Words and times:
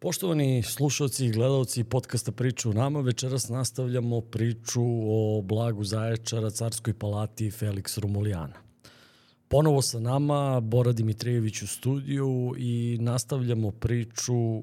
Poštovani 0.00 0.62
slušalci 0.62 1.26
i 1.26 1.30
gledalci 1.30 1.84
podcasta 1.84 2.32
Priču 2.32 2.70
u 2.70 2.72
nama, 2.72 3.00
večeras 3.00 3.48
nastavljamo 3.48 4.20
priču 4.20 4.82
o 4.84 5.42
blagu 5.42 5.84
Zaječara, 5.84 6.50
carskoj 6.50 6.94
palati 6.94 7.50
Felix 7.50 8.00
Romulijana. 8.00 8.54
Ponovo 9.48 9.82
sa 9.82 10.00
nama 10.00 10.60
Bora 10.60 10.92
Dimitrijević 10.92 11.62
u 11.62 11.66
studiju 11.66 12.54
i 12.58 12.98
nastavljamo 13.00 13.70
priču 13.70 14.62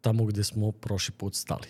tamo 0.00 0.24
gde 0.24 0.44
smo 0.44 0.72
prošli 0.72 1.14
put 1.14 1.34
stali. 1.34 1.68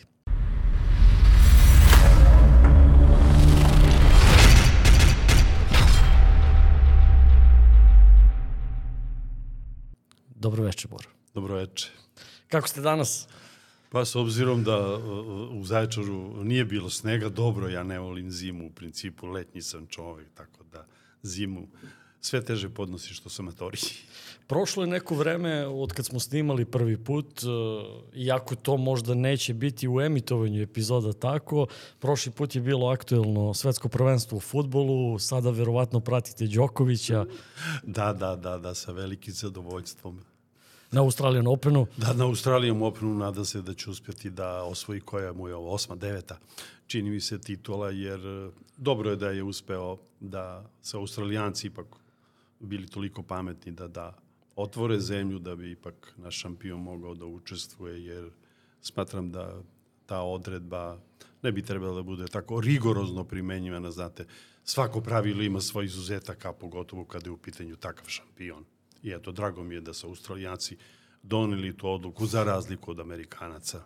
Dobro 10.34 10.64
večer, 10.64 10.90
Bora. 10.90 11.09
Dobro 11.34 11.54
večer. 11.54 11.90
Kako 12.49 12.69
ste 12.69 12.80
danas? 12.80 13.29
Pa 13.91 14.05
s 14.05 14.17
obzirom 14.17 14.64
da 14.64 14.95
uh, 14.96 15.00
u 15.61 15.64
Zaječaru 15.64 16.45
nije 16.45 16.64
bilo 16.64 16.91
snega, 16.91 17.29
dobro, 17.29 17.68
ja 17.68 17.82
ne 17.82 17.99
volim 17.99 18.31
zimu, 18.31 18.67
u 18.67 18.71
principu 18.71 19.27
letnji 19.27 19.63
sam 19.63 19.86
čovek, 19.86 20.27
tako 20.35 20.64
da 20.72 20.86
zimu 21.22 21.69
sve 22.21 22.45
teže 22.45 22.69
podnosi 22.69 23.14
što 23.14 23.29
sam 23.29 23.45
matori. 23.45 23.79
Prošlo 24.46 24.82
je 24.82 24.86
neko 24.86 25.14
vreme 25.14 25.67
od 25.67 25.93
kad 25.93 26.07
smo 26.07 26.21
snimali 26.21 26.64
prvi 26.64 27.05
put, 27.05 27.43
uh, 27.43 27.50
iako 28.14 28.55
to 28.55 28.77
možda 28.77 29.14
neće 29.14 29.55
biti 29.55 29.89
u 29.89 30.00
emitovanju 30.00 30.63
epizoda 30.63 31.13
tako, 31.13 31.67
prošli 31.99 32.33
put 32.33 32.55
je 32.55 32.61
bilo 32.61 32.89
aktuelno 32.89 33.55
svetsko 33.55 33.89
prvenstvo 33.89 34.36
u 34.39 34.41
futbolu, 34.41 35.19
sada 35.19 35.50
verovatno 35.50 36.00
pratite 36.00 36.47
Đokovića. 36.47 37.27
Da, 37.83 38.12
da, 38.12 38.36
da, 38.36 38.58
da, 38.58 38.75
sa 38.75 38.92
velikim 38.92 39.34
zadovoljstvom 39.34 40.20
na 40.91 41.01
Australijan 41.01 41.47
Openu. 41.47 41.87
Da, 41.97 42.12
na 42.12 42.25
Australijan 42.25 42.83
Openu 42.83 43.15
nadam 43.15 43.45
se 43.45 43.62
da 43.62 43.75
će 43.75 43.91
uspjeti 43.91 44.31
da 44.31 44.62
osvoji 44.62 45.01
koja 45.01 45.33
mu 45.33 45.48
je 45.48 45.55
ovo 45.55 45.73
osma, 45.75 45.97
deveta, 45.97 46.39
čini 46.86 47.11
mi 47.11 47.20
se 47.20 47.39
titula, 47.39 47.91
jer 47.91 48.27
e, 48.27 48.50
dobro 48.77 49.11
je 49.11 49.17
da 49.17 49.30
je 49.30 49.42
uspeo 49.42 49.97
da 50.20 50.70
se 50.83 50.97
Australijanci 50.97 51.67
ipak 51.67 51.86
bili 52.61 52.86
toliko 52.86 53.22
pametni 53.22 53.72
da 53.72 53.89
da 53.89 54.14
otvore 54.56 55.00
zemlju 55.00 55.39
da 55.39 55.56
bi 55.56 55.70
ipak 55.70 56.14
naš 56.17 56.41
šampion 56.41 56.80
mogao 56.80 57.14
da 57.14 57.27
učestvuje, 57.27 58.05
jer 58.05 58.30
smatram 58.83 59.30
da 59.33 59.62
ta 60.06 60.23
odredba 60.23 60.98
ne 61.42 61.52
bi 61.52 61.62
trebala 61.62 61.95
da 61.95 62.02
bude 62.02 62.27
tako 62.27 62.61
rigorozno 62.61 63.25
primenjivana, 63.25 63.91
znate, 63.91 64.27
svako 64.64 65.00
pravilo 65.00 65.42
ima 65.42 65.61
svoj 65.61 65.84
izuzetak, 65.84 66.45
a 66.45 66.52
pogotovo 66.52 67.05
kada 67.05 67.27
je 67.27 67.30
u 67.30 67.36
pitanju 67.36 67.77
takav 67.77 68.08
šampion. 68.08 68.64
I 69.02 69.10
eto, 69.10 69.32
drago 69.32 69.62
mi 69.62 69.74
je 69.74 69.80
da 69.80 69.94
su 69.94 70.06
Australijanci 70.06 70.77
doneli 71.22 71.77
tu 71.77 71.88
odluku 71.88 72.27
za 72.27 72.44
razliku 72.44 72.91
od 72.91 73.00
Amerikanaca. 73.00 73.80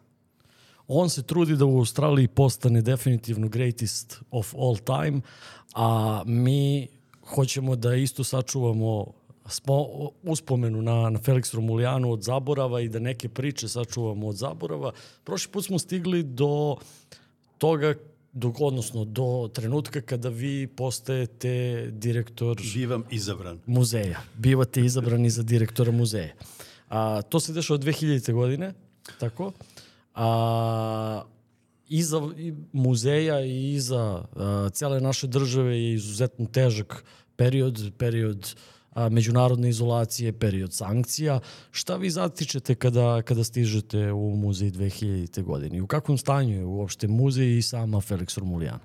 On 0.88 1.10
se 1.10 1.22
trudi 1.22 1.56
da 1.56 1.64
u 1.64 1.78
Australiji 1.78 2.28
postane 2.28 2.82
definitivno 2.82 3.48
greatest 3.48 4.20
of 4.30 4.54
all 4.54 4.76
time, 4.76 5.20
a 5.74 6.22
mi 6.26 6.88
hoćemo 7.34 7.76
da 7.76 7.94
isto 7.94 8.24
sačuvamo 8.24 9.06
spo, 9.46 10.10
uspomenu 10.22 10.82
na, 10.82 11.10
na 11.10 11.18
Felix 11.18 11.54
Romulijanu 11.54 12.12
od 12.12 12.22
zaborava 12.22 12.80
i 12.80 12.88
da 12.88 12.98
neke 12.98 13.28
priče 13.28 13.68
sačuvamo 13.68 14.28
od 14.28 14.36
zaborava. 14.36 14.92
Prošli 15.24 15.52
put 15.52 15.64
smo 15.64 15.78
stigli 15.78 16.22
do 16.22 16.76
toga 17.58 17.94
dok, 18.32 18.60
odnosno 18.60 19.04
do 19.04 19.50
trenutka 19.54 20.00
kada 20.00 20.28
vi 20.28 20.66
postajete 20.66 21.86
direktor... 21.92 22.60
Bivam 22.74 23.04
izabran. 23.10 23.60
Muzeja. 23.66 24.20
Bivate 24.38 24.80
izabrani 24.80 25.30
za 25.30 25.42
direktora 25.42 25.92
muzeja. 25.92 26.34
A, 26.88 27.22
to 27.22 27.40
se 27.40 27.52
dešava 27.52 27.74
od 27.74 27.84
2000. 27.84 28.32
godine, 28.32 28.72
tako? 29.20 29.52
A, 30.14 31.22
iza 31.88 32.20
muzeja 32.72 33.40
i 33.40 33.72
iza 33.72 34.24
a, 34.36 34.68
cele 34.72 35.00
naše 35.00 35.26
države 35.26 35.76
je 35.76 35.94
izuzetno 35.94 36.46
težak 36.46 37.04
period, 37.36 37.92
period 37.98 38.54
a, 38.94 39.08
međunarodne 39.08 39.68
izolacije, 39.68 40.32
period 40.32 40.72
sankcija. 40.72 41.40
Šta 41.70 41.96
vi 41.96 42.10
zatičete 42.10 42.74
kada, 42.74 43.22
kada 43.22 43.44
stižete 43.44 44.12
u 44.12 44.36
muzej 44.36 44.70
2000. 44.70 45.42
godine? 45.42 45.82
U 45.82 45.86
kakvom 45.86 46.18
stanju 46.18 46.54
je 46.54 46.64
uopšte 46.64 47.08
muzej 47.08 47.58
i 47.58 47.62
sama 47.62 47.98
Felix 47.98 48.38
Romulijan? 48.38 48.78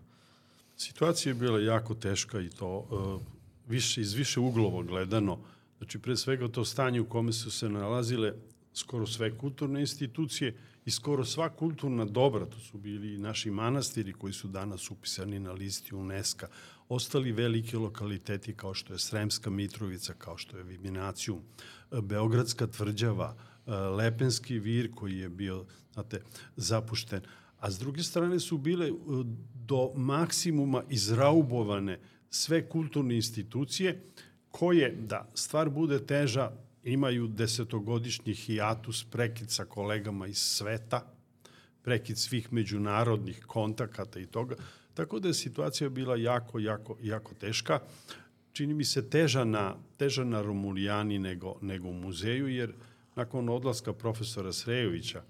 Situacija 0.78 1.32
je 1.32 1.36
bila 1.36 1.60
jako 1.60 1.94
teška 1.94 2.40
i 2.40 2.50
to 2.50 2.78
uh, 2.78 3.22
više, 3.68 4.02
iz 4.02 4.14
više 4.14 4.40
uglova 4.40 4.84
gledano. 4.84 5.40
Znači, 5.78 6.00
pre 6.00 6.18
svega 6.18 6.48
to 6.48 6.66
stanje 6.66 7.02
u 7.02 7.10
kome 7.10 7.34
su 7.34 7.52
se 7.52 7.70
nalazile 7.70 8.34
skoro 8.74 9.08
sve 9.08 9.38
kulturne 9.38 9.80
institucije 9.82 10.56
i 10.88 10.92
skoro 10.92 11.26
sva 11.26 11.50
kulturna 11.50 12.06
dobra, 12.06 12.46
to 12.46 12.60
su 12.60 12.78
bili 12.78 13.18
naši 13.18 13.52
manastiri 13.52 14.14
koji 14.14 14.34
su 14.34 14.48
danas 14.48 14.92
upisani 14.92 15.40
na 15.40 15.52
listi 15.52 15.96
UNESCO, 15.96 16.46
ostali 16.90 17.32
veliki 17.32 17.76
lokaliteti 17.76 18.56
kao 18.56 18.74
što 18.74 18.94
je 18.94 19.00
Sremska 19.00 19.50
Mitrovica, 19.50 20.14
kao 20.14 20.38
što 20.38 20.58
je 20.58 20.64
Viminacijum, 20.64 21.42
Beogradska 22.02 22.68
tvrđava, 22.68 23.36
Lepenski 23.98 24.60
vir 24.60 24.92
koji 24.96 25.18
je 25.18 25.30
bio, 25.30 25.66
znate, 25.94 26.22
zapušten. 26.56 27.22
A 27.60 27.72
s 27.72 27.80
druge 27.80 28.04
strane 28.04 28.40
su 28.40 28.58
bile 28.58 28.92
do 29.54 29.92
maksimuma 29.96 30.84
izraubovane 30.90 32.00
sve 32.30 32.70
kulturne 32.70 33.16
institucije 33.16 34.04
koje, 34.52 34.96
da 34.96 35.30
stvar 35.34 35.70
bude 35.70 36.00
teža, 36.06 36.52
imaju 36.94 37.28
desetogodišnji 37.28 38.34
hijatus, 38.34 39.04
prekid 39.04 39.52
sa 39.52 39.66
kolegama 39.66 40.28
iz 40.28 40.38
sveta, 40.38 41.14
prekid 41.82 42.18
svih 42.18 42.54
međunarodnih 42.54 43.44
kontakata 43.48 44.20
i 44.20 44.26
toga. 44.26 44.56
Tako 44.94 45.20
da 45.20 45.28
je 45.28 45.34
situacija 45.34 45.90
bila 45.90 46.16
jako, 46.16 46.60
jako, 46.60 46.98
jako 47.02 47.34
teška. 47.34 47.80
Čini 48.52 48.74
mi 48.74 48.86
se 48.86 49.10
teža 49.10 49.44
na, 49.44 49.76
teža 49.98 50.24
na 50.24 50.42
Romulijani 50.42 51.20
nego, 51.20 51.56
nego 51.62 51.88
u 51.88 51.94
muzeju, 51.94 52.48
jer 52.48 52.74
nakon 53.16 53.50
odlaska 53.50 53.94
profesora 53.94 54.54
Srejovića 54.54 55.24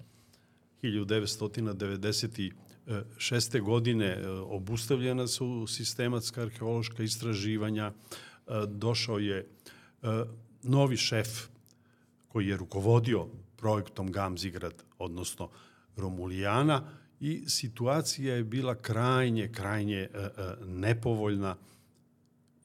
1996. 0.84 3.62
godine 3.62 4.06
e, 4.06 4.30
obustavljena 4.30 5.28
su 5.28 5.68
sistematska 5.68 6.42
arheološka 6.42 7.04
istraživanja, 7.04 7.92
e, 7.92 7.94
došao 8.68 9.20
je 9.20 9.38
e, 9.38 9.46
novi 10.68 10.98
šef 10.98 11.48
koji 12.28 12.48
je 12.48 12.58
rukovodio 12.58 13.28
projektom 13.56 14.12
Gamzigrad, 14.12 14.84
odnosno 15.00 15.50
Romulijana, 15.96 16.84
i 17.20 17.44
situacija 17.48 18.36
je 18.36 18.44
bila 18.44 18.76
krajnje, 18.76 19.52
krajnje 19.52 19.98
e, 19.98 20.08
e, 20.14 20.30
nepovoljna 20.66 21.56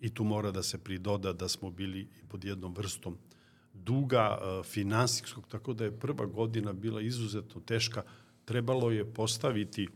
i 0.00 0.14
tu 0.14 0.24
mora 0.24 0.50
da 0.50 0.62
se 0.62 0.78
pridoda 0.78 1.32
da 1.32 1.48
smo 1.48 1.70
bili 1.70 2.08
pod 2.28 2.44
jednom 2.44 2.74
vrstom 2.74 3.18
duga 3.74 4.38
e, 4.38 4.62
finansijskog, 4.62 5.48
tako 5.48 5.72
da 5.72 5.84
je 5.84 5.98
prva 5.98 6.26
godina 6.26 6.72
bila 6.72 7.00
izuzetno 7.00 7.60
teška. 7.60 8.02
Trebalo 8.44 8.90
je 8.90 9.14
postaviti 9.14 9.88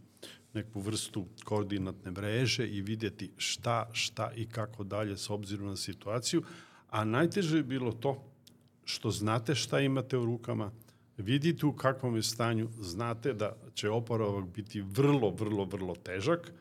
neku 0.55 0.81
vrstu 0.81 1.27
koordinatne 1.45 2.11
mreže 2.11 2.69
i 2.69 2.83
vidjeti 2.83 3.31
šta, 3.37 3.91
šta 3.93 4.31
i 4.37 4.47
kako 4.47 4.85
dalje 4.85 5.17
s 5.17 5.31
obzirom 5.31 5.69
na 5.69 5.77
situaciju. 5.77 6.43
A 6.91 7.05
najteže 7.05 7.57
je 7.57 7.63
bilo 7.63 7.93
to 7.93 8.25
što 8.85 9.11
znate 9.11 9.55
šta 9.55 9.81
imate 9.81 10.19
u 10.19 10.25
rukama, 10.25 10.71
vidite 11.17 11.67
u 11.67 11.73
kakvom 11.73 12.17
je 12.17 12.23
stanju, 12.23 12.69
znate 12.81 13.33
da 13.33 13.57
će 13.75 13.91
oporavak 13.91 14.45
biti 14.49 14.81
vrlo, 14.81 15.31
vrlo, 15.31 15.65
vrlo 15.65 15.95
težak, 15.95 16.53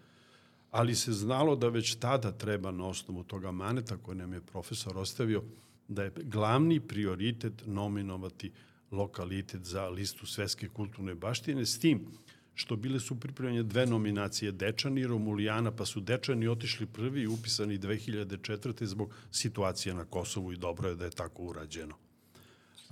ali 0.72 0.96
se 0.96 1.14
znalo 1.14 1.56
da 1.56 1.70
već 1.70 1.96
tada 1.96 2.32
treba 2.32 2.72
na 2.72 2.88
osnovu 2.88 3.24
toga 3.24 3.52
maneta 3.52 3.98
koje 3.98 4.16
nam 4.16 4.34
je 4.34 4.42
profesor 4.42 4.98
ostavio, 4.98 5.44
da 5.88 6.04
je 6.04 6.12
glavni 6.24 6.80
prioritet 6.80 7.64
nominovati 7.66 8.52
lokalitet 8.92 9.62
za 9.62 9.90
listu 9.90 10.26
svetske 10.26 10.70
kulturne 10.70 11.16
baštine, 11.16 11.66
s 11.66 11.80
tim 11.80 12.08
što 12.56 12.76
bile 12.76 13.00
su 13.00 13.20
pripremljene 13.20 13.64
dve 13.64 13.86
nominacije 13.86 14.52
Dečani 14.52 15.02
i 15.02 15.08
Romulijana, 15.08 15.72
pa 15.72 15.86
su 15.86 16.00
Dečani 16.00 16.48
otišli 16.48 16.86
prvi 16.86 17.22
i 17.22 17.28
upisani 17.28 17.80
2004. 17.80 18.86
zbog 18.86 19.14
situacije 19.32 19.96
na 19.96 20.06
Kosovu 20.06 20.54
i 20.54 20.58
dobro 20.58 20.90
je 20.90 20.96
da 20.96 21.06
je 21.06 21.12
tako 21.12 21.44
urađeno 21.44 21.96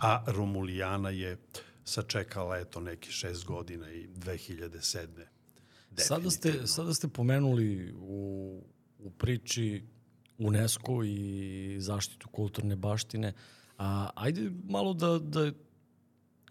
a 0.04 0.24
Romulijana 0.28 1.10
je 1.10 1.38
sačekala 1.86 2.58
eto 2.58 2.80
neki 2.80 3.12
šest 3.12 3.46
godina 3.46 3.92
i 3.92 4.08
2007. 4.08 5.08
Sada 5.98 6.30
ste, 6.32 6.68
sada 6.68 6.94
ste 6.94 7.08
pomenuli 7.08 7.94
u, 7.98 8.62
u 9.00 9.10
priči 9.10 9.84
UNESCO 10.38 11.04
i 11.04 11.76
zaštitu 11.80 12.28
kulturne 12.30 12.76
baštine. 12.76 13.34
A, 13.78 14.10
ajde 14.16 14.52
malo 14.70 14.94
da, 14.94 15.20
da 15.20 15.52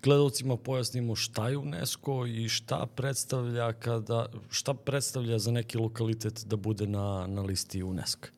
gledalcima 0.03 0.57
pojasnimo 0.57 1.17
šta 1.17 1.49
je 1.49 1.57
UNESCO 1.57 2.27
i 2.27 2.49
šta 2.49 2.87
predstavlja 2.97 3.73
kada 3.73 4.27
šta 4.51 4.75
predstavlja 4.75 5.39
za 5.39 5.51
neki 5.51 5.79
lokalitet 5.79 6.45
da 6.47 6.57
bude 6.57 6.87
na, 6.87 7.27
na 7.27 7.43
listi 7.43 7.83
UNESCO. 7.83 8.29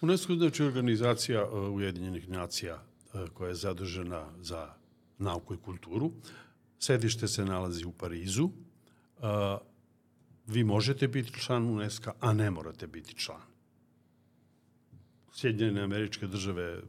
UNESCO 0.00 0.32
je 0.32 0.38
znači 0.38 0.62
organizacija 0.62 1.48
uh, 1.48 1.74
Ujedinjenih 1.74 2.28
nacija 2.28 2.88
E, 3.14 3.26
koja 3.34 3.48
je 3.48 3.54
zadužena 3.54 4.26
za 4.40 4.74
nauku 5.18 5.54
i 5.54 5.56
kulturu. 5.56 6.12
Sedište 6.78 7.28
se 7.28 7.44
nalazi 7.44 7.84
u 7.84 7.92
Parizu. 7.92 8.50
A, 9.20 9.58
vi 10.46 10.64
možete 10.64 11.08
biti 11.08 11.40
član 11.40 11.66
UNESCO, 11.66 12.12
a 12.20 12.32
ne 12.32 12.50
morate 12.50 12.86
biti 12.86 13.14
član. 13.14 13.42
Sjedinjene 15.32 15.82
američke 15.82 16.26
države 16.26 16.82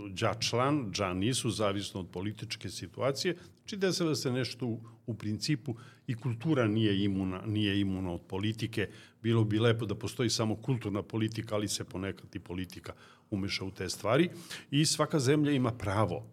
su 0.00 0.14
dža 0.14 0.34
član, 0.34 0.90
dža 0.92 1.14
nisu, 1.14 1.50
zavisno 1.50 2.00
od 2.00 2.08
političke 2.10 2.70
situacije. 2.70 3.36
Znači 3.68 3.92
se 3.92 4.04
da 4.04 4.14
se 4.14 4.32
nešto 4.32 4.66
u, 4.66 4.80
u 5.06 5.14
principu 5.14 5.74
i 6.06 6.14
kultura 6.14 6.68
nije 6.68 7.04
imuna, 7.04 7.42
nije 7.46 7.80
imuna 7.80 8.12
od 8.12 8.20
politike. 8.28 8.88
Bilo 9.22 9.44
bi 9.44 9.58
lepo 9.58 9.86
da 9.86 9.94
postoji 9.94 10.30
samo 10.30 10.56
kulturna 10.56 11.02
politika, 11.02 11.54
ali 11.54 11.68
se 11.68 11.84
ponekad 11.84 12.34
i 12.34 12.38
politika 12.38 12.92
umeša 13.30 13.64
u 13.64 13.70
te 13.70 13.88
stvari. 13.88 14.30
I 14.70 14.86
svaka 14.86 15.18
zemlja 15.18 15.52
ima 15.52 15.72
pravo 15.72 16.26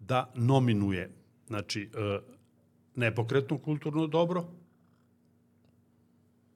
da 0.00 0.32
nominuje 0.34 1.10
znači, 1.46 1.82
e, 1.82 2.18
nepokretno 2.96 3.58
kulturno 3.58 4.06
dobro, 4.06 4.44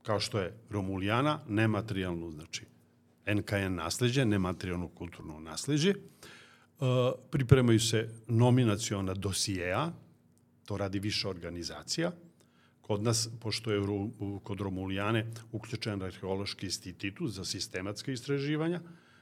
kao 0.03 0.21
što 0.21 0.39
je 0.39 0.55
Romulijana, 0.71 1.41
nematerijalno, 1.49 2.31
znači 2.31 2.65
NKN 3.27 3.75
nasleđe, 3.75 4.25
nematerijalno 4.25 4.89
kulturno 4.89 5.41
nasleđe. 5.41 5.95
E, 6.81 6.85
pripremaju 7.31 7.81
se 7.81 8.09
nominaciona 8.29 9.15
dosijeja, 9.15 9.93
to 10.65 10.77
radi 10.77 10.99
više 10.99 11.29
organizacija. 11.29 12.13
Kod 12.81 13.03
nas, 13.03 13.29
pošto 13.41 13.73
je 13.73 13.81
kod 14.43 14.61
Romulijane 14.61 15.27
uključen 15.53 16.03
arheološki 16.03 16.67
institut 16.67 17.31
za 17.31 17.45
sistematske 17.45 18.13
istraživanja, 18.13 18.81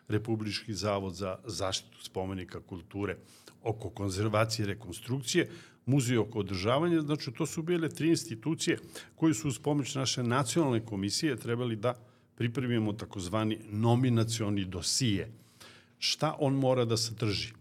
Republički 0.08 0.74
zavod 0.74 1.14
za 1.14 1.38
zaštitu 1.44 2.02
spomenika 2.02 2.60
kulture 2.60 3.16
oko 3.62 3.90
konzervacije 3.90 4.64
i 4.64 4.66
rekonstrukcije, 4.66 5.50
muzej 5.86 6.18
oko 6.18 6.38
održavanja, 6.38 7.00
znači 7.00 7.32
to 7.32 7.46
su 7.46 7.62
bile 7.62 7.88
tri 7.88 8.08
institucije 8.08 8.78
koje 9.14 9.34
su 9.34 9.48
uz 9.48 9.58
pomoć 9.58 9.94
naše 9.94 10.22
nacionalne 10.22 10.84
komisije 10.86 11.36
trebali 11.36 11.76
da 11.76 11.94
pripremimo 12.34 12.92
takozvani 12.92 13.58
nominacioni 13.70 14.64
dosije. 14.64 15.32
Šta 15.98 16.36
on 16.38 16.54
mora 16.54 16.84
da 16.84 16.96
sadrži? 16.96 17.52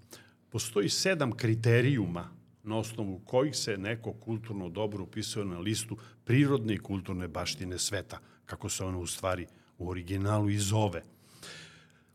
Postoji 0.50 0.90
sedam 0.90 1.32
kriterijuma 1.32 2.30
na 2.64 2.78
osnovu 2.78 3.20
kojih 3.26 3.56
se 3.56 3.78
neko 3.78 4.14
kulturno 4.14 4.70
dobro 4.70 5.04
upisuje 5.04 5.46
na 5.46 5.60
listu 5.60 5.98
prirodne 6.24 6.74
i 6.74 6.78
kulturne 6.78 7.28
baštine 7.28 7.80
sveta, 7.80 8.20
kako 8.46 8.70
se 8.70 8.84
ono 8.84 9.00
u 9.00 9.08
stvari 9.08 9.48
u 9.78 9.90
originalu 9.90 10.50
i 10.50 10.58
zove. 10.58 11.04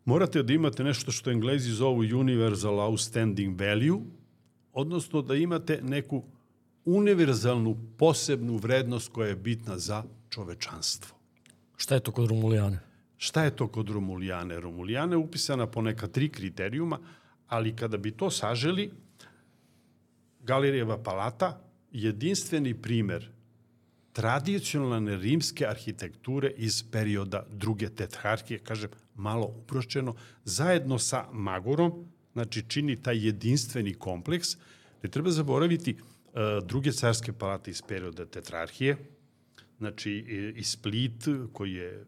Morate 0.05 0.43
da 0.43 0.53
imate 0.53 0.85
nešto 0.85 1.13
što 1.13 1.31
englezi 1.31 1.71
zovu 1.71 2.01
universal 2.01 2.79
outstanding 2.79 3.61
value, 3.61 4.01
odnosno 4.73 5.23
da 5.23 5.35
imate 5.35 5.81
neku 5.83 6.25
univerzalnu 6.85 7.77
posebnu 7.99 8.57
vrednost 8.57 9.13
koja 9.13 9.29
je 9.29 9.37
bitna 9.37 9.79
za 9.79 10.05
čovečanstvo. 10.29 11.17
Šta 11.77 11.95
je 11.95 12.01
to 12.01 12.13
kod 12.13 12.29
Romulijane? 12.29 12.90
Šta 13.21 13.45
je 13.45 13.57
to 13.57 13.67
kod 13.69 13.91
Romulijane? 13.91 14.61
Romulijane 14.61 15.13
je 15.13 15.19
upisana 15.19 15.67
po 15.67 15.83
neka 15.83 16.07
tri 16.07 16.29
kriterijuma, 16.29 16.99
ali 17.49 17.77
kada 17.77 17.97
bi 17.97 18.11
to 18.11 18.31
saželi, 18.31 18.91
Galerijeva 20.41 20.97
palata, 21.03 21.61
jedinstveni 21.93 22.75
primer 22.75 23.29
tradicionalne 24.13 25.17
rimske 25.17 25.67
arhitekture 25.67 26.51
iz 26.57 26.85
perioda 26.93 27.43
druge 27.51 27.89
tetrarhije, 27.89 28.59
kažem, 28.59 28.91
malo 29.15 29.47
uprošćeno, 29.47 30.15
zajedno 30.45 30.99
sa 30.99 31.27
Magorom, 31.33 32.07
znači 32.33 32.65
čini 32.69 33.03
taj 33.03 33.27
jedinstveni 33.27 33.95
kompleks. 33.95 34.57
Ne 35.03 35.11
treba 35.11 35.31
zaboraviti 35.31 35.93
uh, 35.93 36.41
druge 36.65 36.93
carske 36.93 37.33
palate 37.33 37.71
iz 37.71 37.83
perioda 37.83 38.27
tetrarhije, 38.27 38.97
znači 39.79 40.13
i 40.57 40.65
Split 40.65 41.29
koji 41.53 41.73
je 41.73 42.05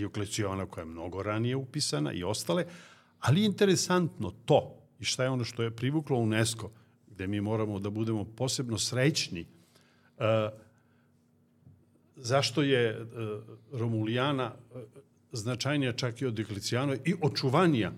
Diokleciona 0.00 0.66
koja 0.66 0.82
je 0.82 0.92
mnogo 0.94 1.22
ranije 1.22 1.56
upisana 1.56 2.12
i 2.12 2.24
ostale, 2.24 2.64
ali 3.20 3.44
interesantno 3.44 4.32
to 4.44 4.76
i 5.00 5.04
šta 5.04 5.24
je 5.24 5.30
ono 5.30 5.44
što 5.44 5.62
je 5.62 5.76
privuklo 5.76 6.18
UNESCO, 6.18 6.70
gde 7.06 7.26
mi 7.26 7.40
moramo 7.40 7.78
da 7.78 7.90
budemo 7.90 8.24
posebno 8.24 8.78
srećni, 8.78 9.44
uh, 9.44 10.24
zašto 12.16 12.62
je 12.62 13.00
uh, 13.00 13.08
Romulijana 13.72 14.52
uh, 14.52 14.80
značajnija 15.32 15.92
čak 15.92 16.22
i 16.22 16.26
od 16.26 16.34
Dioklecijanove 16.34 16.98
i 17.04 17.14
očuvanija 17.22 17.92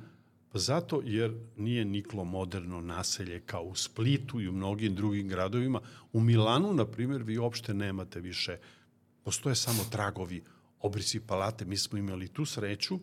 Pa 0.52 0.58
zato 0.58 1.00
jer 1.04 1.32
nije 1.56 1.84
niklo 1.84 2.24
moderno 2.24 2.80
naselje 2.80 3.40
kao 3.40 3.62
u 3.62 3.74
Splitu 3.74 4.40
i 4.40 4.48
u 4.48 4.52
mnogim 4.52 4.94
drugim 4.94 5.28
gradovima. 5.28 5.80
U 6.12 6.20
Milanu, 6.20 6.74
na 6.74 6.86
primjer, 6.86 7.22
vi 7.22 7.38
uopšte 7.38 7.74
nemate 7.74 8.20
više, 8.20 8.58
postoje 9.24 9.54
samo 9.54 9.84
tragovi, 9.90 10.42
obrisi 10.82 11.20
palate. 11.20 11.64
Mi 11.64 11.76
smo 11.76 11.98
imali 11.98 12.28
tu 12.28 12.44
sreću 12.44 12.98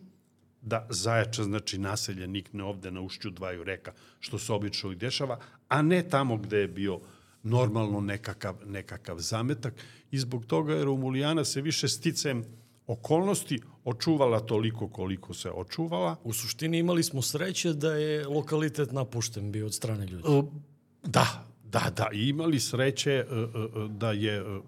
da 0.62 0.86
zajača, 0.90 1.44
znači 1.44 1.78
naselje 1.78 2.26
nikne 2.26 2.64
ovde 2.64 2.90
na 2.90 3.00
ušću 3.00 3.30
dvaju 3.30 3.64
reka, 3.64 3.92
što 4.20 4.38
se 4.38 4.52
obično 4.52 4.92
i 4.92 4.96
dešava, 4.96 5.38
a 5.68 5.82
ne 5.82 6.08
tamo 6.08 6.36
gde 6.36 6.58
je 6.58 6.68
bio 6.68 7.00
normalno 7.42 8.00
nekakav, 8.00 8.56
nekakav 8.66 9.18
zametak. 9.18 9.74
I 10.10 10.18
zbog 10.18 10.46
toga 10.46 10.74
je 10.74 10.84
Romulijana 10.84 11.44
se 11.44 11.60
više 11.60 11.88
sticem 11.88 12.44
okolnosti 12.86 13.60
očuvala 13.84 14.40
toliko 14.40 14.88
koliko 14.88 15.34
se 15.34 15.50
očuvala. 15.50 16.16
U 16.24 16.32
suštini 16.32 16.78
imali 16.78 17.02
smo 17.02 17.22
sreće 17.22 17.72
da 17.72 17.92
je 17.92 18.26
lokalitet 18.26 18.92
napušten 18.92 19.52
bio 19.52 19.66
od 19.66 19.74
strane 19.74 20.06
ljudi. 20.06 20.42
Da, 21.04 21.46
da, 21.64 21.92
da. 21.96 22.08
I 22.12 22.28
imali 22.28 22.60
sreće 22.60 23.10
e, 23.10 23.22
e, 23.22 23.24
e, 23.24 23.88
da 23.88 24.12
je 24.12 24.60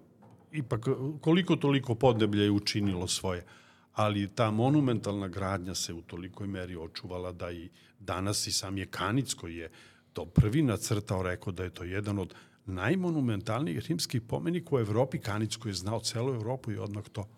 ipak 0.52 0.86
koliko 1.20 1.56
toliko 1.56 1.94
podneblje 1.94 2.42
je 2.44 2.50
učinilo 2.50 3.08
svoje. 3.08 3.44
Ali 3.92 4.28
ta 4.34 4.50
monumentalna 4.50 5.28
gradnja 5.28 5.74
se 5.74 5.94
u 5.94 6.02
tolikoj 6.02 6.46
meri 6.46 6.76
očuvala 6.76 7.32
da 7.32 7.50
i 7.50 7.68
danas 7.98 8.46
i 8.46 8.52
sam 8.52 8.78
je 8.78 8.86
Kanic 8.86 9.34
koji 9.34 9.56
je 9.56 9.70
to 10.12 10.24
prvi 10.24 10.62
nacrtao, 10.62 11.22
rekao 11.22 11.52
da 11.52 11.64
je 11.64 11.70
to 11.70 11.84
jedan 11.84 12.18
od 12.18 12.34
najmonumentalnijih 12.66 13.86
rimskih 13.88 14.22
pomenika 14.22 14.76
u 14.76 14.78
Evropi. 14.78 15.18
Kanic 15.18 15.56
koji 15.56 15.70
je 15.70 15.74
znao 15.74 16.00
celu 16.00 16.34
Evropu 16.34 16.72
i 16.72 16.78
odmah 16.78 17.04
to 17.12 17.28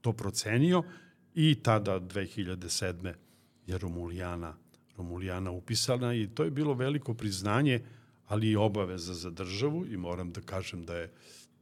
to 0.00 0.12
procenio 0.12 0.82
i 1.34 1.54
tada 1.62 2.00
2007. 2.00 3.12
je 3.66 3.78
Romulijana, 3.78 4.56
Romulijana 4.96 5.50
upisana 5.50 6.14
i 6.14 6.28
to 6.34 6.44
je 6.44 6.50
bilo 6.50 6.74
veliko 6.74 7.14
priznanje, 7.14 7.80
ali 8.26 8.50
i 8.50 8.56
obaveza 8.56 9.14
za 9.14 9.30
državu 9.30 9.86
i 9.86 9.96
moram 9.96 10.32
da 10.32 10.40
kažem 10.40 10.84
da 10.84 10.96
je 10.96 11.12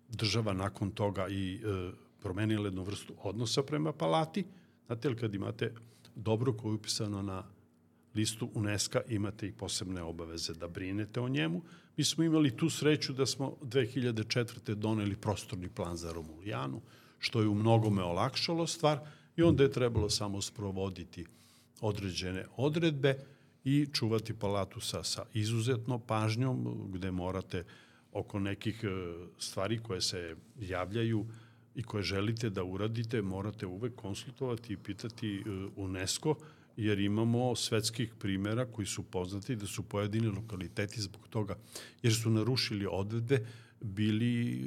država 0.08 0.52
nakon 0.52 0.90
toga 0.90 1.28
i 1.28 1.54
e, 1.54 1.90
promenila 2.22 2.64
jednu 2.64 2.82
vrstu 2.82 3.14
odnosa 3.22 3.62
prema 3.62 3.92
palati. 3.92 4.44
Znate 4.86 5.08
li 5.08 5.16
kad 5.16 5.34
imate 5.34 5.74
dobro 6.14 6.52
koje 6.52 6.70
je 6.70 6.74
upisano 6.74 7.22
na 7.22 7.44
listu 8.14 8.50
UNESCO 8.54 9.00
imate 9.08 9.46
i 9.48 9.52
posebne 9.52 10.02
obaveze 10.02 10.54
da 10.54 10.68
brinete 10.68 11.20
o 11.20 11.28
njemu. 11.28 11.62
Mi 11.96 12.04
smo 12.04 12.24
imali 12.24 12.56
tu 12.56 12.70
sreću 12.70 13.12
da 13.12 13.26
smo 13.26 13.56
2004. 13.62 14.74
doneli 14.74 15.16
prostorni 15.16 15.68
plan 15.68 15.96
za 15.96 16.12
Romulijanu, 16.12 16.80
što 17.18 17.40
je 17.40 17.48
u 17.48 17.54
mnogome 17.54 18.02
olakšalo 18.02 18.66
stvar 18.66 18.98
i 19.36 19.42
onda 19.42 19.62
je 19.62 19.72
trebalo 19.72 20.10
samo 20.10 20.42
sprovoditi 20.42 21.26
određene 21.80 22.46
odredbe 22.56 23.18
i 23.64 23.86
čuvati 23.92 24.34
palatu 24.34 24.80
sa, 24.80 25.02
sa 25.02 25.24
izuzetno 25.34 25.98
pažnjom 25.98 26.90
gde 26.92 27.10
morate 27.10 27.64
oko 28.18 28.38
nekih 28.38 28.84
e, 28.84 28.88
stvari 29.38 29.78
koje 29.78 30.00
se 30.00 30.36
javljaju 30.60 31.26
i 31.74 31.82
koje 31.82 32.02
želite 32.02 32.50
da 32.50 32.64
uradite, 32.64 33.22
morate 33.22 33.66
uvek 33.66 33.94
konsultovati 33.94 34.72
i 34.72 34.76
pitati 34.76 35.36
e, 35.36 35.42
UNESCO, 35.76 36.34
jer 36.76 36.98
imamo 36.98 37.56
svetskih 37.56 38.14
primera 38.18 38.66
koji 38.66 38.86
su 38.86 39.02
poznati 39.02 39.56
da 39.56 39.66
su 39.66 39.82
pojedini 39.82 40.26
lokaliteti 40.26 41.00
zbog 41.00 41.28
toga, 41.28 41.56
jer 42.02 42.14
su 42.14 42.30
narušili 42.30 42.86
odredbe, 42.90 43.46
bili 43.80 44.60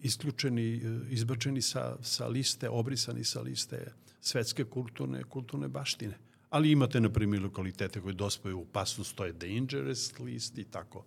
isključeni, 0.00 0.80
izbačeni 1.10 1.62
sa, 1.62 1.96
sa 2.02 2.26
liste, 2.26 2.68
obrisani 2.68 3.24
sa 3.24 3.40
liste 3.40 3.92
svetske 4.20 4.64
kulturne, 4.64 5.24
kulturne 5.24 5.68
baštine. 5.68 6.18
Ali 6.52 6.70
imate, 6.70 7.00
na 7.00 7.08
primjer, 7.08 7.42
lokalitete 7.42 8.00
koje 8.00 8.14
dospaju 8.14 8.58
u 8.58 8.62
opasnost, 8.62 9.16
to 9.16 9.24
je 9.24 9.32
dangerous 9.32 10.18
list 10.18 10.58
i 10.58 10.64
tako. 10.64 11.04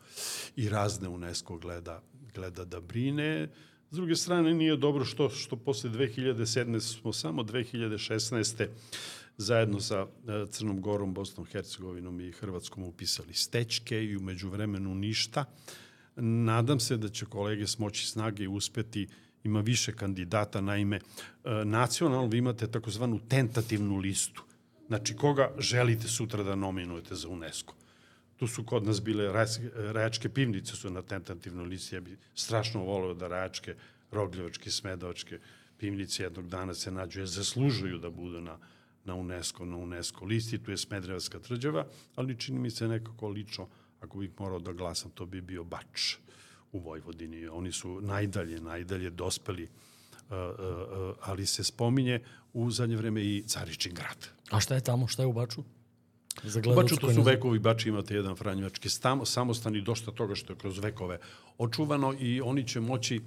I 0.56 0.70
razne 0.70 1.10
UNESCO 1.10 1.58
gleda, 1.58 2.02
gleda 2.34 2.66
da 2.66 2.80
brine. 2.80 3.50
S 3.92 3.96
druge 3.96 4.16
strane, 4.16 4.54
nije 4.54 4.78
dobro 4.78 5.06
što, 5.06 5.30
što 5.30 5.56
posle 5.56 5.90
2007. 5.90 6.80
smo 6.80 7.14
samo 7.14 7.44
2016. 7.44 8.68
zajedno 9.38 9.80
sa 9.80 10.08
e, 10.28 10.46
Crnom 10.50 10.82
Gorom, 10.82 11.14
Bosnom, 11.14 11.46
Hercegovinom 11.46 12.22
i 12.22 12.32
Hrvatskom 12.32 12.84
upisali 12.84 13.34
stečke 13.34 14.04
i 14.04 14.18
umeđu 14.18 14.50
vremenu 14.50 14.96
ništa. 14.96 15.46
Nadam 16.16 16.80
se 16.80 16.98
da 16.98 17.10
će 17.10 17.26
kolege 17.26 17.68
smoći 17.68 18.08
snage 18.08 18.44
i 18.44 18.48
uspeti 18.48 19.08
ima 19.44 19.60
više 19.60 19.94
kandidata, 19.94 20.62
naime, 20.62 20.96
e, 20.96 21.66
nacionalno 21.66 22.28
vi 22.28 22.38
imate 22.38 22.72
takozvanu 22.72 23.20
tentativnu 23.30 23.98
listu. 23.98 24.44
Znači, 24.88 25.16
koga 25.16 25.52
želite 25.58 26.08
sutra 26.08 26.44
da 26.44 26.56
nominujete 26.56 27.16
za 27.16 27.30
UNESCO? 27.30 27.74
Tu 28.38 28.48
su 28.48 28.64
kod 28.64 28.84
nas 28.86 29.02
bile 29.02 29.48
rajačke 29.76 30.30
pivnice 30.30 30.76
su 30.76 30.90
na 30.90 31.02
tentativnoj 31.02 31.66
listi. 31.66 31.96
Ja 31.96 32.02
bi 32.02 32.18
strašno 32.36 32.84
volio 32.84 33.14
da 33.14 33.28
rajačke, 33.28 33.76
rogljevačke, 34.12 34.72
smedovačke 34.72 35.40
pivnice 35.78 36.24
jednog 36.24 36.50
dana 36.50 36.74
se 36.74 36.92
nađu, 36.92 37.20
jer 37.20 37.28
zaslužuju 37.28 37.98
da 37.98 38.10
budu 38.10 38.42
na, 38.42 38.58
na 39.06 39.16
UNESCO, 39.16 39.66
na 39.66 39.78
UNESCO 39.78 40.26
listi. 40.26 40.58
Tu 40.58 40.72
je 40.72 40.78
Smedrevaska 40.78 41.40
tvrđava, 41.40 41.88
ali 42.16 42.40
čini 42.40 42.60
mi 42.60 42.72
se 42.72 42.88
nekako 42.88 43.30
lično, 43.30 43.68
ako 44.02 44.18
bih 44.18 44.32
morao 44.40 44.60
da 44.60 44.74
glasam, 44.74 45.12
to 45.12 45.26
bi 45.26 45.42
bio 45.42 45.64
Bač 45.64 46.16
u 46.72 46.80
Vojvodini. 46.80 47.48
Oni 47.48 47.72
su 47.72 48.02
najdalje, 48.02 48.62
najdalje 48.62 49.10
dospeli, 49.10 49.64
uh, 49.64 49.70
ali 51.22 51.46
se 51.46 51.64
spominje 51.64 52.20
u 52.54 52.72
zadnje 52.72 52.96
vreme 52.96 53.22
i 53.22 53.44
Caričin 53.48 53.94
grad. 53.94 54.28
A 54.52 54.60
šta 54.60 54.76
je 54.76 54.82
tamo? 54.82 55.08
Šta 55.08 55.24
je 55.24 55.28
u 55.28 55.34
Baču? 55.34 55.64
Za 56.44 56.62
u 56.72 56.76
Baču 56.76 56.96
to 56.96 57.14
su 57.14 57.22
vekovi, 57.22 57.60
Bači 57.60 57.90
imate 57.90 58.16
jedan 58.16 58.36
franjevački 58.36 58.90
samostan 59.26 59.76
i 59.76 59.82
dosta 59.82 60.12
toga 60.12 60.36
što 60.36 60.54
je 60.54 60.58
kroz 60.58 60.80
vekove 60.80 61.20
očuvano 61.58 62.16
i 62.20 62.42
oni 62.42 62.68
će 62.68 62.80
moći 62.80 63.22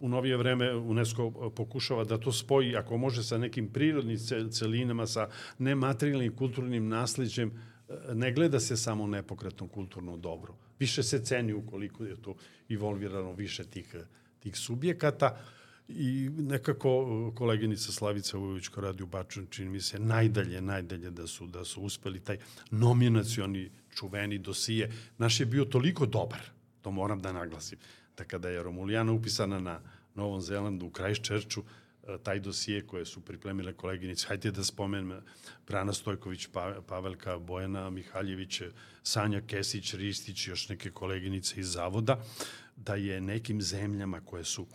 u 0.00 0.08
novije 0.08 0.36
vreme 0.36 0.74
UNESCO 0.74 1.50
pokušava 1.50 2.04
da 2.04 2.18
to 2.18 2.32
spoji, 2.32 2.76
ako 2.76 2.96
može, 2.96 3.22
sa 3.22 3.38
nekim 3.38 3.72
prirodnim 3.72 4.18
celinama, 4.50 5.06
sa 5.06 5.28
nematerijalnim 5.58 6.36
kulturnim 6.36 6.88
nasliđem, 6.88 7.52
ne 8.12 8.32
gleda 8.32 8.60
se 8.60 8.76
samo 8.76 9.06
nepokretno 9.06 9.68
kulturno 9.68 10.16
dobro. 10.16 10.54
Više 10.78 11.02
se 11.02 11.24
ceni 11.24 11.52
ukoliko 11.52 12.04
je 12.04 12.22
to 12.22 12.34
involvirano 12.68 13.32
više 13.32 13.64
tih, 13.64 13.96
tih 14.40 14.56
subjekata. 14.56 15.36
I 15.88 16.30
nekako 16.36 17.32
koleginica 17.36 17.92
Slavica 17.92 18.38
Ujović 18.38 18.68
ko 18.68 18.80
radi 18.80 19.02
u 19.02 19.06
Bačan, 19.06 19.46
čini 19.50 19.70
mi 19.70 19.80
se 19.80 19.98
najdalje, 19.98 20.60
najdalje 20.60 21.10
da 21.10 21.26
su, 21.26 21.46
da 21.46 21.64
su 21.64 21.82
uspeli 21.82 22.20
taj 22.20 22.38
nominacioni 22.70 23.70
čuveni 23.94 24.38
dosije. 24.38 24.90
Naš 25.18 25.40
je 25.40 25.46
bio 25.46 25.64
toliko 25.64 26.06
dobar, 26.06 26.40
to 26.82 26.90
moram 26.90 27.20
da 27.20 27.32
naglasim, 27.32 27.78
da 28.16 28.24
kada 28.24 28.48
je 28.48 28.62
Romulijana 28.62 29.12
upisana 29.12 29.60
na 29.60 29.80
Novom 30.14 30.40
Zelandu 30.40 30.86
u 30.86 30.90
Christchurchu, 30.90 31.64
e, 32.08 32.18
taj 32.22 32.40
dosije 32.40 32.86
koje 32.86 33.04
su 33.04 33.20
pripremile 33.20 33.72
koleginice, 33.72 34.26
hajde 34.26 34.50
da 34.50 34.64
spomenem 34.64 35.20
Brana 35.66 35.92
Stojković, 35.92 36.46
pa, 36.52 36.82
Pavelka, 36.86 37.38
Bojana 37.38 37.90
Mihaljević, 37.90 38.62
Sanja 39.02 39.40
Kesić, 39.40 39.94
Ristić 39.94 40.48
još 40.48 40.68
neke 40.68 40.90
koleginice 40.90 41.60
iz 41.60 41.72
Zavoda, 41.72 42.24
da 42.76 42.94
je 42.94 43.20
nekim 43.20 43.62
zemljama 43.62 44.20
koje 44.20 44.44
su 44.44 44.66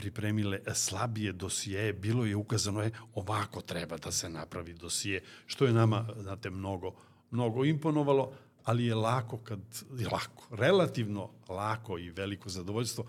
pripremile 0.00 0.60
slabije 0.74 1.32
dosije, 1.32 1.92
bilo 1.92 2.24
je 2.24 2.36
ukazano 2.36 2.82
je 2.82 2.90
ovako 3.14 3.60
treba 3.60 3.96
da 3.96 4.12
se 4.12 4.28
napravi 4.28 4.74
dosije, 4.74 5.22
što 5.46 5.66
je 5.66 5.72
nama, 5.72 6.06
znate, 6.22 6.50
mnogo, 6.50 6.94
mnogo 7.30 7.64
imponovalo, 7.64 8.32
ali 8.64 8.86
je 8.86 8.94
lako 8.94 9.38
kad, 9.38 9.60
je 9.98 10.08
lako, 10.08 10.56
relativno 10.56 11.30
lako 11.48 11.98
i 11.98 12.10
veliko 12.10 12.48
zadovoljstvo 12.48 13.04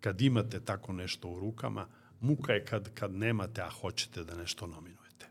kad 0.00 0.20
imate 0.20 0.60
tako 0.60 0.92
nešto 0.92 1.28
u 1.28 1.40
rukama, 1.40 1.86
muka 2.20 2.52
je 2.52 2.64
kad, 2.64 2.94
kad 2.94 3.14
nemate, 3.14 3.62
a 3.62 3.70
hoćete 3.70 4.24
da 4.24 4.34
nešto 4.34 4.66
nominujete. 4.66 5.26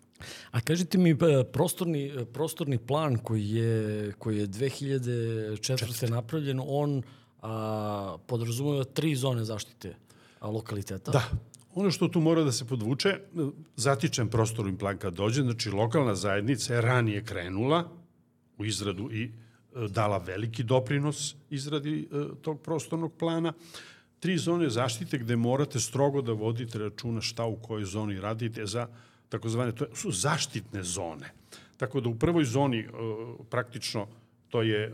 A 0.52 0.62
kažite 0.62 0.98
mi, 0.98 1.18
prostorni, 1.54 2.26
prostorni 2.34 2.78
plan 2.78 3.18
koji 3.18 3.50
je, 3.50 4.14
koji 4.20 4.38
je 4.38 4.48
2004. 4.48 5.62
Četvrte. 5.62 6.08
napravljen, 6.08 6.62
on 6.66 7.04
a, 7.42 8.18
podrazumeva 8.28 8.84
tri 8.84 9.16
zone 9.16 9.44
zaštite 9.46 9.96
lokaliteta? 10.48 11.12
Da. 11.12 11.24
Ono 11.76 11.92
što 11.92 12.08
tu 12.08 12.20
mora 12.20 12.44
da 12.44 12.52
se 12.52 12.68
podvuče, 12.68 13.20
zatičen 13.76 14.30
prostorni 14.30 14.78
plan 14.78 14.98
kad 14.98 15.14
dođe, 15.14 15.42
znači 15.42 15.70
lokalna 15.70 16.16
zajednica 16.16 16.74
je 16.74 16.82
ranije 16.82 17.24
krenula 17.24 17.90
u 18.58 18.66
izradu 18.66 19.10
i 19.12 19.24
e, 19.24 19.30
dala 19.88 20.18
veliki 20.18 20.64
doprinos 20.64 21.36
izradi 21.50 22.08
e, 22.12 22.42
tog 22.42 22.62
prostornog 22.62 23.14
plana. 23.14 23.54
Tri 24.20 24.38
zone 24.38 24.70
zaštite 24.70 25.18
gde 25.18 25.36
morate 25.36 25.80
strogo 25.80 26.22
da 26.22 26.34
vodite 26.34 26.80
računa 26.80 27.22
šta 27.22 27.46
u 27.46 27.56
kojoj 27.56 27.86
zoni 27.86 28.20
radite 28.20 28.66
za 28.66 28.88
takozvane, 29.30 29.76
to 29.76 29.86
su 29.96 30.12
zaštitne 30.12 30.84
zone. 30.84 31.32
Tako 31.78 32.02
da 32.02 32.10
u 32.10 32.16
prvoj 32.16 32.44
zoni 32.44 32.80
e, 32.80 32.88
praktično 33.50 34.08
to 34.50 34.62
je 34.62 34.92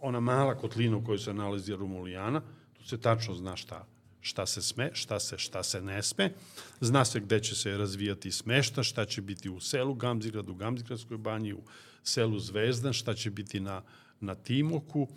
ona 0.00 0.20
mala 0.20 0.54
kotlina 0.54 0.96
u 0.96 1.04
kojoj 1.04 1.18
se 1.18 1.34
nalazi 1.34 1.76
Romulijana, 1.76 2.42
tu 2.80 2.88
se 2.88 3.00
tačno 3.00 3.34
zna 3.34 3.56
šta, 3.56 3.86
šta 4.20 4.46
se 4.46 4.62
sme, 4.62 4.90
šta 4.94 5.20
se, 5.20 5.38
šta 5.38 5.62
se 5.62 5.80
ne 5.80 6.02
sme. 6.02 6.32
Zna 6.80 7.04
se 7.04 7.20
gde 7.20 7.40
će 7.42 7.54
se 7.54 7.76
razvijati 7.76 8.32
smešta, 8.32 8.82
šta 8.82 9.04
će 9.04 9.22
biti 9.22 9.48
u 9.50 9.60
selu 9.60 9.94
Gamzigrad, 9.94 10.48
u 10.48 10.54
Gamzigradskoj 10.54 11.18
banji, 11.18 11.52
u 11.52 11.62
selu 12.04 12.38
Zvezdan, 12.38 12.92
šta 12.92 13.14
će 13.14 13.30
biti 13.30 13.60
na, 13.60 13.82
na 14.20 14.34
Timoku. 14.34 15.08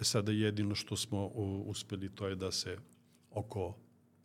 E 0.00 0.04
sada 0.04 0.32
jedino 0.32 0.74
što 0.74 0.96
smo 0.96 1.26
uspeli 1.66 2.14
to 2.14 2.28
je 2.28 2.34
da 2.34 2.52
se 2.52 2.78
oko 3.30 3.76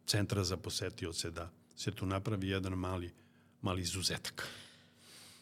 centra 0.06 0.44
za 0.44 0.58
posetioce 0.58 1.32
da 1.32 1.52
se 1.76 1.92
tu 1.92 2.06
napravi 2.06 2.50
jedan 2.50 2.74
mali, 2.74 3.14
mali 3.62 3.82
izuzetak. 3.82 4.48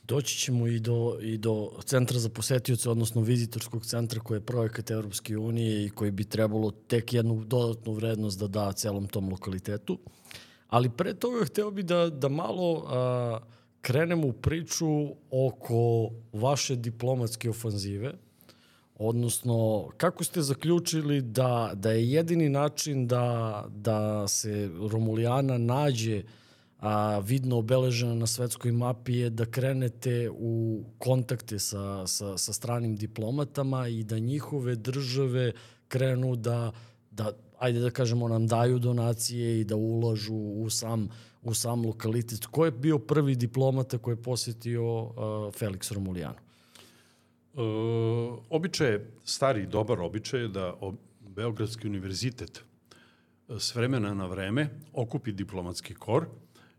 Doći 0.03 0.37
ćemo 0.37 0.67
i 0.67 0.79
do, 0.79 1.17
i 1.21 1.37
do 1.37 1.71
centra 1.85 2.19
za 2.19 2.29
posetioce, 2.29 2.89
odnosno 2.89 3.21
vizitorskog 3.21 3.85
centra 3.85 4.19
koji 4.19 4.37
je 4.37 4.45
projekat 4.45 4.91
Evropske 4.91 5.37
unije 5.37 5.85
i 5.85 5.89
koji 5.89 6.11
bi 6.11 6.23
trebalo 6.23 6.71
tek 6.71 7.13
jednu 7.13 7.43
dodatnu 7.43 7.93
vrednost 7.93 8.39
da 8.39 8.47
da 8.47 8.71
celom 8.71 9.07
tom 9.07 9.29
lokalitetu. 9.29 9.99
Ali 10.67 10.89
pre 10.89 11.13
toga 11.13 11.45
hteo 11.45 11.71
bi 11.71 11.83
da, 11.83 12.09
da 12.09 12.29
malo 12.29 12.85
a, 12.87 13.39
krenemo 13.81 14.27
u 14.27 14.33
priču 14.33 15.07
oko 15.31 16.09
vaše 16.33 16.75
diplomatske 16.75 17.49
ofanzive, 17.49 18.13
odnosno 18.95 19.89
kako 19.97 20.23
ste 20.23 20.41
zaključili 20.41 21.21
da, 21.21 21.71
da 21.73 21.91
je 21.91 22.11
jedini 22.11 22.49
način 22.49 23.07
da, 23.07 23.65
da 23.69 24.27
se 24.27 24.69
Romulijana 24.91 25.57
nađe 25.57 26.17
uh, 26.17 26.29
a, 26.83 27.19
vidno 27.19 27.57
obeležena 27.57 28.15
na 28.15 28.27
svetskoj 28.27 28.71
mapi 28.71 29.13
je 29.13 29.29
da 29.29 29.45
krenete 29.45 30.29
u 30.29 30.83
kontakte 30.97 31.59
sa, 31.59 32.07
sa, 32.07 32.37
sa 32.37 32.53
stranim 32.53 32.95
diplomatama 32.95 33.87
i 33.87 34.03
da 34.03 34.19
njihove 34.19 34.75
države 34.75 35.51
krenu 35.87 36.35
da, 36.35 36.71
da 37.11 37.31
ajde 37.59 37.79
da 37.79 37.89
kažemo, 37.89 38.27
nam 38.27 38.47
daju 38.47 38.79
donacije 38.79 39.59
i 39.59 39.63
da 39.63 39.75
ulažu 39.75 40.35
u 40.35 40.69
sam, 40.69 41.07
u 41.43 41.53
sam 41.53 41.85
lokalitet. 41.85 42.45
Ko 42.45 42.65
je 42.65 42.71
bio 42.71 42.99
prvi 42.99 43.35
diplomata 43.35 43.97
koji 43.97 44.13
je 44.13 44.23
posetio 44.23 45.03
uh, 45.03 45.13
Felix 45.55 45.93
Romulijano? 45.93 46.35
E, 46.35 47.59
običaj 48.49 48.91
je, 48.91 49.11
stari 49.23 49.65
dobar 49.65 50.01
običaj 50.01 50.41
je 50.41 50.47
da 50.47 50.73
Beogradski 51.19 51.87
univerzitet 51.87 52.63
s 53.49 53.75
vremena 53.75 54.13
na 54.13 54.25
vreme 54.25 54.69
okupi 54.93 55.31
diplomatski 55.31 55.93
kor 55.93 56.25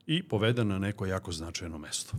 i 0.07 0.23
povede 0.23 0.65
na 0.65 0.79
neko 0.79 1.07
jako 1.07 1.33
značajno 1.33 1.79
mesto. 1.79 2.17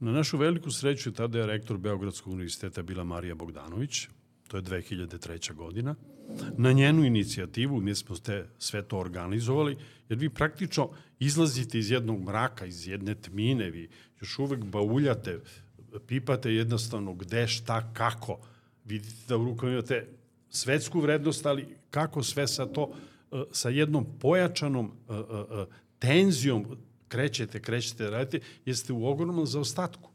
Na 0.00 0.12
našu 0.12 0.38
veliku 0.38 0.70
sreću 0.70 1.12
tada 1.12 1.38
je 1.38 1.46
rektor 1.46 1.78
Beogradskog 1.78 2.32
univerziteta 2.32 2.82
bila 2.82 3.04
Marija 3.04 3.34
Bogdanović, 3.34 4.08
to 4.48 4.56
je 4.56 4.62
2003. 4.62 5.54
godina. 5.54 5.94
Na 6.56 6.72
njenu 6.72 7.04
inicijativu 7.04 7.80
mi 7.80 7.94
smo 7.94 8.16
te 8.16 8.48
sve 8.58 8.82
to 8.82 8.98
organizovali, 8.98 9.76
jer 10.08 10.18
vi 10.18 10.30
praktično 10.30 10.90
izlazite 11.18 11.78
iz 11.78 11.90
jednog 11.90 12.22
mraka, 12.22 12.66
iz 12.66 12.88
jedne 12.88 13.14
tmine, 13.14 13.70
vi 13.70 13.88
još 14.20 14.38
uvek 14.38 14.64
bauljate, 14.64 15.40
pipate 16.06 16.52
jednostavno 16.54 17.14
gde, 17.14 17.46
šta, 17.46 17.92
kako. 17.92 18.38
Vidite 18.84 19.14
da 19.28 19.36
u 19.36 19.44
rukama 19.44 19.72
imate 19.72 20.06
svetsku 20.50 21.00
vrednost, 21.00 21.46
ali 21.46 21.76
kako 21.90 22.22
sve 22.22 22.48
sa 22.48 22.66
to, 22.66 22.92
e, 23.32 23.42
sa 23.52 23.68
jednom 23.68 24.06
pojačanom 24.20 24.92
e, 25.08 25.12
e, 25.14 25.64
tenzijom 25.98 26.66
krećete, 27.08 27.62
krećete, 27.62 28.10
radite, 28.10 28.46
jeste 28.64 28.92
u 28.92 29.06
ogromnom 29.06 29.46
zaostatku. 29.46 30.10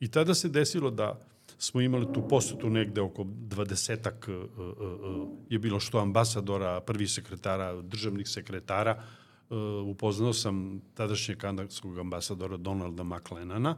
I 0.00 0.08
tada 0.10 0.34
se 0.34 0.48
desilo 0.48 0.90
da 0.90 1.20
smo 1.58 1.80
imali 1.80 2.06
tu 2.14 2.28
posutu 2.28 2.70
negde 2.70 3.00
oko 3.00 3.24
dvadesetak 3.24 4.28
uh, 4.28 4.60
uh, 4.60 5.28
je 5.48 5.58
bilo 5.58 5.80
što 5.80 5.98
ambasadora, 5.98 6.80
prvi 6.80 7.08
sekretara, 7.08 7.82
državnih 7.82 8.28
sekretara. 8.28 9.02
Uh, 9.50 9.58
upoznao 9.88 10.32
sam 10.32 10.80
tadašnjeg 10.94 11.38
kanadskog 11.38 11.98
ambasadora 11.98 12.56
Donalda 12.56 13.02
McLennana, 13.02 13.76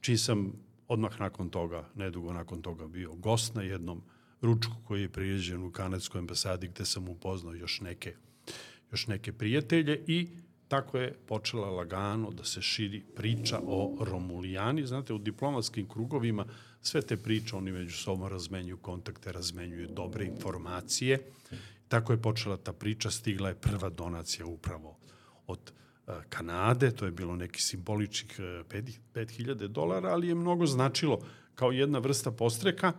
čiji 0.00 0.16
sam 0.16 0.52
odmah 0.88 1.20
nakon 1.20 1.50
toga, 1.50 1.88
nedugo 1.94 2.32
nakon 2.32 2.62
toga 2.62 2.86
bio 2.86 3.14
gost 3.14 3.54
na 3.54 3.62
jednom 3.62 4.02
ručku 4.42 4.72
koji 4.84 5.02
je 5.02 5.08
prijeđen 5.08 5.62
u 5.62 5.72
kanadskoj 5.72 6.18
ambasadi 6.18 6.68
gde 6.68 6.84
sam 6.84 7.08
upoznao 7.08 7.54
još 7.54 7.80
neke, 7.80 8.14
još 8.92 9.06
neke 9.06 9.32
prijatelje 9.32 10.04
i 10.06 10.28
tako 10.68 10.98
je 10.98 11.14
počela 11.26 11.70
lagano 11.70 12.30
da 12.30 12.44
se 12.44 12.62
širi 12.62 13.02
priča 13.16 13.60
o 13.66 13.96
Romulijani. 14.00 14.86
Znate, 14.86 15.14
u 15.14 15.18
diplomatskim 15.18 15.88
krugovima 15.88 16.46
sve 16.82 17.02
te 17.02 17.16
priče, 17.16 17.56
oni 17.56 17.72
među 17.72 17.96
sobom 17.96 18.28
razmenjuju 18.28 18.76
kontakte, 18.76 19.32
razmenjuju 19.32 19.88
dobre 19.88 20.24
informacije. 20.24 21.18
Tako 21.88 22.12
je 22.12 22.22
počela 22.22 22.56
ta 22.56 22.72
priča, 22.72 23.10
stigla 23.10 23.48
je 23.48 23.54
prva 23.54 23.88
donacija 23.88 24.46
upravo 24.46 24.98
od 25.46 25.72
e, 26.06 26.12
Kanade, 26.28 26.90
to 26.90 27.04
je 27.04 27.10
bilo 27.10 27.36
neki 27.36 27.62
simboličnih 27.62 28.40
5000 28.40 29.64
e, 29.64 29.68
dolara, 29.68 30.08
ali 30.08 30.28
je 30.28 30.34
mnogo 30.34 30.66
značilo 30.66 31.20
kao 31.54 31.72
jedna 31.72 31.98
vrsta 31.98 32.30
postreka 32.30 32.92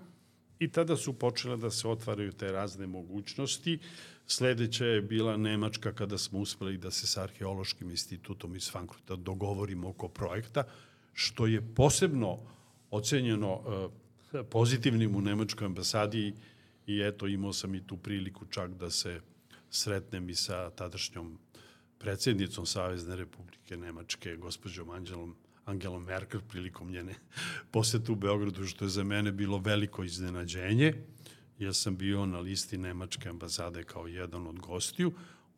i 0.59 0.71
tada 0.71 0.97
su 0.97 1.13
počele 1.13 1.57
da 1.57 1.71
se 1.71 1.87
otvaraju 1.87 2.31
te 2.31 2.51
razne 2.51 2.87
mogućnosti. 2.87 3.79
Sledeća 4.31 4.85
je 4.85 5.01
bila 5.01 5.37
Nemačka 5.37 5.93
kada 5.93 6.17
smo 6.17 6.39
uspeli 6.39 6.77
da 6.77 6.91
se 6.91 7.07
sa 7.07 7.23
Arheološkim 7.23 7.89
institutom 7.89 8.55
iz 8.55 8.71
Frankfurta 8.71 9.15
dogovorimo 9.15 9.89
oko 9.89 10.07
projekta, 10.07 10.63
što 11.13 11.47
je 11.47 11.61
posebno 11.75 12.37
ocenjeno 12.91 13.61
e, 14.33 14.43
pozitivnim 14.43 15.15
u 15.15 15.21
Nemačkoj 15.21 15.65
ambasadi 15.65 16.33
i 16.87 17.01
eto 17.01 17.27
imao 17.27 17.53
sam 17.53 17.75
i 17.75 17.87
tu 17.87 17.97
priliku 17.97 18.45
čak 18.45 18.71
da 18.71 18.89
se 18.89 19.21
sretnem 19.69 20.29
i 20.29 20.35
sa 20.35 20.69
tadašnjom 20.69 21.39
predsjednicom 21.97 22.65
Savezne 22.65 23.15
republike 23.15 23.77
Nemačke, 23.77 24.35
gospođom 24.35 24.89
Angelom, 24.89 25.35
Angelom 25.65 26.03
Merkel, 26.03 26.41
prilikom 26.49 26.91
njene 26.91 27.15
posete 27.71 28.11
u 28.11 28.15
Beogradu, 28.15 28.65
što 28.65 28.85
je 28.85 28.89
za 28.89 29.03
mene 29.03 29.31
bilo 29.31 29.57
veliko 29.57 30.03
iznenađenje. 30.03 30.93
Ja 31.59 31.73
sam 31.73 31.97
bio 31.97 32.25
na 32.25 32.39
listi 32.39 32.77
Nemačke 32.77 33.29
ambasade 33.29 33.83
kao 33.83 34.07
jedan 34.07 34.47
od 34.47 34.59
gostiju. 34.59 35.13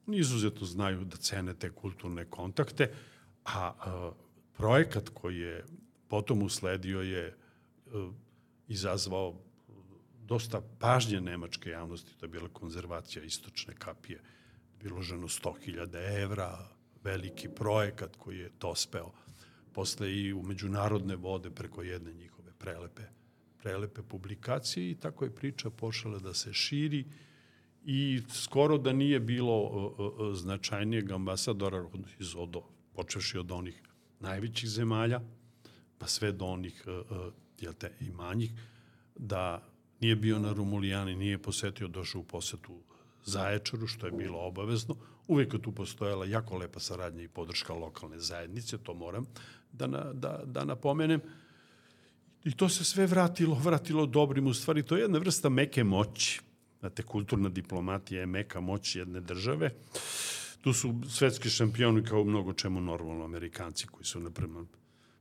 Oni 0.07 0.17
izuzetno 0.17 0.65
znaju 0.65 1.05
da 1.05 1.17
cene 1.17 1.53
te 1.53 1.69
kulturne 1.69 2.25
kontakte, 2.25 2.93
a, 3.45 3.73
a 3.79 4.11
projekat 4.53 5.09
koji 5.09 5.37
je 5.37 5.65
potom 6.07 6.41
usledio 6.41 7.01
je 7.01 7.37
a, 7.93 8.11
izazvao 8.67 9.41
dosta 10.25 10.61
pažnje 10.79 11.21
nemačke 11.21 11.69
javnosti, 11.69 12.17
to 12.17 12.25
je 12.25 12.29
bila 12.29 12.49
konzervacija 12.49 13.23
istočne 13.23 13.75
kapije, 13.75 14.21
biloženo 14.79 15.27
100.000 15.27 16.23
evra, 16.23 16.67
veliki 17.03 17.49
projekat 17.49 18.15
koji 18.15 18.37
je 18.39 18.51
dospeo 18.59 19.11
posle 19.73 20.15
i 20.15 20.33
u 20.33 20.43
međunarodne 20.43 21.15
vode 21.15 21.49
preko 21.49 21.83
jedne 21.83 22.13
njihove 22.13 22.51
prelepe, 22.57 23.01
prelepe 23.61 24.01
publikacije 24.01 24.91
i 24.91 24.95
tako 24.95 25.25
je 25.25 25.35
priča 25.35 25.69
počela 25.69 26.19
da 26.19 26.33
se 26.33 26.53
širi 26.53 27.05
i 27.85 28.21
skoro 28.29 28.77
da 28.77 28.93
nije 28.93 29.19
bilo 29.19 29.93
značajnijeg 30.35 31.11
ambasadora 31.11 31.85
iz 32.19 32.35
odo, 32.35 32.63
počeši 32.93 33.37
od 33.37 33.51
onih 33.51 33.81
najvećih 34.19 34.69
zemalja, 34.69 35.21
pa 35.97 36.07
sve 36.07 36.31
do 36.31 36.45
onih 36.45 36.83
te, 37.79 37.91
i 37.99 38.09
manjih, 38.09 38.51
da 39.15 39.63
nije 40.01 40.15
bio 40.15 40.39
na 40.39 40.53
Rumulijani, 40.53 41.15
nije 41.15 41.37
posetio, 41.37 41.87
došao 41.87 42.21
u 42.21 42.23
posetu 42.23 42.79
Zaječaru, 43.25 43.87
što 43.87 44.05
je 44.05 44.11
bilo 44.11 44.39
obavezno. 44.39 44.95
Uvijek 45.27 45.53
je 45.53 45.61
tu 45.61 45.71
postojala 45.71 46.25
jako 46.25 46.57
lepa 46.57 46.79
saradnja 46.79 47.23
i 47.23 47.27
podrška 47.27 47.73
lokalne 47.73 48.19
zajednice, 48.19 48.77
to 48.77 48.93
moram 48.93 49.25
da, 49.71 49.87
na, 49.87 50.13
da, 50.13 50.41
da 50.45 50.65
napomenem. 50.65 51.21
I 52.43 52.51
to 52.51 52.69
se 52.69 52.83
sve 52.83 53.07
vratilo, 53.07 53.55
vratilo 53.55 54.05
dobrim. 54.05 54.47
U 54.47 54.53
stvari, 54.53 54.83
to 54.83 54.95
je 54.95 55.01
jedna 55.01 55.19
vrsta 55.19 55.49
meke 55.49 55.83
moći. 55.83 56.41
Znate, 56.79 57.03
kulturna 57.03 57.49
diplomatija 57.49 58.19
je 58.19 58.25
meka 58.25 58.59
moć 58.59 58.95
jedne 58.95 59.19
države. 59.21 59.69
Tu 60.61 60.73
su 60.73 60.95
svetski 61.09 61.49
šampioni 61.49 62.03
kao 62.03 62.23
mnogo 62.23 62.53
čemu 62.53 62.81
normalno 62.81 63.25
Amerikanci 63.25 63.87
koji 63.87 64.05
su, 64.05 64.19
napremno, 64.19 64.65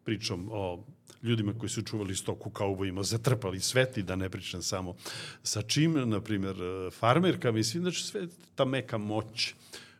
pričom 0.04 0.48
o 0.52 0.84
ljudima 1.22 1.52
koji 1.58 1.70
su 1.70 1.82
čuvali 1.82 2.16
stoku 2.16 2.50
kaubojima, 2.50 3.02
zatrpali 3.02 3.60
svet 3.60 3.96
i 3.96 4.02
da 4.02 4.16
ne 4.16 4.28
pričam 4.28 4.62
samo 4.62 4.94
sa 5.42 5.62
čim, 5.62 6.08
na 6.08 6.20
primjer, 6.20 6.56
farmerka, 6.98 7.52
mislim, 7.52 7.82
znači 7.82 8.02
sve 8.04 8.26
ta 8.54 8.64
meka 8.64 8.98
moć 8.98 9.54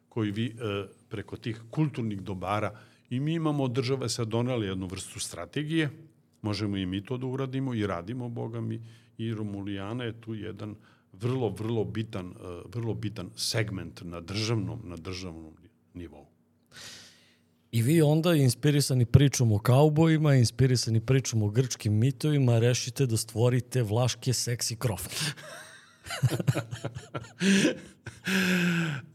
koju 0.08 0.32
vi 0.32 0.46
e, 0.46 0.86
preko 1.08 1.36
tih 1.36 1.60
kulturnih 1.70 2.20
dobara 2.20 2.78
i 3.10 3.20
mi 3.20 3.34
imamo 3.34 3.68
države 3.68 4.08
sad 4.08 4.28
donali 4.28 4.66
jednu 4.66 4.86
vrstu 4.86 5.20
strategije, 5.20 5.90
možemo 6.42 6.76
i 6.76 6.86
mi 6.86 7.04
to 7.04 7.16
da 7.16 7.26
uradimo 7.26 7.74
i 7.74 7.86
radimo, 7.86 8.28
boga 8.28 8.60
mi, 8.60 8.80
i 9.18 9.34
Romulijana 9.34 10.04
je 10.04 10.20
tu 10.20 10.34
jedan 10.34 10.74
vrlo, 11.12 11.48
vrlo 11.48 11.84
bitan, 11.84 12.26
e, 12.26 12.62
vrlo 12.74 12.94
bitan 12.94 13.30
segment 13.36 14.00
na 14.04 14.20
državnom, 14.20 14.80
na 14.84 14.96
državnom 14.96 15.52
nivou. 15.94 16.26
I 17.72 17.82
vi 17.82 18.02
onda, 18.02 18.34
inspirisani 18.34 19.06
pričom 19.06 19.52
o 19.52 19.58
kaubojima, 19.58 20.34
inspirisani 20.34 21.00
pričom 21.00 21.42
o 21.42 21.48
grčkim 21.48 21.98
mitovima, 21.98 22.58
rešite 22.58 23.06
da 23.06 23.16
stvorite 23.16 23.82
vlaške 23.82 24.32
seksi 24.32 24.76
krofne. 24.76 25.32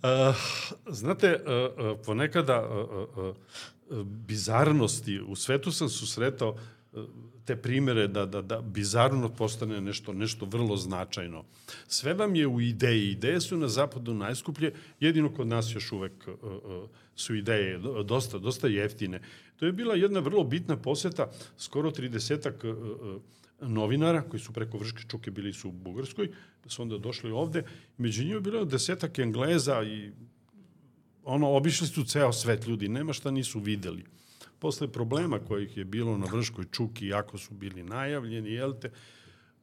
uh, 0.03 0.35
znate, 0.99 1.35
uh, 1.35 1.41
uh, 1.91 1.99
ponekada 2.05 2.67
uh, 2.67 3.35
uh, 3.89 4.05
bizarnosti, 4.05 5.19
u 5.27 5.35
svetu 5.35 5.71
sam 5.71 5.89
susretao 5.89 6.57
te 7.45 7.55
primere 7.55 8.07
da, 8.07 8.25
da, 8.25 8.41
da 8.41 8.61
bizarno 8.61 9.29
postane 9.29 9.81
nešto, 9.81 10.13
nešto 10.13 10.45
vrlo 10.45 10.77
značajno. 10.77 11.43
Sve 11.87 12.13
vam 12.13 12.35
je 12.35 12.47
u 12.47 12.61
ideji. 12.61 13.11
Ideje 13.11 13.41
su 13.41 13.57
na 13.57 13.67
zapadu 13.67 14.13
najskuplje, 14.13 14.73
jedino 14.99 15.33
kod 15.33 15.47
nas 15.47 15.75
još 15.75 15.91
uvek 15.91 16.27
uh, 16.27 16.51
uh, 16.51 16.89
su 17.15 17.35
ideje 17.35 17.77
dosta, 18.05 18.37
dosta 18.37 18.67
jeftine. 18.67 19.21
To 19.55 19.65
je 19.65 19.71
bila 19.71 19.95
jedna 19.95 20.19
vrlo 20.19 20.43
bitna 20.43 20.77
poseta, 20.77 21.31
skoro 21.57 21.91
30-ak 21.91 22.63
uh, 22.63 23.21
novinara 23.69 24.21
koji 24.21 24.39
su 24.39 24.53
preko 24.53 24.77
Vrške 24.77 25.03
čuke 25.07 25.31
bili 25.31 25.53
su 25.53 25.69
u 25.69 25.71
Bugarskoj, 25.71 26.29
da 26.63 26.69
su 26.69 26.81
onda 26.81 26.97
došli 26.97 27.31
ovde. 27.31 27.63
Među 27.97 28.23
njima 28.23 28.35
je 28.35 28.41
bilo 28.41 28.65
desetak 28.65 29.19
Engleza 29.19 29.83
i 29.83 30.11
ono, 31.23 31.49
obišli 31.49 31.87
su 31.87 32.03
ceo 32.03 32.33
svet 32.33 32.67
ljudi, 32.67 32.89
nema 32.89 33.13
šta 33.13 33.31
nisu 33.31 33.59
videli 33.59 34.03
posle 34.65 34.87
problema 34.87 35.39
kojih 35.39 35.77
je 35.77 35.85
bilo 35.85 36.17
na 36.17 36.25
Vrškoj 36.25 36.65
čuki, 36.71 37.07
jako 37.07 37.37
su 37.37 37.53
bili 37.53 37.83
najavljeni, 37.83 38.49
jel 38.51 38.73
te, 38.81 38.89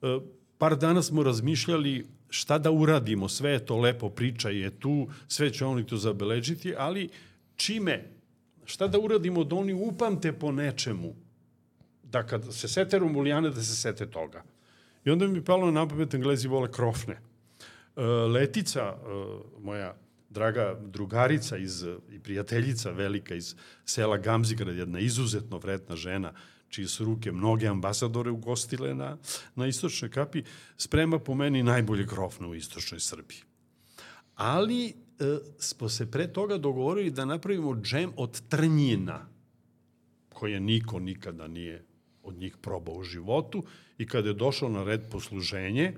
e, 0.02 0.18
par 0.58 0.76
dana 0.78 1.02
smo 1.02 1.22
razmišljali 1.22 2.06
šta 2.30 2.58
da 2.58 2.70
uradimo, 2.70 3.28
sve 3.28 3.50
je 3.50 3.64
to 3.66 3.76
lepo, 3.76 4.10
priča 4.10 4.50
je 4.50 4.70
tu, 4.70 5.08
sve 5.28 5.50
će 5.50 5.64
oni 5.64 5.86
to 5.86 5.96
zabeležiti, 5.96 6.74
ali 6.78 7.08
čime, 7.56 8.04
šta 8.64 8.86
da 8.88 8.98
uradimo 8.98 9.44
da 9.44 9.56
oni 9.56 9.74
upamte 9.74 10.32
po 10.32 10.52
nečemu, 10.52 11.14
da 12.02 12.22
kad 12.22 12.54
se 12.54 12.68
sete 12.68 12.98
Romulijane, 12.98 13.50
da 13.50 13.62
se 13.62 13.76
sete 13.76 14.06
toga. 14.06 14.44
I 15.04 15.10
onda 15.10 15.26
mi 15.26 15.38
je 15.38 15.44
palo 15.44 15.70
na 15.70 15.88
pamet, 15.88 16.14
Englezi 16.14 16.48
vole 16.48 16.70
krofne. 16.72 17.18
E, 17.96 18.02
Letica, 18.06 18.94
e, 18.94 19.02
moja 19.58 19.96
draga 20.32 20.78
drugarica 20.80 21.56
iz, 21.56 21.84
i 22.10 22.18
prijateljica 22.18 22.90
velika 22.90 23.34
iz 23.34 23.54
sela 23.84 24.16
Gamzigrad, 24.16 24.76
jedna 24.76 25.00
izuzetno 25.00 25.58
vretna 25.58 25.96
žena, 25.96 26.32
čije 26.68 26.88
su 26.88 27.04
ruke 27.04 27.32
mnoge 27.32 27.66
ambasadore 27.68 28.30
ugostile 28.30 28.94
na, 28.94 29.16
na 29.54 29.66
istočnoj 29.66 30.10
kapi, 30.10 30.42
sprema 30.76 31.18
po 31.18 31.34
meni 31.34 31.62
najbolje 31.62 32.04
grofno 32.04 32.48
u 32.48 32.54
istočnoj 32.54 33.00
Srbiji. 33.00 33.38
Ali 34.34 34.86
e, 34.88 34.92
smo 35.58 35.88
se 35.88 36.10
pre 36.10 36.32
toga 36.32 36.58
dogovorili 36.58 37.10
da 37.10 37.24
napravimo 37.24 37.76
džem 37.82 38.12
od 38.16 38.40
trnjina, 38.48 39.28
koje 40.32 40.60
niko 40.60 40.98
nikada 40.98 41.48
nije 41.48 41.84
od 42.22 42.36
njih 42.36 42.56
probao 42.56 42.94
u 42.94 43.04
životu 43.04 43.64
i 43.98 44.06
kada 44.06 44.28
je 44.28 44.34
došao 44.34 44.68
na 44.68 44.84
red 44.84 45.02
posluženje 45.10 45.94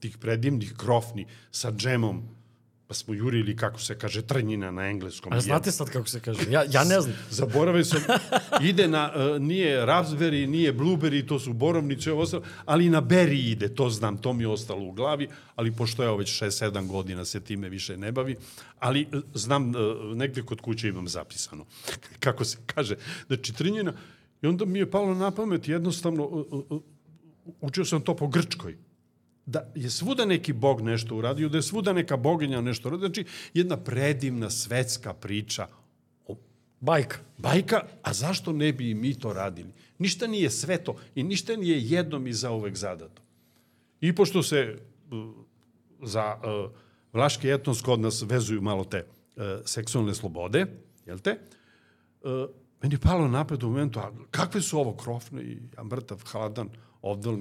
tih 0.00 0.18
predivnih 0.18 0.74
grofni 0.76 1.26
sa 1.50 1.72
džemom 1.72 2.22
pa 2.92 2.96
smo 2.96 3.14
jurili 3.14 3.56
kako 3.56 3.80
se 3.80 3.98
kaže 3.98 4.22
trnjina 4.22 4.70
na 4.70 4.88
engleskom. 4.88 5.32
A 5.32 5.40
znate 5.40 5.72
sad 5.72 5.90
kako 5.90 6.08
se 6.08 6.20
kaže? 6.20 6.40
Ja, 6.50 6.64
ja 6.70 6.84
ne 6.84 7.00
znam. 7.00 7.16
Zaboravio 7.40 7.84
sam, 7.84 8.00
ide 8.62 8.88
na, 8.88 9.12
uh, 9.14 9.42
nije 9.42 9.86
raspberry, 9.86 10.46
nije 10.46 10.72
blueberry, 10.72 11.26
to 11.28 11.38
su 11.38 11.52
borovnice, 11.52 12.12
ovo 12.12 12.22
ostalo, 12.22 12.44
ali 12.64 12.90
na 12.90 13.02
berry 13.02 13.50
ide, 13.52 13.74
to 13.74 13.90
znam, 13.90 14.16
to 14.16 14.32
mi 14.32 14.44
je 14.44 14.48
ostalo 14.48 14.84
u 14.84 14.92
glavi, 14.92 15.28
ali 15.56 15.72
pošto 15.72 16.02
ja 16.02 16.14
već 16.14 16.42
6-7 16.42 16.86
godina 16.86 17.24
se 17.24 17.40
time 17.40 17.68
više 17.68 17.96
ne 17.96 18.12
bavi, 18.12 18.36
ali 18.78 19.06
uh, 19.12 19.22
znam, 19.34 19.68
uh, 19.68 20.16
negde 20.16 20.42
kod 20.42 20.60
kuće 20.60 20.88
imam 20.88 21.08
zapisano, 21.08 21.64
kako 22.24 22.44
se 22.44 22.58
kaže, 22.66 22.96
znači 23.26 23.54
trnjina, 23.54 23.92
i 24.42 24.46
onda 24.46 24.64
mi 24.64 24.78
je 24.78 24.90
palo 24.90 25.14
na 25.14 25.30
pamet 25.30 25.68
jednostavno, 25.68 26.24
uh, 26.24 26.64
uh, 26.70 26.80
učio 27.60 27.84
sam 27.84 28.00
to 28.00 28.16
po 28.16 28.28
grčkoj, 28.28 28.76
da 29.46 29.72
je 29.74 29.90
svuda 29.90 30.24
neki 30.24 30.52
bog 30.52 30.80
nešto 30.80 31.16
uradio, 31.16 31.48
da 31.48 31.58
je 31.58 31.62
svuda 31.62 31.92
neka 31.92 32.16
boginja 32.16 32.60
nešto 32.60 32.88
uradio. 32.88 33.08
Znači, 33.08 33.24
jedna 33.54 33.76
predivna 33.76 34.50
svetska 34.50 35.14
priča. 35.14 35.66
O, 36.26 36.36
bajka. 36.80 37.18
Bajka, 37.38 37.80
a 38.02 38.12
zašto 38.12 38.52
ne 38.52 38.72
bi 38.72 38.90
i 38.90 38.94
mi 38.94 39.14
to 39.14 39.32
radili? 39.32 39.72
Ništa 39.98 40.26
nije 40.26 40.50
sveto 40.50 40.96
i 41.14 41.22
ništa 41.22 41.56
nije 41.56 41.82
jednom 41.82 42.26
i 42.26 42.32
zauvek 42.32 42.76
zadato. 42.76 43.22
I 44.00 44.14
pošto 44.14 44.42
se 44.42 44.78
za 46.02 46.36
uh, 46.36 46.70
vlaški 47.12 47.50
etnos 47.50 47.82
kod 47.82 48.00
nas 48.00 48.22
vezuju 48.22 48.62
malo 48.62 48.84
te 48.84 49.04
uh, 49.04 49.42
seksualne 49.64 50.14
slobode, 50.14 50.66
jel 51.06 51.18
te? 51.18 51.38
Uh, 52.22 52.30
meni 52.82 52.94
je 52.94 52.98
palo 52.98 53.28
napred 53.28 53.62
u 53.62 53.68
momentu, 53.68 54.00
a 54.00 54.12
kakve 54.30 54.60
su 54.60 54.78
ovo 54.78 54.96
krofne 54.96 55.42
i 55.42 55.58
ja 55.76 55.84
mrtav, 55.84 56.22
hladan, 56.26 56.70
ovdal 57.02 57.38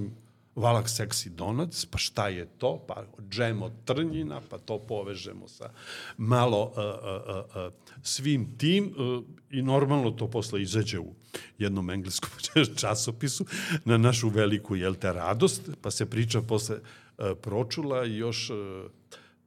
valak 0.56 0.90
seksi 0.90 1.30
donac, 1.30 1.86
pa 1.86 1.98
šta 1.98 2.28
je 2.28 2.46
to? 2.58 2.80
Pa 2.88 3.06
džem 3.30 3.62
od 3.62 3.72
trnjina, 3.86 4.42
pa 4.50 4.58
to 4.58 4.80
povežemo 4.80 5.48
sa 5.48 5.72
malo 6.18 6.64
uh, 6.64 6.78
uh, 6.78 7.68
uh, 7.68 7.74
svim 8.04 8.58
tim 8.58 8.92
uh, 8.92 9.24
i 9.50 9.62
normalno 9.62 10.12
to 10.12 10.28
posle 10.28 10.62
izađe 10.62 11.00
u 11.00 11.14
jednom 11.58 11.90
engleskom 11.90 12.30
časopisu 12.82 13.46
na 13.86 13.98
našu 13.98 14.30
veliku, 14.30 14.76
jel 14.76 14.96
te, 14.96 15.14
radost, 15.14 15.70
pa 15.82 15.92
se 15.92 16.06
priča 16.06 16.42
posle 16.42 16.76
uh, 16.78 17.26
pročula 17.42 18.06
i 18.06 18.18
još 18.18 18.50
uh, 18.50 18.58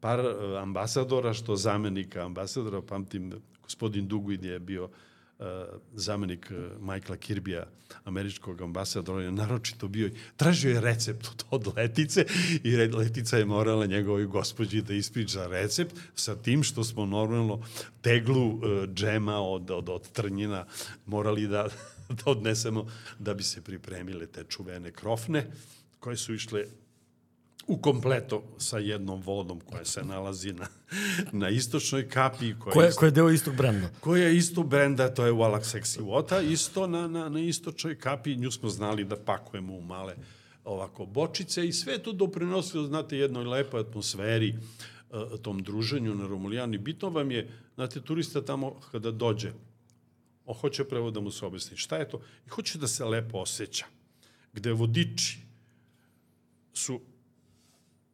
par 0.00 0.20
ambasadora, 0.60 1.32
što 1.34 1.56
zamenika 1.56 2.24
ambasadora, 2.24 2.82
pamtim, 2.82 3.32
gospodin 3.62 4.08
Duguid 4.08 4.44
je 4.44 4.58
bio 4.58 4.84
uh, 4.84 4.90
uh, 5.38 5.46
zamenik 5.94 6.50
uh, 6.50 6.80
Michaela 6.80 7.16
Kirbija, 7.16 7.66
američkog 8.04 8.62
ambasadora, 8.62 9.22
je 9.22 9.32
naročito 9.32 9.88
bio, 9.88 10.10
tražio 10.36 10.70
je 10.70 10.80
recept 10.80 11.26
od, 11.26 11.44
od 11.50 11.76
Letice 11.76 12.26
i 12.62 12.76
Letica 12.76 13.36
je 13.36 13.44
morala 13.44 13.86
njegovoj 13.86 14.26
gospođi 14.26 14.82
da 14.82 14.94
ispriča 14.94 15.46
recept 15.46 15.96
sa 16.14 16.36
tim 16.36 16.62
što 16.62 16.84
smo 16.84 17.06
normalno 17.06 17.60
teglu 18.00 18.48
uh, 18.48 18.60
džema 18.94 19.36
od, 19.36 19.70
od, 19.70 19.88
od 19.88 20.10
trnjina 20.12 20.66
morali 21.06 21.46
da, 21.46 21.68
da 22.24 22.30
odnesemo 22.30 22.86
da 23.18 23.34
bi 23.34 23.42
se 23.42 23.62
pripremile 23.62 24.26
te 24.26 24.44
čuvene 24.44 24.92
krofne 24.92 25.50
koje 26.00 26.16
su 26.16 26.34
išle 26.34 26.64
u 27.66 27.76
kompleto 27.76 28.42
sa 28.58 28.78
jednom 28.78 29.22
vodom 29.22 29.60
koja 29.60 29.84
se 29.84 30.04
nalazi 30.04 30.52
na, 30.52 30.66
na 31.32 31.48
istočnoj 31.48 32.08
kapi. 32.08 32.54
Koja, 32.58 32.72
koja, 32.72 32.90
koja 32.90 33.06
je 33.06 33.10
deo 33.10 33.30
istog 33.30 33.56
brenda. 33.56 33.88
Koja 34.00 34.24
je 34.24 34.36
isto 34.36 34.62
brenda, 34.62 35.14
to 35.14 35.26
je 35.26 35.32
Wallach 35.32 35.76
Sexy 35.76 36.00
Water, 36.00 36.52
isto 36.52 36.86
na, 36.86 37.08
na, 37.08 37.28
na 37.28 37.40
istočnoj 37.40 37.98
kapi. 37.98 38.36
Nju 38.36 38.50
smo 38.50 38.68
znali 38.68 39.04
da 39.04 39.16
pakujemo 39.16 39.74
u 39.74 39.80
male 39.80 40.14
ovako 40.64 41.06
bočice 41.06 41.66
i 41.66 41.72
sve 41.72 41.98
to 41.98 42.12
doprinosilo, 42.12 42.86
znate, 42.86 43.18
jednoj 43.18 43.44
lepoj 43.44 43.80
atmosferi, 43.80 44.54
uh, 45.10 45.40
tom 45.42 45.62
druženju 45.62 46.14
na 46.14 46.26
Romulijani. 46.26 46.78
Bitno 46.78 47.10
vam 47.10 47.30
je, 47.30 47.50
znate, 47.74 48.00
turista 48.00 48.44
tamo 48.44 48.80
kada 48.90 49.10
dođe, 49.10 49.52
on 50.46 50.54
hoće 50.54 50.84
prvo 50.84 51.10
da 51.10 51.20
mu 51.20 51.30
se 51.30 51.46
objasni 51.46 51.76
šta 51.76 51.96
je 51.96 52.08
to 52.08 52.20
i 52.46 52.48
hoće 52.48 52.78
da 52.78 52.86
se 52.86 53.04
lepo 53.04 53.38
osjeća. 53.38 53.86
Gde 54.52 54.72
vodiči 54.72 55.38
su 56.72 57.00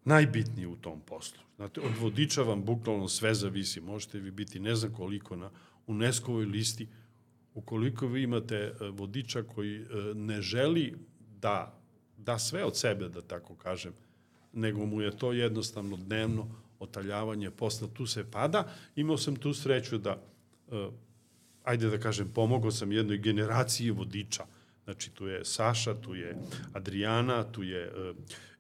najbitnije 0.05 0.69
u 0.69 0.77
tom 0.77 1.01
poslu. 1.01 1.41
Znate, 1.57 1.81
od 1.81 1.97
vodiča 2.01 2.43
vam 2.43 2.65
bukvalno 2.65 3.09
sve 3.09 3.35
zavisi. 3.35 3.81
Možete 3.81 4.19
vi 4.19 4.31
biti 4.31 4.61
ne 4.61 4.75
znam 4.75 4.93
koliko 4.93 5.37
na 5.37 5.51
UNESCO-ovoj 5.87 6.45
listi, 6.45 6.89
ukoliko 7.55 8.07
vi 8.07 8.23
imate 8.23 8.57
e, 8.57 8.75
vodiča 8.89 9.43
koji 9.43 9.77
e, 9.77 9.87
ne 10.15 10.43
želi 10.43 10.95
da 11.41 11.81
da 12.25 12.39
sve 12.39 12.65
od 12.65 12.77
sebe, 12.77 13.09
da 13.09 13.21
tako 13.21 13.55
kažem, 13.55 13.93
nego 14.53 14.87
mu 14.87 15.01
je 15.01 15.17
to 15.17 15.33
jednostavno 15.33 15.97
dnevno 15.97 16.49
otaljavanje 16.79 17.51
posla, 17.51 17.89
tu 17.89 18.07
se 18.07 18.31
pada. 18.31 18.65
Imao 18.97 19.17
sam 19.17 19.37
tu 19.37 19.55
sreću 19.55 19.99
da, 19.99 20.23
e, 20.73 20.89
ajde 21.65 21.91
da 21.91 21.99
kažem, 21.99 22.29
pomogao 22.35 22.71
sam 22.71 22.93
jednoj 22.93 23.19
generaciji 23.19 23.91
vodiča. 23.91 24.45
Znači, 24.85 25.11
tu 25.11 25.27
je 25.27 25.45
Saša, 25.45 25.95
tu 26.01 26.15
je 26.15 26.37
Adriana, 26.73 27.45
tu 27.53 27.63
je 27.63 27.93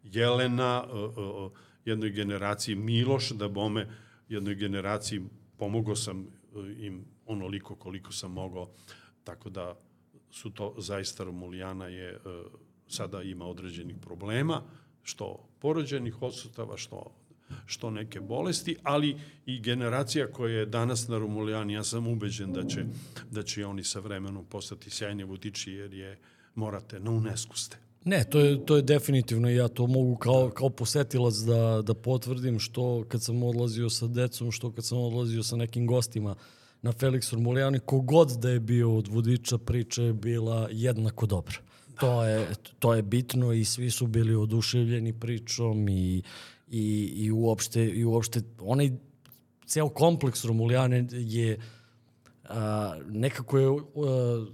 Jelena, 0.04 0.84
e, 0.86 0.96
e, 0.96 1.50
jednoj 1.84 2.10
generaciji 2.10 2.74
Miloš, 2.74 3.30
da 3.30 3.48
bome 3.48 3.88
jednoj 4.28 4.54
generaciji 4.54 5.22
pomogao 5.56 5.96
sam 5.96 6.26
im 6.78 7.04
onoliko 7.26 7.74
koliko 7.74 8.12
sam 8.12 8.32
mogao, 8.32 8.70
tako 9.24 9.50
da 9.50 9.78
su 10.30 10.50
to 10.50 10.74
zaista 10.78 11.24
Romulijana 11.24 11.86
je 11.86 12.18
sada 12.88 13.22
ima 13.22 13.46
određenih 13.46 13.96
problema, 14.00 14.62
što 15.02 15.48
porođenih 15.58 16.22
odsutava, 16.22 16.76
što 16.76 17.19
što 17.66 17.90
neke 17.90 18.20
bolesti, 18.20 18.76
ali 18.82 19.16
i 19.46 19.60
generacija 19.60 20.26
koja 20.26 20.58
je 20.58 20.66
danas 20.66 21.08
na 21.08 21.18
Romulijani, 21.18 21.72
ja 21.72 21.84
sam 21.84 22.06
ubeđen 22.06 22.52
da 22.52 22.66
će, 22.66 22.84
da 23.30 23.42
će 23.42 23.66
oni 23.66 23.84
sa 23.84 24.00
vremenom 24.00 24.44
postati 24.44 24.90
sjajni 24.90 25.24
vodiči, 25.24 25.72
jer 25.72 25.94
je, 25.94 26.18
morate, 26.54 27.00
na 27.00 27.10
UNESCO 27.10 27.56
ste. 27.56 27.76
Ne, 28.04 28.24
to 28.24 28.40
je, 28.40 28.66
to 28.66 28.76
je 28.76 28.82
definitivno 28.82 29.50
i 29.50 29.56
ja 29.56 29.68
to 29.68 29.86
mogu 29.86 30.16
kao, 30.16 30.50
kao 30.50 30.70
posetilac 30.70 31.34
da, 31.34 31.82
da 31.82 31.94
potvrdim 31.94 32.58
što 32.58 33.04
kad 33.08 33.22
sam 33.22 33.42
odlazio 33.42 33.90
sa 33.90 34.06
decom, 34.06 34.52
što 34.52 34.72
kad 34.72 34.86
sam 34.86 34.98
odlazio 34.98 35.42
sa 35.42 35.56
nekim 35.56 35.86
gostima 35.86 36.34
na 36.82 36.92
Felix 36.92 37.30
Formulijani, 37.30 37.78
kogod 37.78 38.28
da 38.38 38.50
je 38.50 38.60
bio 38.60 38.96
od 38.96 39.08
vodiča 39.08 39.58
priča 39.58 40.02
je 40.02 40.12
bila 40.12 40.68
jednako 40.72 41.26
dobra. 41.26 41.56
To 42.00 42.24
je, 42.24 42.48
to 42.78 42.94
je 42.94 43.02
bitno 43.02 43.52
i 43.52 43.64
svi 43.64 43.90
su 43.90 44.06
bili 44.06 44.34
oduševljeni 44.34 45.12
pričom 45.12 45.88
i, 45.88 46.22
i, 46.70 47.12
i, 47.16 47.30
uopšte, 47.30 47.88
i 47.88 48.04
uopšte 48.04 48.42
onaj 48.60 48.90
ceo 49.66 49.88
kompleks 49.88 50.44
Romulijane 50.44 51.06
je 51.10 51.58
a, 52.44 52.98
nekako 53.08 53.58
je 53.58 53.68
a, 53.68 54.46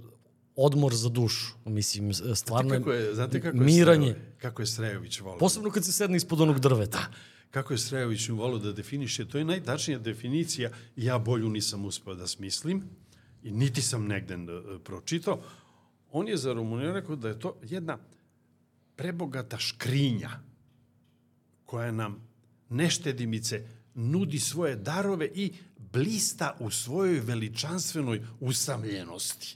odmor 0.55 0.95
za 0.95 1.09
dušu. 1.09 1.53
Mislim, 1.65 2.13
stvarno 2.13 2.69
znate 2.69 2.83
kako 2.83 2.93
je, 2.93 3.15
znate 3.15 3.41
kako 3.41 3.57
je 3.57 3.63
miranje. 3.63 4.11
Srejović, 4.11 4.41
kako 4.41 4.61
je 4.61 4.65
Srejović 4.65 5.19
volao. 5.19 5.37
Posebno 5.37 5.71
kad 5.71 5.85
se 5.85 5.91
sedne 5.91 6.17
ispod 6.17 6.41
onog 6.41 6.59
drveta. 6.59 6.97
Da, 6.97 7.11
kako 7.51 7.73
je 7.73 7.77
Srejović 7.77 8.29
volao 8.29 8.59
da 8.59 8.71
definiše, 8.71 9.25
to 9.25 9.37
je 9.37 9.45
najtačnija 9.45 9.99
definicija, 9.99 10.69
ja 10.95 11.17
bolju 11.17 11.49
nisam 11.49 11.85
uspeo 11.85 12.15
da 12.15 12.27
smislim 12.27 12.83
i 13.43 13.51
niti 13.51 13.81
sam 13.81 14.07
negde 14.07 14.33
e, 14.33 14.37
pročitao. 14.83 15.39
On 16.11 16.27
je 16.27 16.37
za 16.37 16.53
Rumuniju 16.53 16.93
rekao 16.93 17.15
da 17.15 17.27
je 17.27 17.39
to 17.39 17.55
jedna 17.63 17.97
prebogata 18.95 19.57
škrinja 19.57 20.29
koja 21.67 21.91
nam 21.91 22.27
neštedimice 22.69 23.63
nudi 23.93 24.39
svoje 24.39 24.75
darove 24.75 25.29
i 25.35 25.53
blista 25.93 26.57
u 26.59 26.71
svojoj 26.71 27.19
veličanstvenoj 27.19 28.21
usamljenosti. 28.39 29.55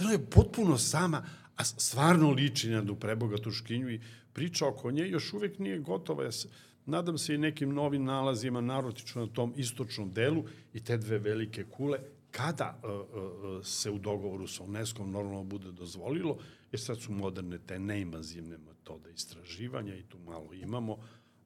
Ona 0.00 0.12
je 0.12 0.26
potpuno 0.30 0.78
sama, 0.78 1.24
a 1.56 1.64
stvarno 1.64 2.30
liči 2.30 2.70
na 2.70 2.86
tu 2.86 2.94
prebogatu 2.94 3.50
škinju 3.50 3.90
i 3.90 4.00
priča 4.32 4.66
oko 4.68 4.90
nje 4.90 5.08
još 5.08 5.32
uvek 5.32 5.58
nije 5.58 5.78
gotova. 5.78 6.24
Ja 6.24 6.32
se, 6.32 6.48
nadam 6.86 7.18
se 7.18 7.34
i 7.34 7.38
nekim 7.38 7.74
novim 7.74 8.04
nalazima, 8.04 8.60
narotično 8.60 9.26
na 9.26 9.32
tom 9.32 9.52
istočnom 9.56 10.12
delu 10.12 10.44
i 10.72 10.84
te 10.84 10.96
dve 10.96 11.18
velike 11.18 11.64
kule, 11.64 11.98
kada 12.30 12.80
uh, 12.82 12.90
uh, 12.90 13.66
se 13.66 13.90
u 13.90 13.98
dogovoru 13.98 14.46
sa 14.46 14.62
UNESCO 14.62 15.06
normalno 15.06 15.44
bude 15.44 15.72
dozvolilo, 15.72 16.38
jer 16.76 16.80
sad 16.80 17.00
su 17.00 17.12
moderne 17.12 17.58
te 17.58 17.78
neinvazivne 17.78 18.58
metode 18.58 19.12
istraživanja 19.12 19.94
i 19.94 20.02
tu 20.02 20.18
malo 20.18 20.52
imamo, 20.52 20.96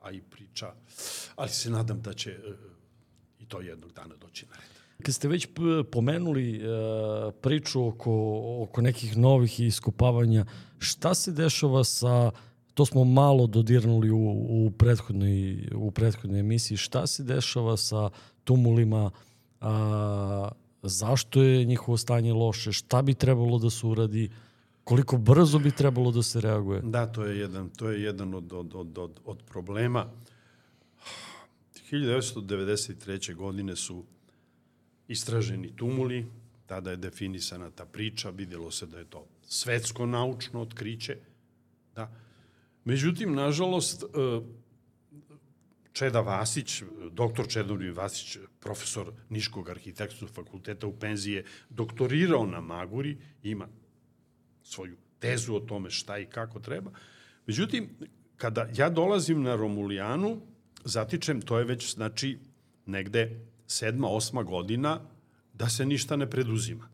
a 0.00 0.10
i 0.10 0.20
priča, 0.20 0.72
ali 1.36 1.50
se 1.50 1.70
nadam 1.70 2.02
da 2.02 2.12
će 2.12 2.30
uh, 2.30 2.54
i 3.38 3.46
to 3.46 3.60
jednog 3.60 3.92
dana 3.92 4.16
doći 4.16 4.46
na 4.46 4.56
red. 4.56 5.04
Kad 5.04 5.14
ste 5.14 5.28
već 5.28 5.48
pomenuli 5.92 6.58
uh, 6.58 7.34
priču 7.42 7.86
oko, 7.86 8.12
oko 8.62 8.80
nekih 8.80 9.16
novih 9.16 9.60
iskopavanja, 9.60 10.44
šta 10.78 11.14
se 11.14 11.32
dešava 11.32 11.84
sa, 11.84 12.30
to 12.74 12.86
smo 12.86 13.04
malo 13.04 13.46
dodirnuli 13.46 14.10
u, 14.10 14.30
u, 14.48 14.70
prethodnoj, 14.70 15.68
u 15.74 15.90
prethodnoj 15.90 16.40
emisiji, 16.40 16.76
šta 16.76 17.06
se 17.06 17.22
dešava 17.24 17.76
sa 17.76 18.10
tumulima, 18.44 19.10
a, 19.60 20.48
zašto 20.82 21.42
je 21.42 21.64
njihovo 21.64 21.96
stanje 21.96 22.32
loše, 22.32 22.72
šta 22.72 23.02
bi 23.02 23.14
trebalo 23.14 23.58
da 23.58 23.70
se 23.70 23.86
uradi, 23.86 24.30
koliko 24.90 25.16
brzo 25.16 25.58
bi 25.58 25.70
trebalo 25.70 26.10
da 26.10 26.22
se 26.22 26.40
reaguje? 26.40 26.80
Da, 26.82 27.06
to 27.06 27.24
je 27.24 27.38
jedan, 27.38 27.68
to 27.70 27.90
je 27.90 28.02
jedan 28.02 28.34
od, 28.34 28.52
od, 28.52 28.74
od, 28.74 28.98
od, 28.98 29.20
od 29.24 29.42
problema. 29.46 30.06
1993. 31.90 33.34
godine 33.34 33.76
su 33.76 34.04
istraženi 35.08 35.76
tumuli, 35.76 36.26
tada 36.66 36.90
je 36.90 36.96
definisana 36.96 37.70
ta 37.70 37.84
priča, 37.84 38.30
vidjelo 38.30 38.70
se 38.70 38.86
da 38.86 38.98
je 38.98 39.04
to 39.04 39.26
svetsko 39.46 40.06
naučno 40.06 40.60
otkriće. 40.60 41.16
Da. 41.94 42.10
Međutim, 42.84 43.34
nažalost, 43.34 44.02
e, 44.02 44.06
Čeda 45.92 46.20
Vasić, 46.20 46.82
doktor 47.12 47.46
Čedomir 47.48 47.92
Vasić, 47.92 48.38
profesor 48.60 49.12
Niškog 49.28 49.70
arhitektskog 49.70 50.30
fakulteta 50.30 50.86
u 50.86 50.92
penzije, 50.92 51.44
doktorirao 51.68 52.46
na 52.46 52.60
Maguri, 52.60 53.18
ima 53.42 53.68
svoju 54.62 54.96
tezu 55.18 55.54
o 55.54 55.60
tome 55.60 55.90
šta 55.90 56.18
i 56.18 56.26
kako 56.26 56.60
treba. 56.60 56.90
Međutim, 57.46 57.88
kada 58.36 58.68
ja 58.76 58.90
dolazim 58.90 59.42
na 59.42 59.56
Romulijanu, 59.56 60.40
zatičem, 60.84 61.40
to 61.40 61.58
je 61.58 61.64
već, 61.64 61.94
znači, 61.94 62.38
negde 62.86 63.40
sedma, 63.66 64.08
osma 64.08 64.42
godina 64.42 65.00
da 65.54 65.68
se 65.68 65.86
ništa 65.86 66.16
ne 66.16 66.30
preduzima. 66.30 66.88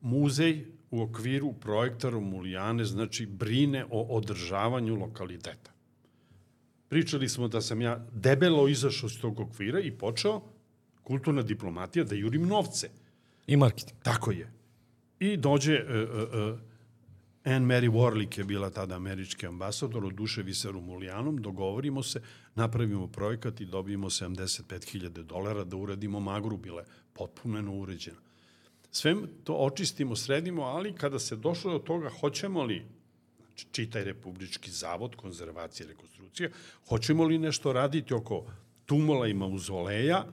Muzej 0.00 0.66
u 0.90 1.02
okviru 1.02 1.52
projekta 1.52 2.10
Romulijane 2.10 2.84
znači 2.84 3.26
brine 3.26 3.84
o 3.90 4.02
održavanju 4.02 4.94
lokaliteta. 4.94 5.70
Pričali 6.88 7.28
smo 7.28 7.48
da 7.48 7.60
sam 7.60 7.82
ja 7.82 8.06
debelo 8.12 8.68
izašao 8.68 9.06
iz 9.06 9.20
tog 9.20 9.40
okvira 9.40 9.80
i 9.80 9.90
počeo 9.90 10.42
kulturna 11.02 11.42
diplomatija 11.42 12.04
da 12.04 12.14
jurim 12.14 12.46
novce. 12.46 12.90
I 13.46 13.56
marketing. 13.56 13.98
Tako 14.02 14.30
je. 14.30 14.59
I 15.20 15.36
dođe, 15.36 15.72
e, 15.72 15.76
e, 15.76 16.02
e, 17.44 17.54
Anne 17.54 17.66
Mary 17.66 17.90
Warlick 17.90 18.38
je 18.38 18.44
bila 18.44 18.70
tada 18.70 18.96
američki 18.96 19.46
ambasador, 19.46 20.04
oduševi 20.04 20.54
se 20.54 20.70
Rumulijanom, 20.72 21.42
dogovorimo 21.42 22.02
se, 22.02 22.22
napravimo 22.54 23.06
projekat 23.06 23.60
i 23.60 23.66
dobijemo 23.66 24.10
75.000 24.10 25.22
dolara 25.22 25.64
da 25.64 25.76
uradimo 25.76 26.20
magru, 26.20 26.56
bila 26.56 26.80
je 26.80 26.86
potpuno 27.12 27.72
uređena. 27.72 28.16
Sve 28.90 29.14
to 29.44 29.54
očistimo, 29.54 30.16
sredimo, 30.16 30.62
ali 30.62 30.94
kada 30.94 31.18
se 31.18 31.36
došlo 31.36 31.72
do 31.72 31.78
toga, 31.78 32.08
hoćemo 32.20 32.62
li, 32.62 32.82
znači 33.46 33.66
čitaj 33.72 34.04
Republički 34.04 34.70
zavod, 34.70 35.16
konzervacije, 35.16 35.86
rekonstrukcije, 35.86 36.50
hoćemo 36.88 37.24
li 37.24 37.38
nešto 37.38 37.72
raditi 37.72 38.14
oko 38.14 38.46
tumula 38.86 39.26
i 39.26 39.34
mauzoleja, 39.34 40.24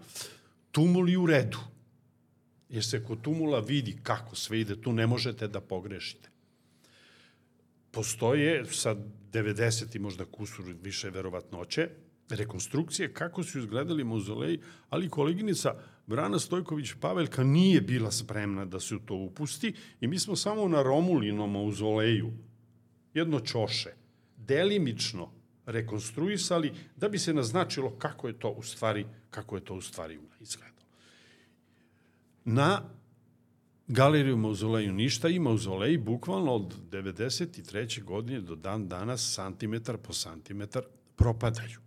tumul 0.71 1.10
i 1.10 1.17
u 1.17 1.26
redu. 1.26 1.58
Jer 2.70 2.84
se 2.84 3.04
kod 3.04 3.22
tumula 3.22 3.60
vidi 3.60 3.98
kako 4.04 4.36
sve 4.36 4.60
ide, 4.60 4.82
tu 4.82 4.94
ne 4.94 5.08
možete 5.08 5.48
da 5.48 5.62
pogrešite 5.62 6.30
postoje 7.98 8.66
sa 8.66 8.96
90 9.32 9.96
i 9.96 10.00
možda 10.00 10.26
kusur 10.26 10.66
više 10.84 11.10
verovatnoće, 11.10 11.90
rekonstrukcije 12.30 13.14
kako 13.14 13.44
su 13.44 13.60
izgledali 13.60 14.04
mauzoleji, 14.04 14.60
ali 14.90 15.10
koleginica 15.10 15.76
Brana 16.08 16.40
Stojković 16.40 16.94
Paveljka 17.02 17.44
nije 17.44 17.82
bila 17.82 18.12
spremna 18.12 18.66
da 18.66 18.80
se 18.80 18.96
u 18.96 19.00
to 19.00 19.16
upusti 19.16 19.74
i 20.02 20.08
mi 20.08 20.20
smo 20.20 20.36
samo 20.36 20.68
na 20.68 20.84
Romulinom 20.84 21.52
mauzoleju 21.52 22.32
jedno 23.14 23.40
čoše 23.40 23.94
delimično 24.38 25.32
rekonstruisali 25.66 26.74
da 26.96 27.10
bi 27.10 27.20
se 27.20 27.34
naznačilo 27.34 27.98
kako 27.98 28.28
je 28.28 28.40
to 28.40 28.50
u 28.50 28.64
stvari 28.64 29.06
kako 29.30 29.56
je 29.56 29.66
to 29.66 29.76
u 29.76 29.82
stvari 29.82 30.20
izgledalo. 30.40 30.77
Na 32.50 32.82
galeriju 33.88 34.38
mauzoleju 34.38 34.94
ništa 34.94 35.30
i 35.30 35.40
mauzoleji 35.40 35.98
bukvalno 35.98 36.54
od 36.54 36.76
93. 36.92 38.04
godine 38.04 38.42
do 38.42 38.56
dan 38.56 38.88
danas 38.88 39.34
santimetar 39.34 39.98
po 39.98 40.14
santimetar 40.14 40.84
propadaju. 41.16 41.80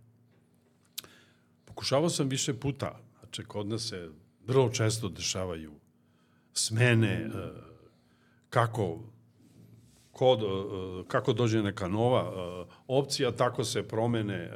Pokušavao 1.65 2.09
sam 2.09 2.29
više 2.29 2.53
puta, 2.53 2.99
znači 3.19 3.43
kod 3.43 3.67
nas 3.67 3.81
se 3.81 4.09
vrlo 4.47 4.69
često 4.69 5.09
dešavaju 5.09 5.71
smene, 6.53 7.13
e, 7.13 7.29
kako 8.49 8.99
kod, 10.11 10.39
e, 10.41 10.45
kako 11.07 11.33
dođe 11.33 11.63
neka 11.63 11.87
nova 11.87 12.21
e, 12.21 12.65
opcija, 12.87 13.31
tako 13.31 13.63
se 13.63 13.87
promene 13.87 14.51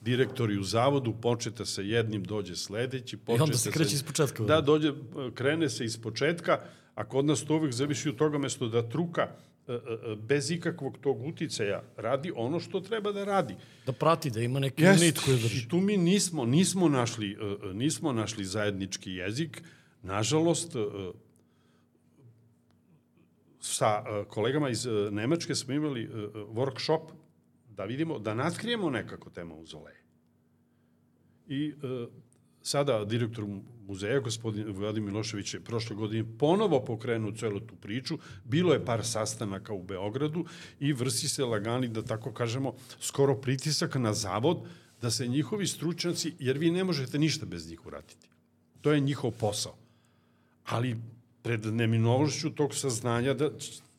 direktori 0.00 0.58
u 0.58 0.62
zavodu, 0.62 1.14
počete 1.22 1.66
sa 1.66 1.82
jednim, 1.82 2.24
dođe 2.24 2.56
sledeći. 2.56 3.16
Počete 3.16 3.40
I 3.40 3.42
onda 3.42 3.56
se 3.56 3.70
kreće 3.70 3.94
iz 3.94 4.02
početka. 4.02 4.44
Da, 4.44 4.60
dođe, 4.60 4.92
krene 5.34 5.68
se 5.68 5.84
iz 5.84 6.00
početka, 6.02 6.60
a 6.94 7.04
kod 7.04 7.24
nas 7.24 7.44
to 7.44 7.54
uvek 7.54 7.72
zavisi 7.72 8.08
od 8.08 8.16
toga 8.16 8.38
mesto 8.38 8.68
da 8.68 8.88
truka 8.88 9.22
e, 9.22 9.72
e, 9.72 9.76
e, 9.76 10.16
bez 10.16 10.50
ikakvog 10.50 10.98
tog 10.98 11.26
uticaja 11.26 11.82
radi 11.96 12.32
ono 12.36 12.60
što 12.60 12.80
treba 12.80 13.12
da 13.12 13.24
radi. 13.24 13.56
Da 13.86 13.92
prati, 13.92 14.30
da 14.30 14.40
ima 14.40 14.60
neki 14.60 14.82
Jest, 14.82 15.02
unit 15.02 15.18
koji 15.18 15.38
drži. 15.38 15.64
I 15.64 15.68
tu 15.68 15.76
mi 15.76 15.96
nismo, 15.96 16.44
nismo, 16.44 16.88
našli, 16.88 17.36
nismo 17.72 18.12
našli 18.12 18.44
zajednički 18.44 19.12
jezik. 19.12 19.62
Nažalost, 20.02 20.76
sa 23.60 24.04
kolegama 24.28 24.70
iz 24.70 24.86
Nemačke 25.10 25.54
smo 25.54 25.74
imali 25.74 26.08
workshop 26.34 27.00
da 27.78 27.84
vidimo, 27.84 28.18
da 28.18 28.34
natkrijemo 28.34 28.90
nekako 28.90 29.30
te 29.30 29.44
mauzoleje. 29.44 30.00
I 31.48 31.74
sada 32.62 33.04
direktor 33.04 33.44
muzeja, 33.86 34.20
gospodin 34.20 34.72
Vladim 34.72 35.04
Milošević 35.04 35.54
je 35.54 35.60
prošle 35.64 35.96
godine 35.96 36.24
ponovo 36.38 36.80
pokrenuo 36.84 37.32
celu 37.32 37.60
tu 37.60 37.76
priču. 37.76 38.18
Bilo 38.44 38.74
je 38.74 38.84
par 38.84 39.04
sastanaka 39.06 39.72
u 39.72 39.82
Beogradu 39.82 40.44
i 40.80 40.92
vrsi 40.92 41.28
se 41.28 41.44
lagani, 41.44 41.88
da 41.88 42.02
tako 42.02 42.32
kažemo, 42.32 42.74
skoro 43.00 43.36
pritisak 43.36 43.94
na 43.94 44.12
zavod 44.12 44.66
da 45.00 45.10
se 45.10 45.28
njihovi 45.28 45.66
stručnjaci, 45.66 46.34
jer 46.38 46.58
vi 46.58 46.70
ne 46.70 46.84
možete 46.84 47.18
ništa 47.18 47.46
bez 47.46 47.70
njih 47.70 47.86
uratiti. 47.86 48.28
To 48.80 48.92
je 48.92 49.00
njihov 49.00 49.30
posao. 49.30 49.76
Ali 50.64 50.96
pred 51.42 51.66
neminovnošću 51.66 52.50
tog 52.50 52.74
saznanja 52.74 53.34
da 53.34 53.50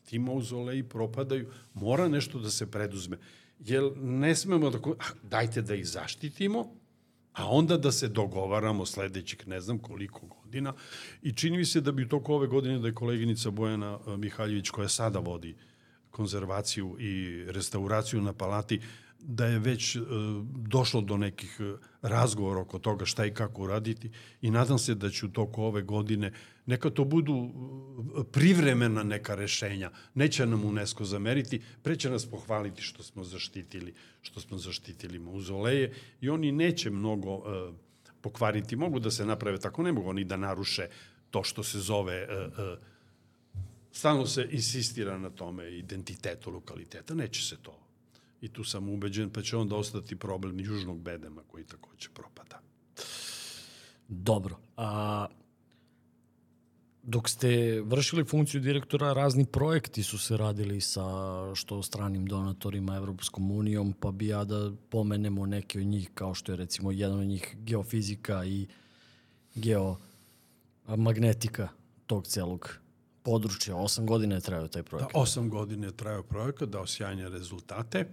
ti 0.04 0.18
mauzoleji 0.18 0.82
propadaju, 0.82 1.48
mora 1.74 2.08
nešto 2.08 2.38
da 2.38 2.50
se 2.50 2.70
preduzme. 2.70 3.18
Jer 3.60 3.82
ne 3.96 4.34
smemo 4.34 4.70
da... 4.70 4.78
Dajte 5.22 5.62
da 5.62 5.74
ih 5.74 5.88
zaštitimo, 5.88 6.66
a 7.32 7.48
onda 7.48 7.76
da 7.76 7.92
se 7.92 8.08
dogovaramo 8.08 8.86
sledećih 8.86 9.48
ne 9.48 9.60
znam 9.60 9.78
koliko 9.78 10.26
godina. 10.26 10.72
I 11.22 11.32
čini 11.32 11.56
mi 11.58 11.64
se 11.64 11.80
da 11.80 11.92
bi 11.92 12.02
u 12.02 12.08
toku 12.08 12.34
ove 12.34 12.46
godine 12.46 12.78
da 12.78 12.88
je 12.88 12.94
koleginica 12.94 13.50
Bojana 13.50 13.98
eh, 14.06 14.16
Mihaljević 14.16 14.70
koja 14.70 14.88
sada 14.88 15.18
vodi 15.18 15.56
konzervaciju 16.10 16.96
i 17.00 17.44
restauraciju 17.48 18.20
na 18.20 18.32
palati 18.32 18.80
da 19.22 19.46
je 19.46 19.58
već 19.58 19.96
e, 19.96 20.00
došlo 20.56 21.00
do 21.00 21.16
nekih 21.16 21.56
e, 21.60 21.74
razgovora 22.02 22.60
oko 22.60 22.78
toga 22.78 23.04
šta 23.04 23.26
i 23.26 23.34
kako 23.34 23.62
uraditi 23.62 24.10
i 24.42 24.50
nadam 24.50 24.78
se 24.78 24.94
da 24.94 25.10
će 25.10 25.26
u 25.26 25.28
toku 25.28 25.62
ove 25.62 25.82
godine 25.82 26.32
neka 26.66 26.90
to 26.90 27.04
budu 27.04 27.32
e, 27.34 28.24
privremena 28.32 29.02
neka 29.02 29.34
rešenja. 29.34 29.90
Neće 30.14 30.46
nam 30.46 30.64
UNESCO 30.64 31.04
zameriti, 31.04 31.60
pre 31.82 31.96
će 31.96 32.10
nas 32.10 32.26
pohvaliti 32.26 32.82
što 32.82 33.02
smo 33.02 33.24
zaštitili, 33.24 33.94
što 34.22 34.40
smo 34.40 34.58
zaštitili 34.58 35.18
mauzoleje 35.18 35.92
i 36.20 36.28
oni 36.28 36.52
neće 36.52 36.90
mnogo 36.90 37.42
pokvariti. 38.20 38.76
Mogu 38.76 39.00
da 39.00 39.10
se 39.10 39.26
naprave 39.26 39.58
tako, 39.58 39.82
ne 39.82 39.92
mogu 39.92 40.10
oni 40.10 40.24
da 40.24 40.36
naruše 40.36 40.88
to 41.30 41.42
što 41.42 41.62
se 41.62 41.78
zove 41.78 42.14
e, 42.14 42.26
stalno 43.92 44.26
se 44.26 44.48
insistira 44.50 45.18
na 45.18 45.30
tome 45.30 45.78
identitetu 45.78 46.50
lokaliteta. 46.50 47.14
Neće 47.14 47.46
se 47.46 47.56
to 47.62 47.79
I 48.40 48.48
tu 48.48 48.64
sam 48.64 48.88
ubeđen, 48.88 49.30
pa 49.30 49.42
će 49.42 49.56
onda 49.56 49.76
ostati 49.76 50.16
problem 50.16 50.60
južnog 50.60 51.00
bedema 51.00 51.42
koji 51.46 51.64
takođe 51.64 52.08
propada. 52.14 52.60
Dobro. 54.08 54.56
A, 54.76 55.26
dok 57.02 57.28
ste 57.28 57.80
vršili 57.80 58.24
funkciju 58.24 58.60
direktora, 58.60 59.12
razni 59.12 59.46
projekti 59.46 60.02
su 60.02 60.18
se 60.18 60.36
radili 60.36 60.80
sa 60.80 61.04
što 61.54 61.82
stranim 61.82 62.26
donatorima 62.26 62.96
Evropskom 62.96 63.50
unijom, 63.50 63.94
pa 64.00 64.10
bi 64.10 64.26
ja 64.26 64.44
da 64.44 64.72
pomenemo 64.90 65.46
neke 65.46 65.78
od 65.78 65.86
njih, 65.86 66.10
kao 66.14 66.34
što 66.34 66.52
je 66.52 66.56
recimo 66.56 66.92
jedan 66.92 67.20
od 67.20 67.26
njih 67.26 67.56
geofizika 67.58 68.44
i 68.44 68.66
geomagnetika 69.54 71.68
tog 72.06 72.26
celog 72.26 72.80
područja. 73.22 73.76
Osam 73.76 74.06
godine 74.06 74.34
je 74.34 74.40
trajao 74.40 74.68
taj 74.68 74.82
projekat. 74.82 75.12
Da, 75.12 75.20
osam 75.20 75.50
godine 75.50 75.86
je 75.86 75.96
trajao 75.96 76.22
projekat, 76.22 76.68
dao 76.68 76.86
sjajne 76.86 77.28
rezultate. 77.28 78.06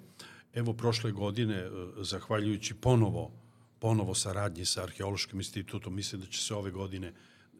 Evo, 0.57 0.73
prošle 0.73 1.11
godine, 1.11 1.55
e, 1.55 1.69
zahvaljujući 1.97 2.73
ponovo, 2.73 3.31
ponovo 3.79 4.15
saradnji 4.15 4.65
sa 4.65 4.83
Arheološkim 4.83 5.39
institutom, 5.39 5.95
mislim 5.95 6.21
da 6.21 6.27
će 6.27 6.41
se 6.41 6.55
ove 6.55 6.71
godine, 6.71 7.13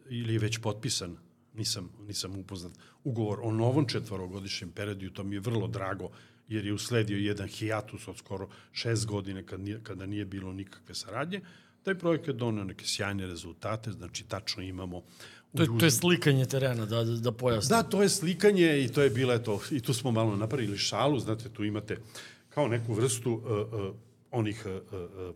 ili 0.08 0.32
je 0.32 0.38
već 0.38 0.58
potpisan, 0.58 1.16
nisam, 1.54 1.90
nisam 2.06 2.36
upoznat, 2.36 2.72
ugovor 3.04 3.38
o 3.42 3.52
novom 3.52 3.86
četvorogodišnjem 3.88 4.70
periodu, 4.70 5.10
to 5.10 5.24
mi 5.24 5.36
je 5.36 5.40
vrlo 5.40 5.68
drago, 5.68 6.10
jer 6.48 6.66
je 6.66 6.72
usledio 6.72 7.18
jedan 7.18 7.48
hijatus 7.48 8.08
od 8.08 8.16
skoro 8.16 8.48
šest 8.72 9.06
godine 9.06 9.46
kad 9.46 9.60
nije, 9.60 9.80
kada 9.82 10.06
nije 10.06 10.24
bilo 10.24 10.52
nikakve 10.52 10.94
saradnje. 10.94 11.40
Taj 11.82 11.98
projekat 11.98 12.36
donao 12.36 12.64
neke 12.64 12.84
sjajne 12.86 13.26
rezultate, 13.26 13.92
znači 13.92 14.24
tačno 14.24 14.62
imamo 14.62 15.02
To 15.56 15.62
je, 15.62 15.68
to 15.78 15.84
je 15.84 15.90
slikanje 15.90 16.44
terena, 16.46 16.86
da, 16.86 17.04
da, 17.04 17.16
da 17.16 17.32
pojasnim. 17.32 17.76
Da, 17.76 17.82
to 17.82 18.02
je 18.02 18.08
slikanje 18.08 18.84
i 18.84 18.88
to 18.88 19.02
je 19.02 19.10
bilo 19.10 19.38
to, 19.38 19.60
i 19.70 19.80
tu 19.80 19.94
smo 19.94 20.10
malo 20.10 20.36
napravili 20.36 20.78
šalu, 20.78 21.18
znate, 21.18 21.48
tu 21.48 21.64
imate 21.64 21.96
kao 22.48 22.68
neku 22.68 22.94
vrstu 22.94 23.32
uh, 23.32 23.42
uh, 23.44 23.94
onih 24.30 24.66
uh, 24.66 25.00
uh, 25.00 25.34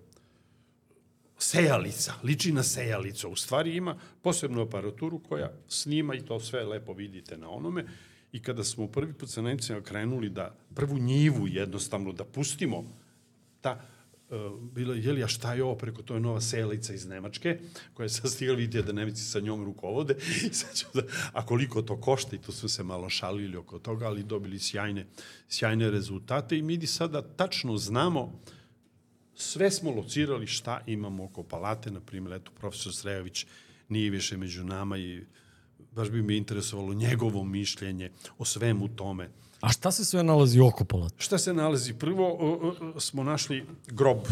sejalica, 1.38 2.14
liči 2.22 2.52
na 2.52 2.62
sejalicu. 2.62 3.28
U 3.28 3.36
stvari 3.36 3.76
ima 3.76 3.96
posebnu 4.22 4.62
aparaturu 4.62 5.18
koja 5.18 5.52
snima 5.68 6.14
i 6.14 6.24
to 6.24 6.40
sve 6.40 6.64
lepo 6.64 6.92
vidite 6.92 7.38
na 7.38 7.50
onome. 7.50 7.84
I 8.32 8.42
kada 8.42 8.64
smo 8.64 8.86
prvi 8.86 9.12
put 9.12 9.28
sa 9.28 9.42
Nemcima 9.42 9.80
krenuli 9.80 10.28
da 10.28 10.54
prvu 10.74 10.98
njivu 10.98 11.48
jednostavno 11.48 12.12
da 12.12 12.24
pustimo, 12.24 12.84
ta 13.60 13.80
bilo, 14.72 14.94
jeli, 14.94 15.24
a 15.24 15.28
šta 15.28 15.54
je 15.54 15.64
ovo 15.64 15.74
preko, 15.74 16.02
to 16.02 16.14
je 16.14 16.20
nova 16.20 16.40
selica 16.40 16.94
iz 16.94 17.06
Nemačke, 17.06 17.58
koja 17.94 18.04
je 18.04 18.08
sad 18.08 18.30
stigla, 18.30 18.54
vidite 18.54 18.82
da 18.82 18.92
Nemici 18.92 19.22
sa 19.24 19.40
njom 19.40 19.64
rukovode, 19.64 20.16
i 20.50 20.54
sad 20.54 20.76
ću 20.76 20.86
da, 20.94 21.02
a 21.32 21.46
koliko 21.46 21.82
to 21.82 22.00
košta, 22.00 22.36
i 22.36 22.38
tu 22.38 22.52
smo 22.52 22.68
se 22.68 22.82
malo 22.82 23.08
šalili 23.08 23.56
oko 23.56 23.78
toga, 23.78 24.06
ali 24.06 24.22
dobili 24.22 24.58
sjajne, 24.58 25.06
sjajne 25.48 25.90
rezultate. 25.90 26.58
I 26.58 26.62
mi 26.62 26.86
sada 26.86 27.22
tačno 27.22 27.76
znamo, 27.76 28.40
sve 29.34 29.70
smo 29.70 29.90
locirali 29.90 30.46
šta 30.46 30.80
imamo 30.86 31.24
oko 31.24 31.42
palate, 31.42 31.90
na 31.90 32.00
primjer, 32.00 32.32
eto, 32.32 32.50
profesor 32.60 32.94
Srejović 32.94 33.46
nije 33.88 34.10
više 34.10 34.36
među 34.36 34.64
nama 34.64 34.98
i 34.98 35.24
baš 35.92 36.10
bi 36.10 36.22
me 36.22 36.36
interesovalo 36.36 36.94
njegovo 36.94 37.44
mišljenje 37.44 38.10
o 38.38 38.44
svemu 38.44 38.88
tome. 38.88 39.28
A 39.62 39.68
šta 39.68 39.92
se 39.92 40.04
sve 40.04 40.22
nalazi 40.22 40.60
oko 40.60 40.84
palata? 40.84 41.14
Šta 41.18 41.38
se 41.38 41.52
nalazi? 41.54 41.94
Prvo 41.94 42.26
o, 42.26 42.74
o, 42.94 43.00
smo 43.00 43.24
našli 43.24 43.66
grob 43.86 44.26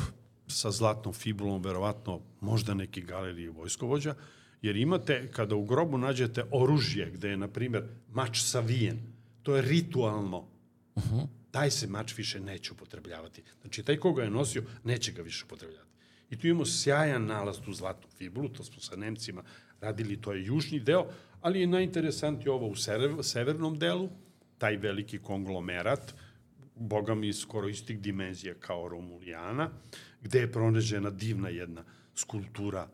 sa 0.46 0.70
zlatnom 0.70 1.14
fibulom, 1.14 1.62
verovatno 1.62 2.20
možda 2.40 2.74
neki 2.74 3.00
galerije 3.00 3.50
vojskovođa, 3.50 4.14
jer 4.62 4.76
imate, 4.76 5.30
kada 5.32 5.54
u 5.54 5.64
grobu 5.64 5.98
nađete 5.98 6.44
oružje, 6.50 7.10
gde 7.14 7.28
je, 7.28 7.36
na 7.36 7.48
primjer, 7.48 7.84
mač 8.12 8.42
savijen, 8.42 8.98
to 9.42 9.56
je 9.56 9.62
ritualno 9.62 10.46
Uh 10.94 11.02
-huh. 11.02 11.26
Taj 11.50 11.70
se 11.70 11.86
mač 11.86 12.18
više 12.18 12.40
neće 12.40 12.72
upotrebljavati. 12.72 13.42
Znači, 13.60 13.82
taj 13.82 13.96
koga 13.96 14.22
je 14.22 14.30
nosio, 14.30 14.62
neće 14.84 15.12
ga 15.12 15.22
više 15.22 15.44
upotrebljavati. 15.44 15.90
I 16.30 16.36
tu 16.36 16.46
imamo 16.46 16.66
sjajan 16.66 17.26
nalaz 17.26 17.60
tu 17.64 17.72
zlatnu 17.72 18.08
fibulu, 18.18 18.48
to 18.48 18.64
smo 18.64 18.80
sa 18.80 18.96
Nemcima 18.96 19.42
radili, 19.80 20.20
to 20.20 20.32
je 20.32 20.44
južni 20.44 20.80
deo, 20.80 21.06
ali 21.40 21.60
je 21.60 21.66
najinteresantniji 21.66 22.48
ovo 22.48 22.66
u 22.66 22.74
severnom 23.22 23.78
delu, 23.78 24.08
taj 24.60 24.76
veliki 24.76 25.18
konglomerat, 25.18 26.14
boga 26.74 27.14
mi 27.14 27.32
skoro 27.32 27.68
istih 27.68 28.00
dimenzija 28.00 28.54
kao 28.54 28.88
Romulijana, 28.88 29.70
gde 30.22 30.40
je 30.40 30.52
pronađena 30.52 31.10
divna 31.10 31.48
jedna 31.48 31.84
skulptura 32.14 32.88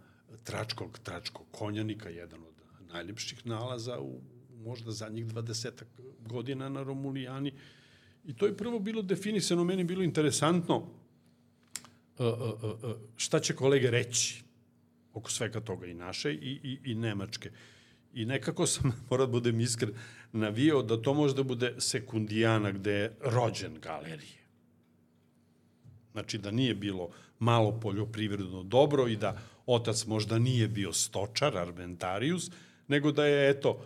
tračkog, 0.44 0.98
tračkog 1.02 1.46
konjanika, 1.50 2.09
jedan 2.09 2.40
od 2.42 2.55
najljepših 2.92 3.46
nalaza 3.46 3.98
u 4.00 4.20
možda 4.64 4.92
zadnjih 4.92 5.26
20 5.26 5.83
godina 6.26 6.68
na 6.68 6.83
Romulijani. 6.83 7.52
I 8.24 8.35
to 8.35 8.46
je 8.46 8.57
prvo 8.57 8.79
bilo 8.79 9.02
definisano, 9.02 9.64
meni 9.64 9.85
bilo 9.85 10.02
interesantno 10.02 10.76
uh, 10.76 10.87
uh, 12.18 12.62
uh, 12.62 12.96
šta 13.16 13.40
će 13.40 13.55
kolege 13.55 13.90
reći 13.90 14.42
oko 15.12 15.31
svega 15.31 15.61
toga 15.61 15.87
i 15.87 15.94
naše 15.94 16.33
i, 16.35 16.61
i, 16.62 16.79
i 16.85 16.94
nemačke. 16.94 17.50
I 18.16 18.24
nekako 18.24 18.66
sam, 18.66 18.92
moram 19.11 19.26
da 19.26 19.33
budem 19.33 19.61
iskren, 19.61 19.94
navijao 20.33 20.83
da 20.83 21.02
to 21.02 21.14
možda 21.14 21.42
bude 21.42 21.74
sekundijana 21.79 22.70
gde 22.72 22.92
je 22.92 23.16
rođen 23.20 23.81
galerije. 23.81 24.46
Znači 26.12 26.38
da 26.38 26.50
nije 26.50 26.74
bilo 26.74 27.11
malo 27.38 27.81
poljoprivredno 27.81 28.62
dobro 28.62 29.09
i 29.09 29.16
da 29.16 29.38
otac 29.66 30.07
možda 30.07 30.38
nije 30.38 30.68
bio 30.68 30.92
stočar, 30.92 31.59
armentarius, 31.59 32.50
nego 32.88 33.12
da 33.12 33.26
je, 33.26 33.50
eto, 33.50 33.85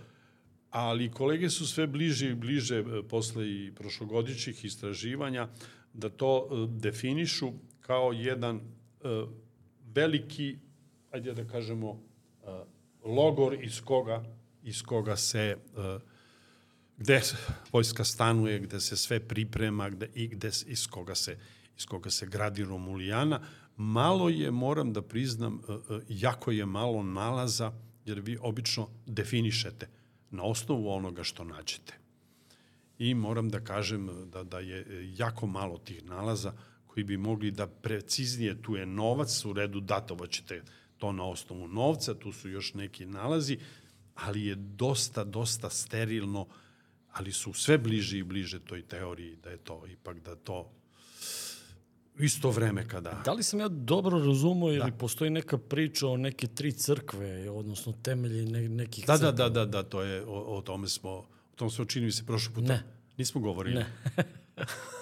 ali 0.71 1.11
kolege 1.11 1.51
su 1.51 1.66
sve 1.66 1.87
bliže 1.87 2.31
i 2.31 2.35
bliže 2.35 2.79
e, 2.79 3.03
posle 3.09 3.51
i 3.51 3.73
prošlogodišnjih 3.75 4.64
istraživanja 4.64 5.49
da 5.95 6.09
to 6.09 6.49
e, 6.51 6.66
definišu 6.81 7.53
kao 7.81 8.12
jedan 8.12 8.57
e, 8.57 8.61
veliki, 9.95 10.57
ajde 11.11 11.35
da 11.35 11.45
kažemo, 11.45 12.01
logor 13.05 13.65
iz 13.65 13.81
koga, 13.81 14.25
iz 14.63 14.83
koga 14.83 15.17
se 15.17 15.57
gde 17.01 17.21
vojska 17.73 18.05
stanuje, 18.05 18.59
gde 18.59 18.81
se 18.81 18.97
sve 18.97 19.21
priprema 19.21 19.89
gde, 19.91 20.11
i 20.15 20.29
gde, 20.29 20.51
iz, 20.67 20.87
koga 20.87 21.15
se, 21.15 21.39
iz 21.79 21.87
koga 21.87 22.11
se 22.11 22.27
gradi 22.27 22.65
Romulijana. 22.65 23.41
Malo 23.77 24.29
je, 24.29 24.51
moram 24.51 24.93
da 24.93 25.03
priznam, 25.03 25.63
jako 26.09 26.51
je 26.51 26.67
malo 26.67 27.03
nalaza, 27.03 27.73
jer 28.05 28.21
vi 28.21 28.39
obično 28.41 28.89
definišete 29.07 29.89
na 30.31 30.43
osnovu 30.43 30.91
onoga 30.91 31.25
što 31.25 31.45
nađete. 31.45 31.95
I 32.99 33.15
moram 33.15 33.49
da 33.49 33.61
kažem 33.61 34.31
da, 34.31 34.43
da 34.45 34.59
je 34.59 34.85
jako 35.17 35.47
malo 35.47 35.79
tih 35.79 36.05
nalaza 36.05 36.53
koji 36.87 37.05
bi 37.05 37.17
mogli 37.17 37.51
da 37.51 37.67
preciznije, 37.67 38.63
tu 38.63 38.77
je 38.77 38.87
novac, 38.87 39.45
u 39.45 39.53
redu 39.53 39.81
datovaćete 39.81 40.63
to 41.01 41.13
na 41.13 41.25
osnovu 41.25 41.69
novca, 41.69 42.15
tu 42.15 42.33
su 42.33 42.49
još 42.49 42.75
neki 42.75 43.07
nalazi, 43.07 43.59
ali 44.15 44.47
je 44.47 44.55
dosta, 44.55 45.25
dosta 45.25 45.71
sterilno, 45.71 46.47
ali 47.13 47.33
su 47.33 47.53
sve 47.53 47.79
bliže 47.79 48.19
i 48.19 48.23
bliže 48.23 48.61
toj 48.61 48.83
teoriji 48.83 49.37
da 49.37 49.51
je 49.51 49.57
to 49.57 49.87
ipak 49.87 50.21
da 50.21 50.37
to 50.37 50.71
isto 52.19 52.51
vreme 52.51 52.89
kada... 52.89 53.23
Da 53.25 53.33
li 53.33 53.43
sam 53.43 53.61
ja 53.61 53.69
dobro 53.69 54.19
razumio 54.19 54.73
ili 54.73 54.91
da. 54.91 54.97
postoji 54.97 55.31
neka 55.31 55.59
priča 55.59 56.09
o 56.09 56.17
neke 56.17 56.47
tri 56.47 56.73
crkve, 56.73 57.51
odnosno 57.51 57.93
temelji 58.03 58.47
ne, 58.47 58.69
nekih 58.69 59.07
da, 59.07 59.17
crkva? 59.17 59.33
Da, 59.33 59.49
da, 59.49 59.49
da, 59.49 59.67
da, 59.67 59.83
to 59.83 60.03
je, 60.03 60.25
o, 60.27 60.57
o 60.59 60.61
tome 60.61 60.89
smo, 60.89 61.11
o 61.11 61.27
tom 61.57 61.71
smo 61.71 61.85
čini 61.85 62.13
se 62.13 62.27
prošle 62.27 62.55
puta. 62.55 62.69
Ne. 62.69 62.83
Nismo 63.17 63.41
govorili. 63.41 63.75
Ne. 63.75 63.87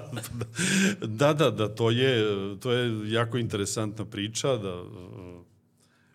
da, 1.20 1.32
da, 1.32 1.50
da, 1.50 1.68
to 1.68 1.90
je, 1.90 2.24
to 2.60 2.72
je 2.72 3.12
jako 3.12 3.38
interesantna 3.38 4.04
priča, 4.04 4.56
da, 4.56 4.84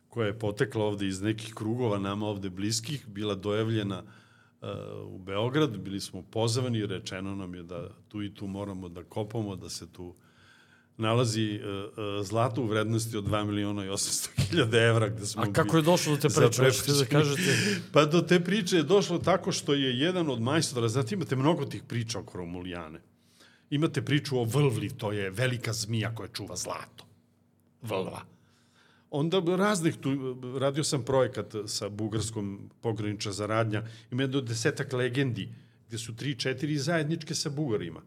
koja 0.10 0.28
je 0.28 0.40
potekla 0.40 0.86
ovde 0.86 1.08
iz 1.08 1.22
nekih 1.22 1.54
krugova, 1.54 2.00
nama 2.00 2.26
ovde 2.26 2.50
bliskih, 2.50 3.08
bila 3.08 3.36
dojavljena 3.36 4.04
uh, 4.04 4.70
u 5.06 5.18
Beograd, 5.18 5.78
bili 5.78 6.00
smo 6.02 6.22
pozvani, 6.22 6.86
rečeno 6.86 7.36
nam 7.36 7.56
je 7.56 7.64
da 7.64 7.90
tu 8.08 8.24
i 8.24 8.34
tu 8.34 8.48
moramo 8.48 8.90
da 8.90 9.04
kopamo, 9.04 9.56
da 9.56 9.70
se 9.70 9.92
tu 9.94 10.16
nalazi 10.98 11.60
uh, 11.60 12.26
zlato 12.26 12.62
u 12.62 12.66
vrednosti 12.66 13.18
od 13.18 13.24
2 13.24 13.46
miliona 13.46 13.86
i 13.86 13.90
800 13.90 14.50
hiljada 14.50 14.82
evra. 14.82 15.10
Gde 15.10 15.26
smo 15.26 15.44
A 15.44 15.54
kako 15.54 15.78
je 15.78 15.84
došlo 15.84 16.16
do 16.16 16.22
te 16.22 16.28
priče? 16.28 16.62
Možete 16.62 16.92
da 16.92 17.06
kažete? 17.06 17.58
Pa 17.94 18.06
do 18.06 18.22
te 18.22 18.40
priče 18.40 18.78
je 18.78 18.84
došlo 18.84 19.18
tako 19.18 19.52
što 19.52 19.74
je 19.74 20.00
jedan 20.00 20.30
od 20.30 20.42
majstora, 20.42 20.88
znate 20.88 21.16
imate 21.16 21.36
mnogo 21.36 21.66
tih 21.66 21.84
priča 21.84 22.20
oko 22.20 22.38
Romulijane. 22.38 23.02
Imate 23.70 24.02
priču 24.02 24.40
o 24.40 24.44
Vrvli, 24.44 24.90
to 24.90 25.12
je 25.12 25.30
velika 25.30 25.74
zmija 25.74 26.16
koja 26.16 26.28
čuva 26.28 26.56
zlato. 26.56 27.06
Vrva. 27.82 28.22
Onda 29.12 29.42
raznih 29.56 29.96
tu, 29.96 30.38
radio 30.60 30.84
sam 30.84 31.04
projekat 31.04 31.54
sa 31.66 31.90
bugarskom 31.90 32.70
pograniča 32.82 33.32
za 33.32 33.46
radnja, 33.46 33.84
ima 34.12 34.22
je 34.22 34.28
do 34.28 34.42
desetak 34.42 34.94
legendi, 34.94 35.50
gde 35.88 35.98
su 35.98 36.16
tri, 36.16 36.36
četiri 36.36 36.78
zajedničke 36.78 37.36
sa 37.36 37.50
bugarima. 37.50 38.02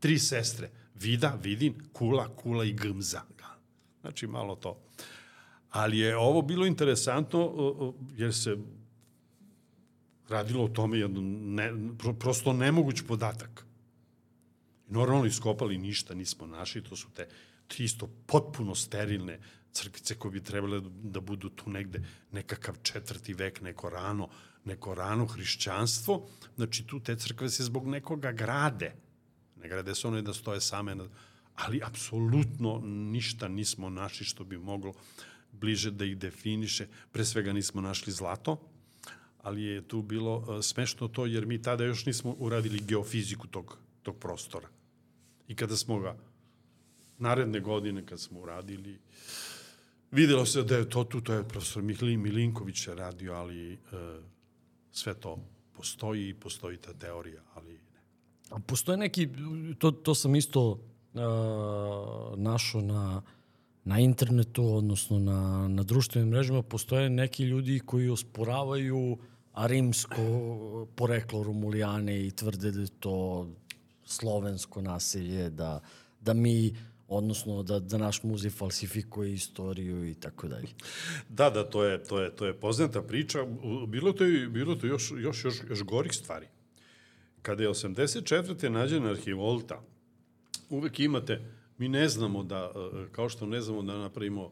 Tri 0.00 0.18
sestre 0.18 0.70
Vida, 0.94 1.38
Vidin, 1.42 1.74
Kula, 1.92 2.28
Kula 2.36 2.64
i 2.64 2.72
Gmza. 2.72 3.22
Znači, 4.00 4.26
malo 4.26 4.56
to. 4.56 4.78
Ali 5.70 5.98
je 5.98 6.16
ovo 6.16 6.42
bilo 6.42 6.66
interesantno 6.66 7.52
jer 8.16 8.34
se 8.34 8.56
radilo 10.28 10.64
o 10.64 10.68
tome 10.68 10.98
jedno 10.98 11.20
ne, 11.22 11.72
prosto 12.18 12.52
nemoguć 12.52 13.02
podatak. 13.08 13.66
Normalno 14.86 15.26
iskopali 15.26 15.78
ništa, 15.78 16.14
nismo 16.14 16.46
našli, 16.46 16.84
to 16.84 16.96
su 16.96 17.08
te 17.10 17.28
isto 17.78 18.06
potpuno 18.26 18.74
sterilne 18.74 19.40
crkvice 19.72 20.14
koje 20.14 20.32
bi 20.32 20.44
trebale 20.44 20.80
da 21.02 21.20
budu 21.20 21.48
tu 21.48 21.70
negde 21.70 22.02
nekakav 22.32 22.76
četvrti 22.82 23.34
vek, 23.34 23.60
neko 23.60 23.90
rano, 23.90 24.28
neko 24.64 24.94
rano 24.94 25.26
hrišćanstvo. 25.26 26.28
Znači 26.56 26.86
tu 26.86 27.00
te 27.00 27.16
crkve 27.16 27.50
se 27.50 27.64
zbog 27.64 27.86
nekoga 27.86 28.32
grade 28.32 28.94
Ne 29.66 29.68
grade 29.68 29.94
se 29.94 30.08
one 30.08 30.22
da 30.22 30.34
stoje 30.34 30.60
same, 30.60 30.94
na, 30.94 31.08
ali 31.54 31.80
apsolutno 31.84 32.80
ništa 32.84 33.48
nismo 33.48 33.90
našli 33.90 34.26
što 34.26 34.44
bi 34.44 34.58
moglo 34.58 34.92
bliže 35.52 35.90
da 35.90 36.04
ih 36.04 36.16
definiše. 36.16 36.86
Pre 37.12 37.24
svega 37.24 37.52
nismo 37.52 37.80
našli 37.80 38.12
zlato, 38.12 38.60
ali 39.42 39.62
je 39.62 39.88
tu 39.88 40.02
bilo 40.02 40.36
uh, 40.36 40.60
smešno 40.62 41.08
to, 41.08 41.26
jer 41.26 41.46
mi 41.46 41.62
tada 41.62 41.84
još 41.84 42.06
nismo 42.06 42.34
uradili 42.38 42.80
geofiziku 42.80 43.46
tog, 43.46 43.78
tog 44.02 44.18
prostora. 44.18 44.68
I 45.48 45.54
kada 45.54 45.76
smo 45.76 45.98
ga 45.98 46.16
naredne 47.18 47.60
godine, 47.60 48.06
kad 48.06 48.20
smo 48.20 48.40
uradili, 48.40 48.98
videlo 50.10 50.46
se 50.46 50.62
da 50.62 50.76
je 50.76 50.88
to 50.90 51.04
tu, 51.04 51.20
to 51.20 51.32
je 51.32 51.48
profesor 51.48 51.82
Mihlin 51.82 52.22
Milinković 52.22 52.86
radio, 52.88 53.34
ali 53.34 53.72
uh, 53.72 53.78
sve 54.92 55.14
to 55.14 55.38
postoji 55.72 56.28
i 56.28 56.34
postoji 56.34 56.76
ta 56.76 56.92
teorija, 56.92 57.42
ali 57.54 57.78
A 58.50 58.58
postoje 58.58 58.98
neki, 58.98 59.28
to, 59.78 59.90
to 59.90 60.14
sam 60.14 60.36
isto 60.36 60.70
uh, 60.70 60.78
našao 62.38 62.80
na, 62.80 63.22
na 63.84 63.98
internetu, 63.98 64.74
odnosno 64.74 65.18
na, 65.18 65.68
na 65.68 65.82
društvenim 65.82 66.28
mrežama, 66.30 66.62
postoje 66.62 67.10
neki 67.10 67.44
ljudi 67.44 67.80
koji 67.86 68.08
osporavaju 68.08 69.18
rimsko 69.56 70.22
poreklo 70.94 71.42
Romulijane 71.42 72.26
i 72.26 72.30
tvrde 72.30 72.70
da 72.70 72.80
je 72.80 72.88
to 73.00 73.48
slovensko 74.06 74.82
nasilje, 74.82 75.50
da, 75.50 75.80
da 76.20 76.34
mi 76.34 76.76
odnosno 77.08 77.62
da, 77.62 77.78
da 77.78 77.98
naš 77.98 78.22
muzej 78.22 78.50
falsifikuje 78.50 79.32
istoriju 79.32 80.08
i 80.08 80.14
tako 80.14 80.48
dalje. 80.48 80.68
Da, 81.28 81.50
da, 81.50 81.70
to 81.70 81.84
je, 81.84 82.04
to 82.04 82.20
je, 82.20 82.36
to 82.36 82.46
je 82.46 82.54
poznata 82.60 83.02
priča. 83.02 83.38
Bilo 83.88 84.12
to, 84.12 84.24
je, 84.24 84.48
bilo 84.48 84.74
to 84.74 84.86
još, 84.86 85.12
još, 85.18 85.44
još, 85.44 85.54
još 85.68 85.82
gorih 85.82 86.12
stvari 86.12 86.46
kada 87.46 87.62
je 87.62 87.68
84. 87.68 88.68
nađena 88.68 89.10
arhivolta, 89.10 89.82
uvek 90.70 91.00
imate, 91.00 91.40
mi 91.78 91.88
ne 91.88 92.08
znamo 92.08 92.42
da, 92.42 92.72
e, 92.74 93.12
kao 93.12 93.28
što 93.28 93.46
ne 93.46 93.60
znamo 93.60 93.82
da 93.82 93.98
napravimo 93.98 94.50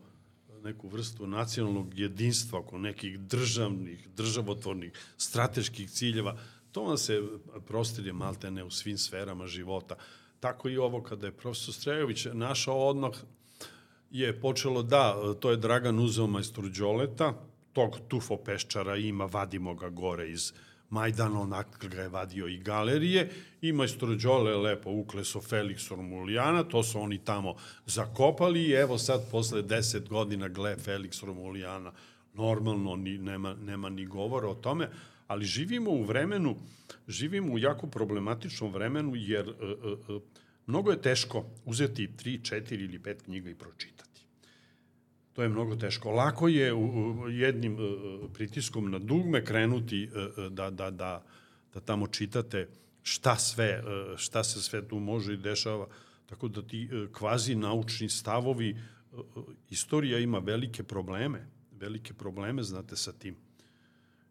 neku 0.62 0.88
vrstu 0.88 1.26
nacionalnog 1.26 1.98
jedinstva 1.98 2.58
oko 2.58 2.78
nekih 2.78 3.18
državnih, 3.20 4.08
državotvornih, 4.16 4.92
strateških 5.16 5.90
ciljeva, 5.90 6.38
to 6.74 6.82
vam 6.82 6.98
se 6.98 7.22
prostirje 7.66 8.12
maltene 8.12 8.64
u 8.64 8.70
svim 8.70 8.98
sferama 8.98 9.46
života. 9.46 9.96
Tako 10.40 10.68
i 10.68 10.78
ovo 10.78 11.02
kada 11.02 11.26
je 11.26 11.32
profesor 11.32 11.74
Strejović 11.74 12.26
našao 12.32 12.88
odmah 12.88 13.12
je 14.10 14.40
počelo 14.40 14.82
da, 14.82 15.34
to 15.40 15.50
je 15.50 15.56
Dragan 15.56 15.98
uzeo 15.98 16.26
majstor 16.26 16.68
Đoleta, 16.68 17.32
tog 17.72 17.98
tufo 18.08 18.36
peščara 18.36 18.96
ima, 18.96 19.24
vadimo 19.24 19.74
ga 19.74 19.88
gore 19.88 20.30
iz 20.30 20.52
Majdan 20.90 21.36
onak 21.36 21.86
ga 21.90 22.02
je 22.02 22.08
vadio 22.08 22.46
i 22.46 22.58
galerije 22.58 23.30
i 23.62 23.72
majstor 23.72 24.16
Đole 24.16 24.56
lepo 24.56 24.90
ukleso 24.90 25.40
Felix 25.40 25.90
Romulijana, 25.90 26.64
to 26.64 26.82
su 26.82 27.00
oni 27.00 27.18
tamo 27.18 27.54
zakopali 27.86 28.62
i 28.62 28.72
evo 28.72 28.98
sad 28.98 29.30
posle 29.30 29.62
deset 29.62 30.08
godina 30.08 30.48
gle 30.48 30.76
Felix 30.76 31.22
Romulijana 31.26 31.92
normalno 32.34 32.96
ni, 32.96 33.18
nema, 33.18 33.54
nema 33.54 33.88
ni 33.88 34.06
govora 34.06 34.48
o 34.48 34.54
tome, 34.54 34.90
Ali 35.34 35.44
živimo 35.44 35.90
u 35.90 36.02
vremenu, 36.02 36.56
živimo 37.08 37.52
u 37.52 37.58
jako 37.58 37.86
problematičnom 37.86 38.72
vremenu, 38.72 39.12
jer 39.16 39.48
uh, 39.48 39.98
uh, 40.08 40.22
mnogo 40.66 40.90
je 40.90 41.02
teško 41.02 41.44
uzeti 41.64 42.08
3, 42.08 42.38
4 42.40 42.84
ili 42.84 42.98
5 42.98 43.22
knjiga 43.24 43.50
i 43.50 43.54
pročitati. 43.54 44.20
To 45.32 45.42
je 45.42 45.48
mnogo 45.48 45.76
teško. 45.76 46.10
Lako 46.10 46.48
je 46.48 46.72
u, 46.72 46.84
u 47.22 47.30
jednim 47.30 47.74
uh, 47.74 48.30
pritiskom 48.34 48.90
na 48.90 48.98
dugme 48.98 49.44
krenuti 49.44 50.08
uh, 50.08 50.52
da, 50.52 50.70
da, 50.70 50.90
da, 50.90 51.24
da 51.74 51.80
tamo 51.80 52.06
čitate 52.06 52.68
šta 53.02 53.36
sve, 53.36 53.82
uh, 53.82 54.16
šta 54.16 54.44
se 54.44 54.62
sve 54.62 54.88
tu 54.88 55.00
može 55.00 55.34
i 55.34 55.42
dešava. 55.42 55.88
Tako 56.26 56.48
da 56.48 56.62
ti 56.62 56.88
uh, 56.92 57.10
kvazi 57.12 57.54
naučni 57.54 58.08
stavovi, 58.08 58.76
uh, 59.12 59.44
istorija 59.70 60.18
ima 60.18 60.38
velike 60.38 60.82
probleme, 60.82 61.46
velike 61.72 62.14
probleme, 62.14 62.62
znate, 62.62 62.96
sa 62.96 63.12
tim. 63.12 63.43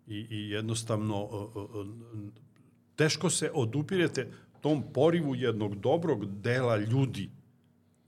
I, 0.07 0.27
i 0.29 0.49
jednostavno 0.49 1.29
teško 2.95 3.29
se 3.29 3.51
odupirete 3.53 4.31
tom 4.61 4.83
porivu 4.93 5.35
jednog 5.35 5.75
dobrog 5.75 6.25
dela 6.25 6.77
ljudi 6.77 7.29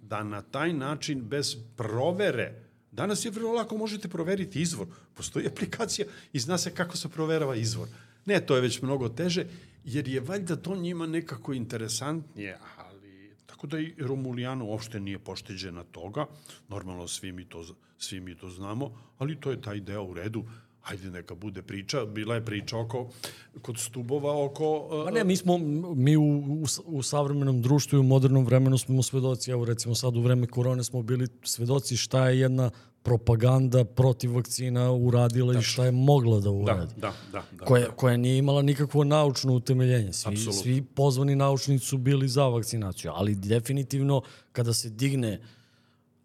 da 0.02 0.24
na 0.24 0.42
taj 0.42 0.74
način 0.74 1.22
bez 1.22 1.58
provere 1.76 2.66
Danas 2.96 3.26
je 3.26 3.32
vrlo 3.32 3.52
lako 3.54 3.78
možete 3.78 4.08
proveriti 4.08 4.62
izvor. 4.62 4.88
Postoji 5.14 5.48
aplikacija 5.48 6.08
i 6.34 6.40
zna 6.40 6.58
se 6.58 6.72
kako 6.76 6.98
se 6.98 7.10
proverava 7.10 7.56
izvor. 7.56 7.88
Ne, 8.26 8.46
to 8.46 8.56
je 8.56 8.62
već 8.62 8.82
mnogo 8.82 9.10
teže, 9.10 9.46
jer 9.84 10.08
je 10.08 10.20
valjda 10.20 10.56
to 10.56 10.76
njima 10.76 11.08
nekako 11.08 11.54
interesantnije, 11.54 12.58
ali 12.78 13.36
tako 13.46 13.68
da 13.68 13.80
i 13.80 13.94
Romulijano 14.00 14.66
uopšte 14.66 15.00
nije 15.00 15.20
pošteđena 15.20 15.84
toga. 15.84 16.26
Normalno 16.70 17.08
svi 17.08 17.32
mi 17.32 17.46
to, 17.46 17.66
svi 17.98 18.20
mi 18.20 18.36
to 18.36 18.50
znamo, 18.50 19.02
ali 19.18 19.40
to 19.40 19.52
je 19.52 19.62
taj 19.62 19.80
deo 19.80 20.04
u 20.04 20.14
redu 20.14 20.44
ajde 20.86 21.12
neka 21.12 21.36
bude 21.36 21.62
priča, 21.62 22.06
bila 22.06 22.36
je 22.36 22.46
priča 22.46 22.78
oko, 22.78 23.10
kod 23.62 23.78
stubova 23.78 24.46
oko... 24.46 24.90
Uh, 25.08 25.14
ne, 25.14 25.24
mi 25.24 25.38
smo, 25.38 25.58
mi 25.96 26.18
u, 26.18 26.24
u, 26.24 26.66
u 26.86 27.04
savremenom 27.04 27.62
društvu 27.62 27.96
i 27.96 28.00
u 28.00 28.04
modernom 28.04 28.46
vremenu 28.46 28.78
smo 28.78 29.04
svedoci, 29.04 29.52
evo 29.52 29.66
recimo 29.66 29.96
sad 29.96 30.18
u 30.18 30.22
vreme 30.22 30.48
korone 30.48 30.84
smo 30.84 31.02
bili 31.04 31.28
svedoci 31.44 31.98
šta 31.98 32.30
je 32.30 32.40
jedna 32.40 32.72
propaganda 33.04 33.86
protiv 33.86 34.36
vakcina 34.36 34.92
uradila 34.92 35.54
Tačno. 35.54 35.60
i 35.60 35.64
šta 35.64 35.86
je 35.86 35.92
mogla 35.92 36.40
da 36.40 36.50
uradi. 36.50 36.94
Da, 36.98 37.08
da, 37.08 37.14
da. 37.32 37.44
da 37.52 37.66
koja, 37.66 37.92
koja 37.92 38.18
nije 38.18 38.38
imala 38.38 38.62
nikakvo 38.62 39.04
naučno 39.04 39.54
utemeljenje. 39.54 40.14
Svi, 40.14 40.38
svi 40.38 40.82
pozvani 40.82 41.36
naučnici 41.36 41.86
su 41.86 41.98
bili 41.98 42.28
za 42.28 42.48
vakcinaciju, 42.48 43.12
ali 43.16 43.36
definitivno 43.36 44.22
kada 44.52 44.74
se 44.74 44.90
digne, 44.90 45.42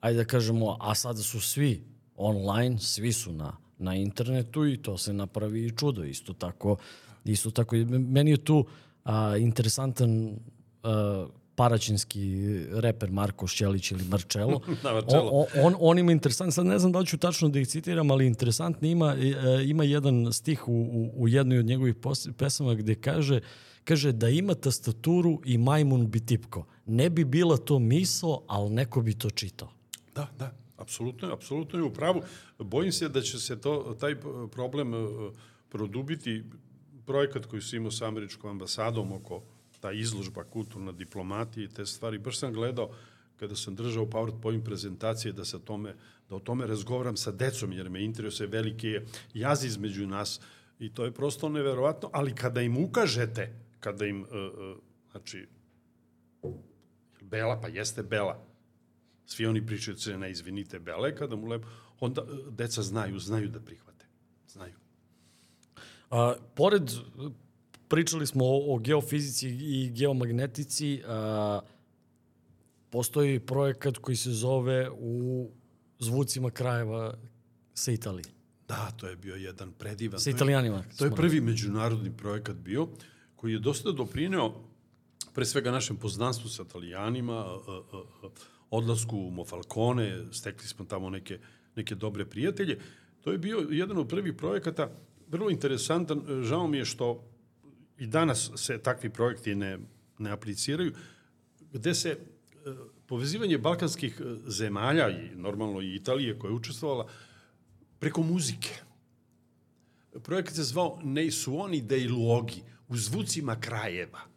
ajde 0.00 0.16
da 0.18 0.24
kažemo, 0.24 0.76
a 0.80 0.94
sada 0.94 1.22
su 1.22 1.40
svi 1.40 1.84
online, 2.16 2.78
svi 2.78 3.12
su 3.12 3.32
na 3.32 3.56
na 3.80 3.94
internetu 3.94 4.66
i 4.66 4.76
to 4.76 4.98
se 4.98 5.12
napravi 5.12 5.66
i 5.66 5.70
čudo. 5.70 6.04
Isto 6.04 6.32
tako, 6.32 6.76
isto 7.24 7.50
tako. 7.50 7.76
Meni 7.86 8.30
je 8.30 8.44
tu 8.44 8.64
a, 9.04 9.36
interesantan 9.36 10.36
a, 10.82 11.26
paraćinski 11.54 12.20
reper 12.70 13.10
Marko 13.10 13.46
Šćelić 13.46 13.90
ili 13.90 14.04
Marčelo. 14.04 14.60
da. 14.82 15.22
On, 15.32 15.46
on, 15.62 15.74
on 15.80 15.98
ima 15.98 16.12
interesant, 16.12 16.54
sad 16.54 16.66
ne 16.66 16.78
znam 16.78 16.92
da 16.92 16.98
li 16.98 17.06
ću 17.06 17.18
tačno 17.18 17.48
da 17.48 17.58
ih 17.58 17.68
citiram, 17.68 18.10
ali 18.10 18.26
interesantno 18.26 18.88
ima, 18.88 19.16
e, 19.18 19.64
ima 19.64 19.84
jedan 19.84 20.32
stih 20.32 20.68
u, 20.68 20.72
u, 20.72 21.10
u 21.22 21.28
jednoj 21.28 21.58
od 21.58 21.66
njegovih 21.66 21.94
pesama 22.36 22.74
gde 22.74 22.94
kaže 22.94 23.40
kaže 23.84 24.12
da 24.12 24.28
ima 24.28 24.54
tastaturu 24.54 25.40
i 25.44 25.58
majmun 25.58 26.10
bi 26.10 26.20
tipko. 26.20 26.64
Ne 26.86 27.10
bi 27.10 27.24
bila 27.24 27.56
to 27.56 27.78
miso, 27.78 28.42
ali 28.46 28.70
neko 28.70 29.00
bi 29.00 29.14
to 29.14 29.30
čitao. 29.30 29.68
Da, 30.14 30.26
da. 30.38 30.52
Apsolutno, 30.80 31.32
apsolutno 31.32 31.78
je 31.78 31.84
u 31.84 31.92
pravu. 31.92 32.22
Bojim 32.58 32.92
se 32.92 33.08
da 33.08 33.20
će 33.20 33.38
se 33.38 33.60
to, 33.60 33.96
taj 34.00 34.16
problem 34.52 34.94
e, 34.94 34.98
produbiti. 35.68 36.44
Projekat 37.06 37.46
koji 37.46 37.62
su 37.62 37.76
imao 37.76 37.90
sa 37.90 38.08
američkom 38.08 38.50
ambasadom 38.50 39.12
oko 39.12 39.42
ta 39.80 39.92
izložba 39.92 40.44
kulturna 40.44 40.92
diplomatija 40.92 41.64
i 41.64 41.68
te 41.68 41.86
stvari. 41.86 42.18
Baš 42.18 42.38
sam 42.38 42.52
gledao 42.52 42.90
kada 43.36 43.56
sam 43.56 43.74
držao 43.74 44.06
PowerPoint 44.06 44.64
prezentacije 44.64 45.32
da, 45.32 45.44
se 45.44 45.58
tome, 45.64 45.94
da 46.28 46.36
o 46.36 46.40
tome 46.40 46.66
razgovaram 46.66 47.16
sa 47.16 47.32
decom, 47.32 47.72
jer 47.72 47.90
me 47.90 48.04
interesuje 48.04 48.46
veliki 48.46 48.98
jaz 49.34 49.64
između 49.64 50.06
nas 50.06 50.40
i 50.78 50.94
to 50.94 51.04
je 51.04 51.12
prosto 51.12 51.48
neverovatno, 51.48 52.10
ali 52.12 52.34
kada 52.34 52.60
im 52.62 52.76
ukažete, 52.84 53.52
kada 53.80 54.06
im, 54.06 54.22
uh, 54.22 54.28
uh, 54.30 54.76
znači, 55.10 55.46
Bela, 57.20 57.60
pa 57.60 57.68
jeste 57.68 58.02
Bela, 58.02 58.49
Svi 59.32 59.46
oni 59.46 59.66
pričaju 59.66 59.96
crna, 59.96 60.28
izvinite, 60.28 60.78
bele, 60.78 61.14
kada 61.16 61.36
mu 61.36 61.46
lepo, 61.46 61.68
onda 62.00 62.22
e, 62.22 62.50
deca 62.50 62.82
znaju, 62.82 63.18
znaju 63.18 63.48
da 63.48 63.60
prihvate. 63.60 64.06
Znaju. 64.48 64.74
A, 66.10 66.34
pored, 66.54 66.90
pričali 67.88 68.26
smo 68.26 68.44
o, 68.44 68.74
o 68.74 68.78
geofizici 68.78 69.48
i 69.48 69.90
geomagnetici, 69.94 71.02
a, 71.06 71.60
postoji 72.90 73.40
projekat 73.40 73.98
koji 73.98 74.16
se 74.16 74.30
zove 74.30 74.90
u 74.90 75.50
zvucima 75.98 76.50
krajeva 76.50 77.14
sa 77.74 77.92
Italije. 77.92 78.26
Da, 78.68 78.90
to 78.96 79.08
je 79.08 79.16
bio 79.16 79.34
jedan 79.34 79.72
predivan. 79.72 80.20
Sa 80.20 80.30
italijanima. 80.30 80.84
To 80.98 81.04
je 81.04 81.10
prvi 81.10 81.40
međunarodni 81.40 82.16
projekat 82.16 82.56
bio, 82.56 82.88
koji 83.36 83.52
je 83.52 83.58
dosta 83.58 83.92
doprineo 83.92 84.54
pre 85.34 85.46
svega 85.46 85.70
našem 85.70 85.96
poznanstvu 85.96 86.48
sa 86.48 86.62
italijanima, 86.62 87.34
a, 87.34 87.58
a, 87.68 88.02
a, 88.22 88.28
odlasku 88.70 89.18
u 89.18 89.30
Mofalcone, 89.30 90.24
stekli 90.32 90.68
smo 90.68 90.84
tamo 90.84 91.10
neke, 91.10 91.38
neke 91.76 91.94
dobre 91.94 92.24
prijatelje. 92.24 92.78
To 93.20 93.32
je 93.32 93.38
bio 93.38 93.66
jedan 93.70 93.98
od 93.98 94.08
prvih 94.08 94.34
projekata, 94.34 94.90
vrlo 95.28 95.50
interesantan, 95.50 96.22
žao 96.42 96.66
mi 96.66 96.78
je 96.78 96.84
što 96.84 97.24
i 97.98 98.06
danas 98.06 98.50
se 98.56 98.78
takvi 98.78 99.10
projekti 99.10 99.54
ne, 99.54 99.78
ne 100.18 100.30
apliciraju, 100.30 100.92
gde 101.72 101.94
se 101.94 102.10
e, 102.10 102.18
povezivanje 103.06 103.58
balkanskih 103.58 104.20
e, 104.20 104.24
zemalja 104.46 105.08
i 105.10 105.34
normalno 105.36 105.80
i 105.80 105.94
Italije 105.94 106.38
koja 106.38 106.50
je 106.50 106.54
učestvovala 106.54 107.08
preko 107.98 108.22
muzike. 108.22 108.70
Projekat 110.22 110.54
se 110.54 110.62
zvao 110.62 110.98
Nei 111.04 111.30
suoni 111.30 111.82
dei 111.82 112.08
luoghi, 112.08 112.62
u 112.88 112.96
zvucima 112.96 113.60
krajeva. 113.60 114.29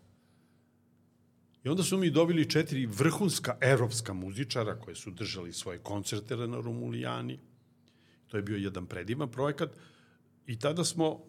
I 1.64 1.70
onda 1.70 1.84
su 1.84 1.98
mi 1.98 2.10
dobili 2.10 2.50
četiri 2.50 2.86
vrhunska 2.86 3.58
evropska 3.62 4.14
muzičara 4.14 4.80
koje 4.80 4.96
su 4.96 5.12
držali 5.12 5.54
svoje 5.54 5.80
koncerte 5.80 6.38
na 6.38 6.62
Romulijani. 6.62 7.40
To 8.28 8.38
je 8.38 8.44
bio 8.44 8.58
jedan 8.58 8.86
predivan 8.86 9.32
projekat. 9.32 9.70
I 10.48 10.60
tada 10.60 10.84
smo, 10.84 11.20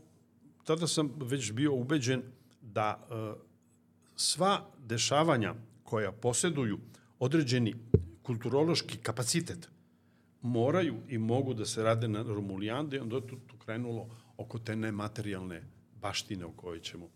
tada 0.65 0.87
sam 0.87 1.13
već 1.17 1.53
bio 1.53 1.75
ubeđen 1.75 2.23
da 2.61 3.07
uh, 3.11 3.43
sva 4.17 4.71
dešavanja 4.79 5.55
koja 5.83 6.13
poseduju 6.13 6.79
određeni 7.19 7.75
kulturološki 8.23 8.99
kapacitet 8.99 9.69
moraju 10.43 10.97
i 11.09 11.19
mogu 11.19 11.55
da 11.55 11.67
se 11.67 11.83
rade 11.83 12.09
na 12.09 12.23
Romulijande 12.23 12.97
i 12.97 13.01
onda 13.01 13.17
je 13.17 13.27
to, 13.27 13.37
to 13.47 13.57
krenulo 13.59 14.09
oko 14.37 14.59
te 14.59 14.77
nematerijalne 14.77 15.63
baštine 16.01 16.45
o 16.45 16.53
kojoj 16.53 16.81
ćemo 16.81 17.09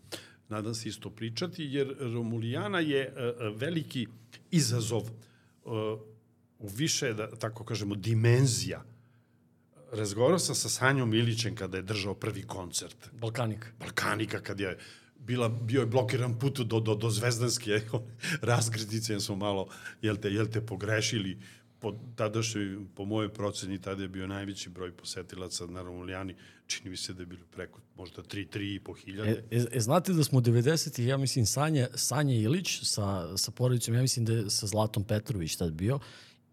nadam 0.49 0.75
se 0.75 0.89
isto 0.89 1.09
pričati, 1.09 1.63
jer 1.63 1.95
Romulijana 1.99 2.79
je 2.79 3.01
e, 3.01 3.11
e, 3.15 3.49
veliki 3.55 4.07
izazov 4.51 5.01
e, 5.01 5.09
u 6.59 6.67
više, 6.67 7.13
da 7.13 7.29
tako 7.35 7.63
kažemo, 7.63 7.95
dimenzija. 7.95 8.83
Razgovarao 9.91 10.39
sam 10.39 10.55
sa 10.55 10.69
Sanjom 10.69 11.13
Ilićem 11.13 11.55
kada 11.55 11.77
je 11.77 11.83
držao 11.83 12.13
prvi 12.13 12.43
koncert. 12.43 13.09
Balkanik. 13.11 13.73
Balkanika, 13.79 14.39
kad 14.39 14.59
je 14.59 14.77
bila, 15.19 15.49
bio 15.49 15.79
je 15.79 15.85
blokiran 15.85 16.39
put 16.39 16.59
do, 16.59 16.79
do, 16.79 16.95
do 16.95 17.09
Zvezdanske 17.09 17.81
razgrednice, 18.41 19.19
smo 19.19 19.35
malo, 19.35 19.67
jel 20.01 20.17
te, 20.17 20.29
jel 20.29 20.47
te 20.47 20.61
pogrešili, 20.61 21.37
po 21.79 21.93
tadašnjoj, 22.15 22.77
po 22.95 23.05
mojoj 23.05 23.33
proceni, 23.33 23.81
tada 23.81 24.01
je 24.01 24.07
bio 24.07 24.27
najveći 24.27 24.69
broj 24.69 24.91
posetilaca 24.91 25.65
na 25.65 25.81
Romulijani, 25.81 26.35
čini 26.67 26.89
mi 26.89 26.97
se 26.97 27.13
da 27.13 27.21
je 27.21 27.25
bilo 27.25 27.45
preko 27.51 27.79
možda 27.95 28.21
3, 28.23 28.47
3 28.57 28.75
i 28.75 28.79
po 28.79 28.93
hiljade. 28.93 29.43
E, 29.51 29.57
e, 29.57 29.65
e, 29.71 29.79
znate 29.79 30.13
da 30.13 30.23
smo 30.23 30.41
90-ih, 30.41 31.07
ja 31.07 31.17
mislim, 31.17 31.45
Sanja, 31.45 31.87
Sanja 31.95 32.35
Ilić 32.35 32.79
sa, 32.83 33.37
sa 33.37 33.51
porodicom, 33.51 33.95
ja 33.95 34.01
mislim 34.01 34.25
da 34.25 34.33
je 34.33 34.49
sa 34.49 34.67
Zlatom 34.67 35.03
Petrović 35.03 35.55
tad 35.55 35.73
bio, 35.73 35.99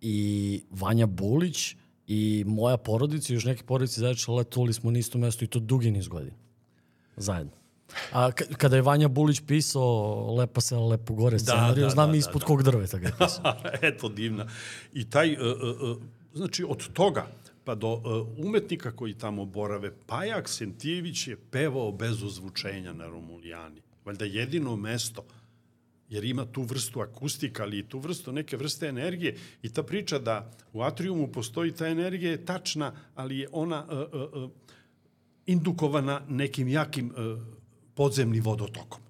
i 0.00 0.62
Vanja 0.70 1.06
Bulić, 1.06 1.76
i 2.06 2.44
moja 2.46 2.76
porodica, 2.76 3.32
i 3.32 3.36
još 3.36 3.44
neke 3.44 3.64
porodice 3.64 4.00
zajedno 4.00 4.34
letovali 4.34 4.72
smo 4.72 4.90
na 4.90 4.98
isto 4.98 5.18
mesto 5.18 5.44
i 5.44 5.48
to 5.48 5.58
dugi 5.58 5.90
niz 5.90 6.08
godina. 6.08 6.36
Zajedno. 7.16 7.65
A 8.12 8.30
kada 8.32 8.76
je 8.76 8.82
Vanja 8.82 9.08
Bulić 9.08 9.40
pisao 9.46 10.34
Lepa 10.34 10.60
se 10.60 10.76
lepo 10.76 11.14
gore 11.14 11.38
scenariju, 11.38 11.82
da, 11.82 11.86
da, 11.86 11.90
znam 11.90 12.10
da, 12.10 12.16
ispod 12.16 12.40
da, 12.40 12.46
kog 12.46 12.62
drveta 12.62 12.98
ga 12.98 13.06
je 13.06 13.14
pisao. 13.18 13.54
Eto, 13.88 14.08
divna. 14.08 14.46
I 14.92 15.10
taj, 15.10 15.32
uh, 15.32 15.38
uh, 15.40 15.96
znači, 16.34 16.64
od 16.68 16.92
toga 16.92 17.26
pa 17.64 17.74
do 17.74 17.92
uh, 17.92 18.02
umetnika 18.46 18.92
koji 18.92 19.14
tamo 19.14 19.44
borave, 19.44 19.92
Paja 20.06 20.36
Aksentijević 20.38 21.28
je 21.28 21.36
pevao 21.50 21.92
bez 21.92 22.22
ozvučenja 22.22 22.92
na 22.92 23.06
Romulijani. 23.06 23.82
Valjda 24.04 24.24
jedino 24.24 24.76
mesto 24.76 25.24
jer 26.08 26.24
ima 26.24 26.44
tu 26.44 26.62
vrstu 26.62 27.00
akustika, 27.00 27.62
ali 27.62 27.78
i 27.78 27.82
tu 27.82 27.98
vrstu 27.98 28.32
neke 28.32 28.56
vrste 28.56 28.86
energije. 28.86 29.36
I 29.62 29.72
ta 29.72 29.82
priča 29.82 30.18
da 30.18 30.50
u 30.72 30.82
atriumu 30.82 31.32
postoji 31.32 31.72
ta 31.72 31.86
energija 31.86 32.30
je 32.30 32.44
tačna, 32.44 32.92
ali 33.14 33.38
je 33.38 33.48
ona 33.52 33.86
uh, 33.90 34.42
uh, 34.42 34.50
indukovana 35.46 36.22
nekim 36.28 36.68
jakim 36.68 37.12
e, 37.16 37.36
podzemnim 37.96 38.42
vodotokom. 38.42 39.00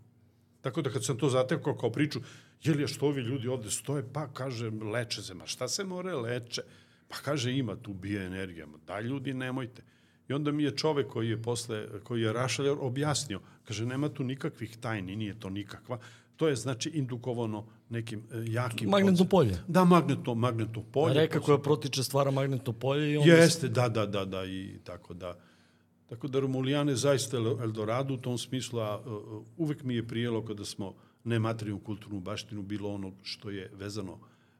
Tako 0.61 0.83
da 0.83 0.91
kad 0.91 1.05
sam 1.05 1.19
to 1.19 1.29
zatekao 1.29 1.77
kao 1.77 1.91
priču, 1.93 2.21
je 2.63 2.75
li 2.75 2.83
je 2.83 2.89
što 2.89 3.07
ovi 3.07 3.23
ljudi 3.23 3.49
ovde 3.49 3.71
stoje, 3.71 4.05
pa 4.13 4.29
kaže, 4.29 4.71
leče 4.71 5.23
se, 5.23 5.35
ma 5.35 5.47
šta 5.47 5.69
se 5.69 5.85
more 5.85 6.15
leče? 6.15 6.63
Pa 7.09 7.17
kaže, 7.17 7.53
ima 7.53 7.77
tu 7.77 7.93
bioenergija, 7.93 8.67
ma 8.67 8.79
da 8.87 9.01
ljudi, 9.01 9.35
nemojte. 9.35 9.83
I 10.29 10.33
onda 10.33 10.53
mi 10.53 10.63
je 10.63 10.77
čovek 10.77 11.09
koji 11.09 11.29
je 11.31 11.43
posle, 11.43 11.87
koji 12.05 12.23
je 12.23 12.33
rašaljar, 12.33 12.77
objasnio, 12.81 13.41
kaže, 13.65 13.87
nema 13.87 14.09
tu 14.09 14.25
nikakvih 14.25 14.77
tajni, 14.81 15.17
nije 15.17 15.41
to 15.41 15.51
nikakva, 15.51 15.99
to 16.37 16.49
je 16.49 16.57
znači 16.57 16.91
indukovano 16.95 17.67
nekim 17.89 18.23
e, 18.33 18.45
jakim... 18.47 18.91
Magnetno 18.91 19.25
polje. 19.25 19.59
Da, 19.69 19.85
magnetno, 19.85 20.35
magnetno 20.35 20.83
polje. 20.93 21.15
Reka 21.15 21.41
koja 21.41 21.59
protiče 21.59 22.03
stvara 22.03 22.31
magnetno 22.31 22.73
polje 22.73 23.13
i 23.13 23.17
onda... 23.17 23.33
Jeste, 23.33 23.69
da, 23.69 23.89
da, 23.89 24.07
da, 24.07 24.25
da, 24.25 24.45
i 24.45 24.79
tako 24.85 25.15
da. 25.15 25.37
Tako 26.09 26.29
da 26.29 26.41
Romulijane 26.41 26.97
zaista 26.97 27.37
Eldorado 27.37 28.15
u 28.15 28.17
tom 28.17 28.39
smislu, 28.39 28.81
a 28.81 28.99
uh, 28.99 29.43
uvek 29.57 29.83
mi 29.83 29.95
je 29.95 30.09
prijelo 30.09 30.45
kada 30.45 30.65
smo 30.65 30.95
nematerijalnu 31.25 31.85
kulturnu 31.85 32.21
baštinu 32.21 32.63
bilo 32.63 32.95
ono 32.95 33.13
što 33.23 33.51
je 33.51 33.71
vezano 33.75 34.19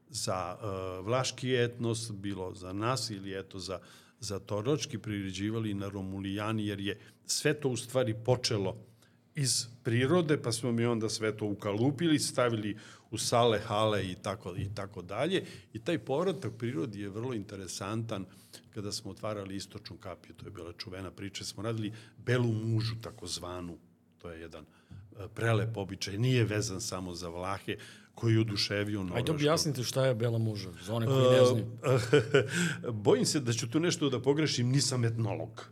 za 0.09 0.55
uh, 0.55 1.05
vlaški 1.05 1.55
etnos, 1.55 2.11
bilo 2.11 2.53
za 2.53 2.73
nas 2.73 3.09
ili 3.09 3.39
eto 3.39 3.59
za, 3.59 3.79
za 4.19 4.39
toročki 4.39 4.97
priređivali 4.97 5.73
na 5.73 5.89
Romulijani, 5.89 6.67
jer 6.67 6.79
je 6.79 6.99
sve 7.25 7.53
to 7.53 7.69
u 7.69 7.77
stvari 7.77 8.15
počelo 8.25 8.77
iz 9.35 9.65
prirode, 9.83 10.41
pa 10.41 10.51
smo 10.51 10.71
mi 10.71 10.85
onda 10.85 11.09
sve 11.09 11.37
to 11.37 11.45
ukalupili, 11.45 12.19
stavili 12.19 12.77
u 13.11 13.17
sale, 13.17 13.59
hale 13.59 14.11
i 14.11 14.15
tako, 14.15 14.55
i 14.57 14.69
tako 14.75 15.01
dalje. 15.01 15.45
I 15.73 15.79
taj 15.79 15.99
povratak 15.99 16.53
prirodi 16.57 17.01
je 17.01 17.09
vrlo 17.09 17.33
interesantan 17.33 18.25
kada 18.77 18.91
smo 18.91 19.11
otvarali 19.11 19.55
istočnu 19.55 19.97
kapiju. 19.97 20.35
To 20.35 20.45
je 20.45 20.51
bila 20.51 20.73
čuvena 20.77 21.11
priča. 21.11 21.45
Smo 21.45 21.63
radili 21.63 21.93
belu 22.17 22.51
mužu, 22.53 22.95
takozvanu. 23.01 23.77
To 24.17 24.29
je 24.29 24.41
jedan 24.41 24.65
e, 24.65 25.27
prelep 25.35 25.77
običaj. 25.77 26.17
Nije 26.17 26.43
vezan 26.43 26.81
samo 26.81 27.15
za 27.15 27.29
Vlahe, 27.29 27.75
koji 28.15 28.33
je 28.33 28.41
oduševio 28.41 28.99
Norveškom. 28.99 29.17
Ajde 29.17 29.31
objasnite 29.31 29.83
šta 29.83 30.05
je 30.05 30.15
Bela 30.15 30.37
muža, 30.37 30.69
za 30.85 30.93
one 30.93 31.05
koji 31.05 31.31
ne 31.31 31.45
znaju. 31.45 31.65
Bojim 33.07 33.25
se 33.25 33.39
da 33.39 33.53
ću 33.53 33.69
tu 33.69 33.79
nešto 33.79 34.09
da 34.09 34.21
pogrešim, 34.21 34.69
nisam 34.69 35.05
etnolog 35.05 35.65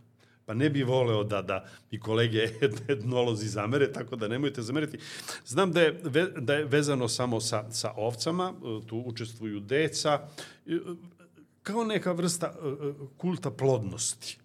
pa 0.46 0.54
ne 0.54 0.70
bi 0.70 0.84
voleo 0.84 1.24
da, 1.24 1.42
da 1.42 1.66
i 1.92 2.00
kolege 2.00 2.50
etnolozi 2.94 3.48
zamere, 3.48 3.92
tako 3.92 4.16
da 4.16 4.28
nemojte 4.28 4.62
zameriti. 4.62 4.98
Znam 5.46 5.72
da 5.72 5.82
je, 5.82 6.02
ve, 6.04 6.26
da 6.38 6.54
je 6.54 6.66
vezano 6.66 7.08
samo 7.08 7.42
sa, 7.42 7.72
sa 7.72 7.92
ovcama, 7.98 8.54
e, 8.54 8.88
tu 8.88 9.04
učestvuju 9.06 9.60
deca, 9.60 10.28
e, 10.66 10.80
kao 11.66 11.84
neka 11.84 12.12
vrsta 12.12 12.48
e, 12.48 12.94
kulta 13.18 13.52
plodnosti. 13.52 14.38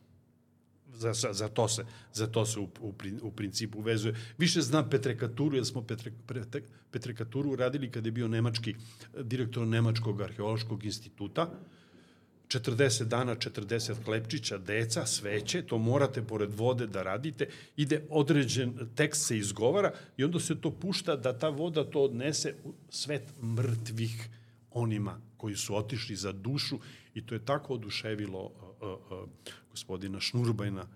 Za, 0.95 1.13
za, 1.33 1.49
to 1.49 1.69
se, 1.69 1.85
za 2.13 2.27
to 2.27 2.47
se 2.47 2.61
u, 2.61 2.69
u, 2.81 2.95
u 3.23 3.31
principu 3.31 3.81
vezuje. 3.81 4.15
Više 4.39 4.61
znam 4.61 4.91
Petrekaturu, 4.91 5.57
jer 5.57 5.67
smo 5.67 5.83
Petre, 5.83 6.13
Petrekaturu 6.91 7.57
radili 7.57 7.91
kada 7.91 8.09
je 8.09 8.13
bio 8.13 8.29
nemački 8.29 8.75
direktor 9.23 9.67
Nemačkog 9.67 10.21
arheološkog 10.21 10.85
instituta, 10.85 11.51
40 12.49 13.05
dana, 13.05 13.37
40 13.37 14.05
hlebčića, 14.05 14.59
deca, 14.59 15.07
sveće, 15.07 15.63
to 15.63 15.79
morate 15.79 16.23
pored 16.23 16.51
vode 16.53 16.87
da 16.87 17.03
radite, 17.03 17.49
ide 17.77 18.03
određen 18.11 18.75
tekst 18.95 19.27
se 19.27 19.39
izgovara 19.39 19.93
i 20.17 20.25
onda 20.25 20.41
se 20.41 20.61
to 20.61 20.71
pušta 20.71 21.17
da 21.17 21.39
ta 21.39 21.49
voda 21.49 21.85
to 21.85 22.03
odnese 22.03 22.55
u 22.65 22.73
svet 22.91 23.23
mrtvih 23.43 24.29
onima 24.71 25.21
koji 25.37 25.57
su 25.57 25.77
otišli 25.77 26.17
za 26.17 26.33
dušu 26.33 26.79
i 27.15 27.27
to 27.27 27.35
je 27.35 27.45
tako 27.45 27.75
oduševilo 27.75 28.45
uh, 28.45 28.53
uh, 28.83 29.29
gospodina 29.71 30.21
Šnurbajna, 30.21 30.87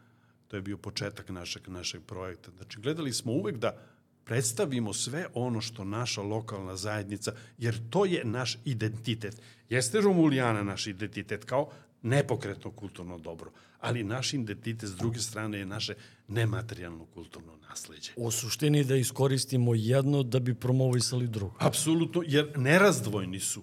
to 0.49 0.57
je 0.57 0.63
bio 0.63 0.77
početak 0.77 1.29
našeg, 1.29 1.69
našeg 1.69 2.03
projekta. 2.03 2.51
Znači, 2.57 2.81
gledali 2.81 3.13
smo 3.13 3.33
uvek 3.33 3.57
da 3.57 3.79
predstavimo 4.25 4.93
sve 4.93 5.27
ono 5.35 5.61
što 5.61 5.85
naša 5.85 6.23
lokalna 6.23 6.77
zajednica, 6.77 7.33
jer 7.59 7.91
to 7.91 8.05
je 8.05 8.25
naš 8.25 8.59
identitet. 8.65 9.41
Jeste 9.69 10.01
Romulijana 10.01 10.63
naš 10.63 10.87
identitet 10.87 11.45
kao 11.45 11.71
nepokretno 12.05 12.71
kulturno 12.71 13.19
dobro, 13.19 13.51
ali 13.81 14.05
naš 14.05 14.35
identitet 14.35 14.89
s 14.89 14.97
druge 14.97 15.19
strane 15.19 15.59
je 15.59 15.67
naše 15.67 15.95
nematerijalno 16.29 17.07
kulturno 17.07 17.57
nasledđe. 17.69 18.13
U 18.17 18.31
suštini 18.31 18.85
da 18.85 18.97
iskoristimo 18.97 19.75
jedno 19.75 20.23
da 20.23 20.41
bi 20.41 20.55
promovisali 20.55 21.29
drugo. 21.29 21.55
Apsolutno, 21.59 22.23
jer 22.27 22.59
nerazdvojni 22.59 23.41
su. 23.41 23.63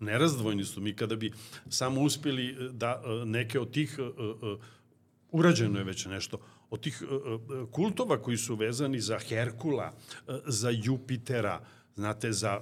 Nerazdvojni 0.00 0.64
su. 0.64 0.80
Mi 0.80 0.96
kada 0.96 1.16
bi 1.16 1.32
samo 1.68 2.00
uspeli 2.00 2.48
eh, 2.50 2.68
da 2.72 3.02
eh, 3.04 3.26
neke 3.26 3.60
od 3.60 3.70
tih 3.70 3.96
eh, 3.98 4.56
urađeno 5.30 5.78
je 5.78 5.84
već 5.84 6.06
nešto 6.06 6.38
od 6.70 6.80
tih 6.80 7.02
kultova 7.70 8.22
koji 8.22 8.36
su 8.36 8.54
vezani 8.54 9.00
za 9.00 9.18
Herkula, 9.18 9.92
za 10.46 10.70
Jupitera, 10.70 11.60
Znate, 12.00 12.32
za 12.32 12.60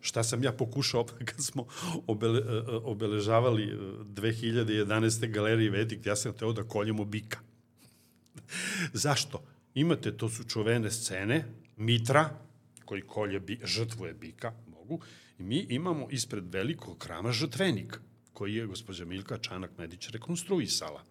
šta 0.00 0.22
sam 0.24 0.44
ja 0.44 0.52
pokušao 0.52 1.04
kad 1.28 1.44
smo 1.44 1.66
obele, 2.06 2.40
obeležavali 2.84 3.78
2011. 4.14 5.30
galerije 5.30 5.70
Vedik, 5.70 6.06
ja 6.06 6.16
sam 6.16 6.32
teo 6.32 6.52
da 6.52 6.62
koljemo 6.62 7.04
bika. 7.04 7.38
Zašto? 9.04 9.44
Imate, 9.74 10.16
to 10.16 10.28
su 10.28 10.44
čuvene 10.44 10.90
scene, 10.90 11.44
Mitra, 11.76 12.30
koji 12.84 13.02
kolje 13.02 13.40
bi, 13.40 13.60
žrtvuje 13.64 14.14
bika, 14.14 14.52
mogu, 14.66 15.00
i 15.38 15.42
mi 15.42 15.66
imamo 15.68 16.08
ispred 16.10 16.44
velikog 16.52 16.98
krama 16.98 17.32
žrtvenik, 17.32 18.00
koji 18.32 18.54
je 18.54 18.66
gospođa 18.66 19.04
Milka 19.04 19.38
Čanak-Medić 19.38 20.10
rekonstruisala. 20.10 21.04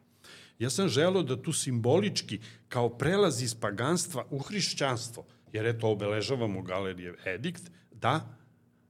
Ja 0.59 0.69
sam 0.69 0.89
želeo 0.89 1.23
da 1.23 1.41
tu 1.41 1.53
simbolički, 1.53 2.39
kao 2.69 2.89
prelaz 2.89 3.41
iz 3.41 3.55
paganstva 3.55 4.25
u 4.29 4.39
hrišćanstvo, 4.39 5.25
jer 5.53 5.65
eto 5.65 5.87
obeležavamo 5.87 6.61
galerije 6.61 7.15
Edikt, 7.25 7.71
da, 7.91 8.37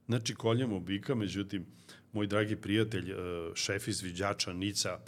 znači 0.06 0.34
koljemo 0.34 0.80
bika, 0.80 1.14
međutim, 1.14 1.66
moj 2.12 2.26
dragi 2.26 2.56
prijatelj, 2.56 3.10
e, 3.10 3.14
šef 3.54 3.88
izviđača 3.88 4.52
Nica, 4.52 4.98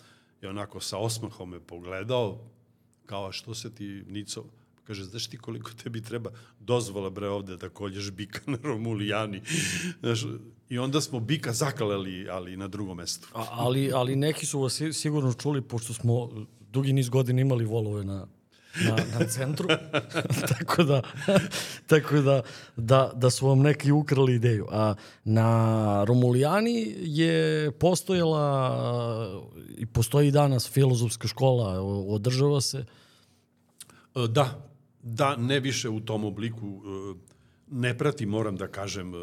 je 0.42 0.48
onako 0.48 0.80
sa 0.80 0.98
osmahom 0.98 1.50
me 1.50 1.60
pogledao, 1.60 2.50
kao 3.06 3.32
što 3.32 3.54
se 3.54 3.74
ti, 3.74 4.04
Nico, 4.08 4.44
kaže, 4.84 5.04
znaš 5.04 5.26
ti 5.26 5.36
koliko 5.36 5.70
tebi 5.82 6.02
treba 6.02 6.30
dozvola 6.60 7.10
bre 7.10 7.28
ovde 7.28 7.56
da 7.56 7.68
kolješ 7.68 8.10
bika 8.10 8.40
na 8.46 8.58
Romulijani. 8.62 9.42
Znaš, 10.00 10.24
I 10.68 10.78
onda 10.78 11.00
smo 11.00 11.20
bika 11.20 11.52
zakalali, 11.52 12.28
ali 12.28 12.56
na 12.56 12.68
drugom 12.68 12.96
mestu. 12.96 13.28
A, 13.34 13.46
ali, 13.50 13.92
ali 13.92 14.16
neki 14.16 14.46
su 14.46 14.60
vas 14.60 14.82
sigurno 14.92 15.32
čuli, 15.32 15.62
pošto 15.62 15.94
smo 15.94 16.30
dugi 16.72 16.92
niz 16.92 17.08
godina 17.08 17.40
imali 17.40 17.64
volove 17.64 18.04
na 18.04 18.26
na, 18.84 19.18
na 19.18 19.26
centru. 19.26 19.68
tako 20.58 20.84
da, 20.84 21.02
tako 21.86 22.20
da, 22.20 22.42
da, 22.76 23.12
da 23.14 23.30
su 23.30 23.46
vam 23.46 23.58
neki 23.58 23.92
ukrali 23.92 24.34
ideju. 24.34 24.66
A 24.70 24.94
na 25.24 26.04
Romulijani 26.04 26.94
je 27.00 27.70
postojala 27.70 29.46
i 29.78 29.86
postoji 29.86 30.30
danas 30.30 30.70
filozofska 30.70 31.28
škola, 31.28 31.80
održava 32.08 32.60
se. 32.60 32.78
E, 32.78 34.28
da, 34.28 34.68
da, 35.02 35.36
ne 35.36 35.60
više 35.60 35.88
u 35.88 36.00
tom 36.00 36.24
obliku 36.24 36.66
e, 36.66 37.14
ne 37.70 37.98
prati, 37.98 38.26
moram 38.26 38.56
da 38.56 38.68
kažem, 38.68 39.14
e, 39.14 39.16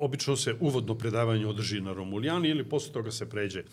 obično 0.00 0.36
se 0.36 0.56
uvodno 0.60 0.94
predavanje 0.94 1.46
održi 1.46 1.80
na 1.80 1.92
Romulijani 1.92 2.48
ili 2.48 2.68
posle 2.68 2.92
toga 2.92 3.10
se 3.10 3.28
pređe 3.28 3.64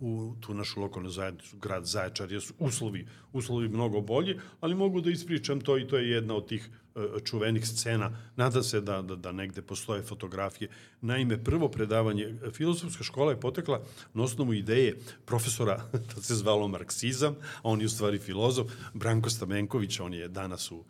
u 0.00 0.34
tu 0.40 0.54
našu 0.54 0.80
lokalnu 0.80 1.10
zajednicu, 1.10 1.56
grad 1.56 1.84
Zaječar, 1.84 2.32
jesu 2.32 2.54
uslovi, 2.58 3.06
uslovi 3.32 3.68
mnogo 3.68 4.00
bolji, 4.00 4.38
ali 4.60 4.74
mogu 4.74 5.00
da 5.00 5.10
ispričam 5.10 5.60
to 5.60 5.78
i 5.78 5.88
to 5.88 5.98
je 5.98 6.10
jedna 6.10 6.34
od 6.34 6.48
tih 6.48 6.68
uh, 6.94 7.02
čuvenih 7.24 7.66
scena. 7.66 8.10
Nadam 8.36 8.62
se 8.62 8.80
da, 8.80 9.02
da, 9.02 9.16
da 9.16 9.32
negde 9.32 9.62
postoje 9.62 10.02
fotografije. 10.02 10.70
Naime, 11.00 11.44
prvo 11.44 11.68
predavanje, 11.68 12.34
filozofska 12.52 13.04
škola 13.04 13.30
je 13.30 13.40
potekla 13.40 13.82
na 14.14 14.22
osnovu 14.22 14.54
ideje 14.54 14.98
profesora, 15.24 15.82
to 16.14 16.22
se 16.26 16.34
zvalo 16.34 16.68
marksizam, 16.68 17.34
a 17.56 17.62
on 17.62 17.80
je 17.80 17.86
u 17.86 17.90
stvari 17.90 18.18
filozof, 18.18 18.72
Branko 18.94 19.30
Stamenković, 19.30 20.00
on 20.00 20.14
je 20.14 20.28
danas 20.28 20.70
u, 20.70 20.84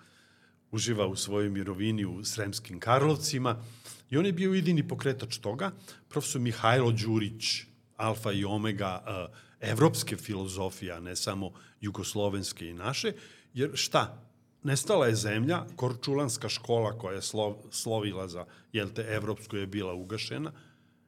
uživa 0.71 1.07
u 1.07 1.17
svojoj 1.17 1.51
mirovini 1.51 2.05
u 2.05 2.25
Sremskim 2.25 2.81
Karlovcima, 2.81 3.63
i 4.11 4.17
on 4.17 4.27
je 4.27 4.33
bio 4.33 4.55
jedini 4.55 4.89
pokretač 4.89 5.39
toga, 5.39 5.71
profesor 6.09 6.41
Mihajlo 6.41 6.93
Đurić, 6.93 7.68
alfa 7.99 8.33
i 8.33 8.45
omega 8.45 9.03
uh, 9.03 9.37
evropske 9.61 10.17
filozofije, 10.17 10.93
a 10.93 11.01
ne 11.01 11.17
samo 11.17 11.53
jugoslovenske 11.81 12.69
i 12.69 12.73
naše, 12.73 13.13
jer 13.55 13.71
šta? 13.75 14.25
Nestala 14.63 15.07
je 15.07 15.15
zemlja, 15.15 15.65
korčulanska 15.77 16.49
škola 16.49 16.99
koja 16.99 17.15
je 17.15 17.23
slov, 17.23 17.57
slovila 17.71 18.29
za, 18.29 18.47
jel 18.73 18.89
te, 18.89 19.03
evropsku 19.03 19.57
je 19.57 19.67
bila 19.67 19.95
ugašena, 19.95 20.53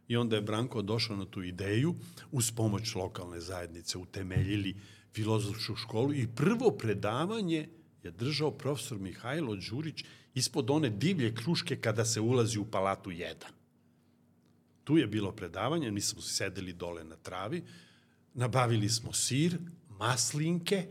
i 0.09 0.16
onda 0.16 0.36
je 0.36 0.43
Branko 0.43 0.82
došao 0.82 1.16
na 1.16 1.24
tu 1.24 1.43
ideju, 1.43 1.95
uz 2.32 2.51
pomoć 2.51 2.95
lokalne 2.95 3.41
zajednice 3.41 3.99
utemeljili 3.99 4.76
filozofsku 5.12 5.76
školu 5.76 6.14
i 6.14 6.28
prvo 6.36 6.70
predavanje 6.70 7.68
je 8.03 8.11
držao 8.11 8.51
profesor 8.51 8.99
Mihajlo 8.99 9.57
Đurić 9.57 10.05
ispod 10.34 10.70
one 10.70 10.91
divlje 10.91 11.34
kruške 11.34 11.76
kada 11.76 12.05
se 12.05 12.20
ulazi 12.20 12.59
u 12.59 12.64
Palatu 12.64 13.11
1 13.11 13.34
tu 14.91 14.99
je 14.99 15.07
bilo 15.07 15.32
predavanje, 15.32 15.91
mi 15.91 16.01
smo 16.01 16.22
sedeli 16.22 16.72
dole 16.72 17.05
na 17.05 17.16
travi, 17.16 17.62
nabavili 18.34 18.88
smo 18.88 19.12
sir, 19.12 19.59
maslinke 19.88 20.86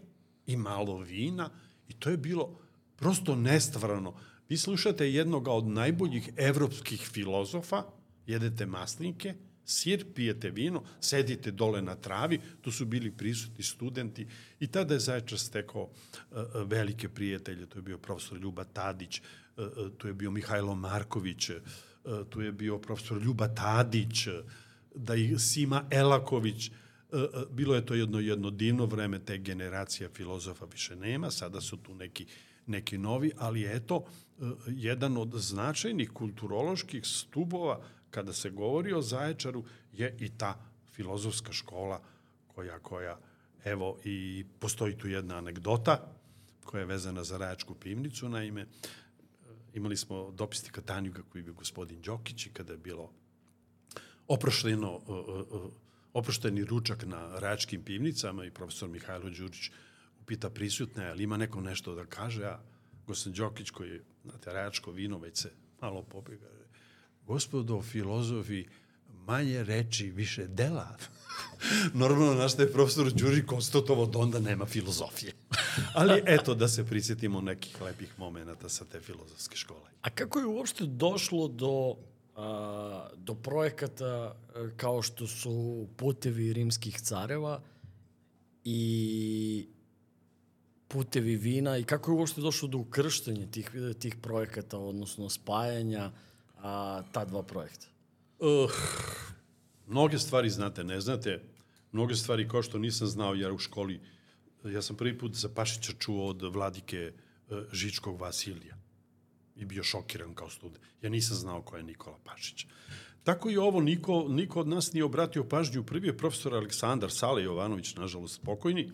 i 0.46 0.58
malo 0.58 0.98
vina 1.00 1.50
i 1.88 1.94
to 1.94 2.10
je 2.10 2.18
bilo 2.18 2.60
prosto 2.96 3.36
nestvarano. 3.36 4.14
Vi 4.50 4.58
slušate 4.58 5.14
jednog 5.14 5.48
od 5.48 5.68
najboljih 5.68 6.30
evropskih 6.38 7.02
filozofa, 7.12 7.84
jedete 8.26 8.66
maslinke, 8.66 9.36
sir, 9.66 10.06
pijete 10.16 10.50
vino, 10.50 10.84
sedite 11.02 11.52
dole 11.52 11.82
na 11.82 11.96
travi, 11.96 12.40
tu 12.62 12.72
su 12.72 12.86
bili 12.86 13.12
prisutni 13.12 13.64
studenti 13.64 14.28
i 14.60 14.68
tada 14.68 14.94
je 14.94 15.00
Zaječar 15.00 15.40
stekao 15.40 15.84
uh, 15.84 16.38
velike 16.66 17.10
prijatelje, 17.10 17.66
to 17.66 17.78
je 17.78 17.82
bio 17.82 17.98
profesor 17.98 18.38
Ljuba 18.38 18.64
Tadić, 18.64 19.22
uh, 19.58 19.66
tu 19.98 20.08
je 20.08 20.14
bio 20.14 20.32
Mihajlo 20.32 20.76
Marković, 20.76 21.50
uh, 21.50 21.56
tu 22.30 22.42
je 22.42 22.52
bio 22.52 22.78
profesor 22.78 23.22
Ljuba 23.22 23.48
Tadić, 23.48 24.28
da 24.96 25.16
i 25.16 25.40
Sima 25.40 25.84
Elaković, 25.92 26.72
bilo 27.52 27.76
je 27.76 27.86
to 27.86 27.94
jedno 27.94 28.20
jedno 28.20 28.50
divno 28.50 28.86
vreme, 28.86 29.20
te 29.20 29.38
generacija 29.38 30.10
filozofa 30.14 30.66
više 30.66 30.96
nema, 30.96 31.32
sada 31.32 31.62
su 31.62 31.78
tu 31.78 31.96
neki 31.96 32.26
neki 32.70 32.98
novi, 32.98 33.32
ali 33.38 33.76
eto, 33.76 34.06
jedan 34.68 35.18
od 35.18 35.34
značajnih 35.34 36.10
kulturoloških 36.10 37.06
stubova 37.06 37.82
kada 38.10 38.34
se 38.34 38.50
govori 38.50 38.94
o 38.94 39.02
Zaječaru 39.02 39.64
je 39.94 40.16
i 40.20 40.30
ta 40.30 40.60
filozofska 40.92 41.54
škola 41.54 42.02
koja, 42.48 42.80
koja 42.80 43.18
evo 43.64 43.98
i 44.06 44.46
postoji 44.60 44.98
tu 44.98 45.08
jedna 45.08 45.38
anegdota 45.38 46.16
koja 46.64 46.80
je 46.80 46.86
vezana 46.86 47.24
za 47.24 47.38
Rajačku 47.38 47.74
pivnicu, 47.76 48.30
naime, 48.30 48.66
imali 49.74 49.98
smo 49.98 50.32
dopisnika 50.32 50.82
Tanjuga 50.82 51.22
koji 51.30 51.40
je 51.40 51.44
bio 51.44 51.54
gospodin 51.54 52.02
Đokić 52.02 52.46
i 52.46 52.50
kada 52.54 52.74
je 52.74 52.78
bilo 52.78 53.12
oprošteno, 54.28 55.02
oprošteni 56.14 56.64
ručak 56.64 57.06
na 57.06 57.40
Rajačkim 57.40 57.84
pivnicama 57.84 58.46
i 58.46 58.52
profesor 58.52 58.90
Mihajlo 58.90 59.30
Đurić 59.30 59.72
upita 60.22 60.50
prisutne, 60.50 61.08
ali 61.10 61.24
ima 61.24 61.38
neko 61.38 61.62
nešto 61.62 61.96
da 61.96 62.06
kaže, 62.06 62.46
a 62.46 62.60
gospodin 63.08 63.38
Đokić 63.38 63.70
koji 63.70 63.90
je, 63.90 64.04
znate, 64.24 64.54
Rajačko 64.54 64.92
vino 64.92 65.18
već 65.18 65.38
se 65.38 65.52
malo 65.82 66.04
pobjega, 66.04 66.48
gospodo 67.26 67.82
filozofi, 67.82 68.66
manje 69.30 69.64
reči, 69.64 70.12
više 70.12 70.48
dela. 70.48 70.88
Normalno, 72.02 72.34
naš 72.34 72.56
da 72.58 72.64
je 72.64 72.74
profesor 72.74 73.12
Đuri 73.14 73.46
konstatovo 73.46 74.06
da 74.06 74.20
onda 74.20 74.40
nema 74.40 74.66
filozofije. 74.66 75.34
Ali 76.00 76.22
eto, 76.26 76.56
da 76.56 76.68
se 76.68 76.86
prisjetimo 76.86 77.42
nekih 77.42 77.82
lepih 77.82 78.14
momenta 78.18 78.70
sa 78.70 78.86
te 78.86 79.00
filozofske 79.00 79.58
škole. 79.58 79.90
A 80.02 80.10
kako 80.10 80.40
je 80.40 80.46
uopšte 80.46 80.86
došlo 80.86 81.48
do, 81.48 81.96
a, 82.36 83.10
do 83.16 83.36
projekata 83.36 84.36
kao 84.78 85.02
što 85.02 85.28
su 85.28 85.88
putevi 85.98 86.54
rimskih 86.54 87.02
careva 87.02 87.62
i 88.64 89.68
putevi 90.88 91.36
vina 91.36 91.78
i 91.78 91.84
kako 91.84 92.12
je 92.12 92.18
uopšte 92.18 92.42
došlo 92.42 92.68
do 92.68 92.78
ukrštenja 92.78 93.46
tih, 93.52 93.72
tih 94.00 94.16
projekata, 94.22 94.78
odnosno 94.78 95.30
spajanja 95.30 96.12
a, 96.58 97.04
ta 97.12 97.26
dva 97.26 97.44
projekta? 97.44 97.99
Uh, 98.40 98.72
mnoge 99.88 100.20
stvari 100.20 100.50
znate, 100.50 100.84
ne 100.84 101.02
znate. 101.02 101.44
Mnoge 101.92 102.16
stvari 102.16 102.48
kao 102.48 102.64
što 102.64 102.78
nisam 102.78 103.08
znao, 103.08 103.34
jer 103.34 103.52
u 103.52 103.58
školi, 103.58 104.00
ja 104.64 104.82
sam 104.82 104.96
prvi 104.96 105.18
put 105.18 105.34
za 105.34 105.50
Pašića 105.50 105.94
čuo 106.00 106.28
od 106.28 106.42
vladike 106.42 107.12
uh, 107.50 107.58
Žičkog 107.74 108.22
Vasilija 108.22 108.78
i 109.56 109.66
bio 109.66 109.84
šokiran 109.84 110.34
kao 110.34 110.50
student. 110.50 110.84
Ja 111.02 111.10
nisam 111.10 111.38
znao 111.38 111.62
ko 111.62 111.78
je 111.78 111.84
Nikola 111.84 112.18
Pašić. 112.24 112.66
Tako 113.24 113.50
i 113.50 113.58
ovo, 113.58 113.82
niko, 113.82 114.26
niko 114.30 114.60
od 114.60 114.68
nas 114.68 114.94
nije 114.94 115.04
obratio 115.04 115.44
pažnju. 115.44 115.84
Prvi 115.84 116.08
je 116.08 116.18
profesor 116.18 116.56
Aleksandar 116.56 117.12
Sale 117.12 117.44
Jovanović, 117.44 117.96
nažalost 117.96 118.36
spokojni. 118.36 118.92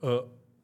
Uh, 0.00 0.10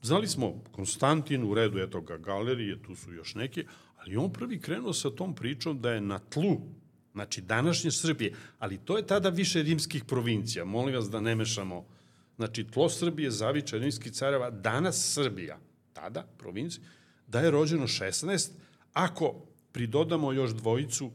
znali 0.03 0.29
smo 0.29 0.63
Konstantin, 0.73 1.45
u 1.45 1.55
redu 1.55 1.79
eto 1.79 2.01
ga 2.01 2.17
galerije, 2.17 2.83
tu 2.83 2.95
su 2.95 3.13
još 3.13 3.35
neke, 3.35 3.65
Ali 4.05 4.17
on 4.17 4.33
prvi 4.33 4.61
krenuo 4.61 4.93
sa 4.93 5.11
tom 5.11 5.35
pričom 5.35 5.81
da 5.81 5.93
je 5.93 6.01
na 6.01 6.19
tlu, 6.19 6.61
znači 7.15 7.41
današnje 7.41 7.91
Srbije, 7.91 8.35
ali 8.59 8.79
to 8.79 8.97
je 8.97 9.07
tada 9.07 9.29
više 9.29 9.63
rimskih 9.63 10.05
provincija, 10.05 10.65
molim 10.65 10.95
vas 10.95 11.11
da 11.11 11.21
ne 11.21 11.35
mešamo, 11.35 11.87
znači 12.37 12.65
tlo 12.65 12.89
Srbije, 12.89 13.31
zaviča 13.31 13.79
rimskih 13.79 14.13
careva, 14.13 14.51
danas 14.51 15.13
Srbija, 15.15 15.59
tada 15.93 16.27
provincija, 16.39 16.85
da 17.27 17.41
je 17.41 17.51
rođeno 17.51 17.87
16, 17.87 18.51
ako 18.93 19.35
pridodamo 19.73 20.33
još 20.33 20.51
dvojicu 20.51 21.11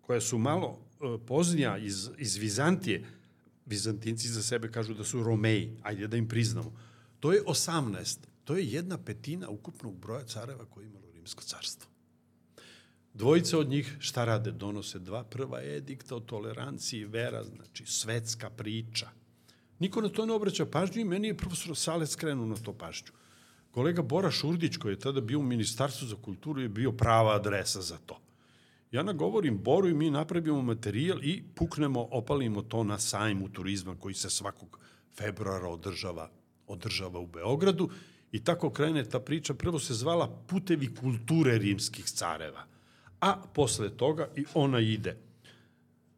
koja 0.00 0.20
su 0.20 0.38
malo 0.38 0.78
e, 0.78 1.18
poznija 1.26 1.78
iz, 1.78 2.10
iz 2.18 2.36
Vizantije, 2.36 3.04
Vizantinci 3.66 4.28
za 4.28 4.42
sebe 4.42 4.70
kažu 4.70 4.94
da 4.94 5.04
su 5.04 5.22
Romeji, 5.22 5.76
ajde 5.82 6.06
da 6.06 6.16
im 6.16 6.28
priznamo, 6.28 6.72
to 7.20 7.32
je 7.32 7.42
18, 7.44 8.18
to 8.44 8.56
je 8.56 8.66
jedna 8.66 8.98
petina 8.98 9.48
ukupnog 9.48 9.98
broja 9.98 10.24
careva 10.24 10.64
koji 10.64 10.86
imalo 10.86 11.10
Rimsko 11.14 11.42
carstvo. 11.42 11.90
Dvojica 13.18 13.58
od 13.58 13.68
njih 13.68 13.96
šta 13.98 14.24
rade? 14.24 14.52
Donose 14.52 14.98
dva 14.98 15.24
prva 15.24 15.62
edikta 15.62 16.16
o 16.16 16.20
toleranciji 16.20 17.04
vera, 17.04 17.44
znači 17.44 17.86
svetska 17.86 18.50
priča. 18.50 19.08
Niko 19.78 20.00
na 20.00 20.08
to 20.08 20.26
ne 20.26 20.32
obraća 20.32 20.66
pažnju 20.66 21.00
i 21.00 21.04
meni 21.04 21.28
je 21.28 21.36
profesor 21.36 21.76
Salec 21.76 22.10
skrenuo 22.10 22.46
na 22.46 22.56
to 22.56 22.72
pažnju. 22.72 23.10
Kolega 23.70 24.02
Bora 24.02 24.30
Šurdić, 24.30 24.76
koji 24.76 24.92
je 24.92 24.98
tada 24.98 25.20
bio 25.20 25.38
u 25.38 25.42
Ministarstvu 25.42 26.06
za 26.06 26.16
kulturu, 26.16 26.60
je 26.60 26.68
bio 26.68 26.92
prava 26.92 27.34
adresa 27.34 27.82
za 27.82 27.98
to. 28.06 28.20
Ja 28.92 29.02
nagovorim 29.02 29.58
Boru 29.58 29.88
i 29.88 29.94
mi 29.94 30.10
napravimo 30.10 30.62
materijal 30.62 31.24
i 31.24 31.42
puknemo, 31.54 32.08
opalimo 32.10 32.62
to 32.62 32.84
na 32.84 32.98
sajmu 32.98 33.48
turizma 33.48 33.96
koji 33.98 34.14
se 34.14 34.30
svakog 34.30 34.78
februara 35.16 35.68
održava, 35.68 36.30
održava 36.66 37.18
u 37.18 37.26
Beogradu 37.26 37.90
i 38.32 38.44
tako 38.44 38.70
krene 38.70 39.04
ta 39.04 39.20
priča. 39.20 39.54
Prvo 39.54 39.78
se 39.78 39.94
zvala 39.94 40.44
Putevi 40.46 40.94
kulture 40.94 41.58
rimskih 41.58 42.04
careva– 42.04 42.66
a 43.20 43.42
posle 43.54 43.96
toga 43.96 44.28
i 44.36 44.44
ona 44.54 44.80
ide 44.80 45.16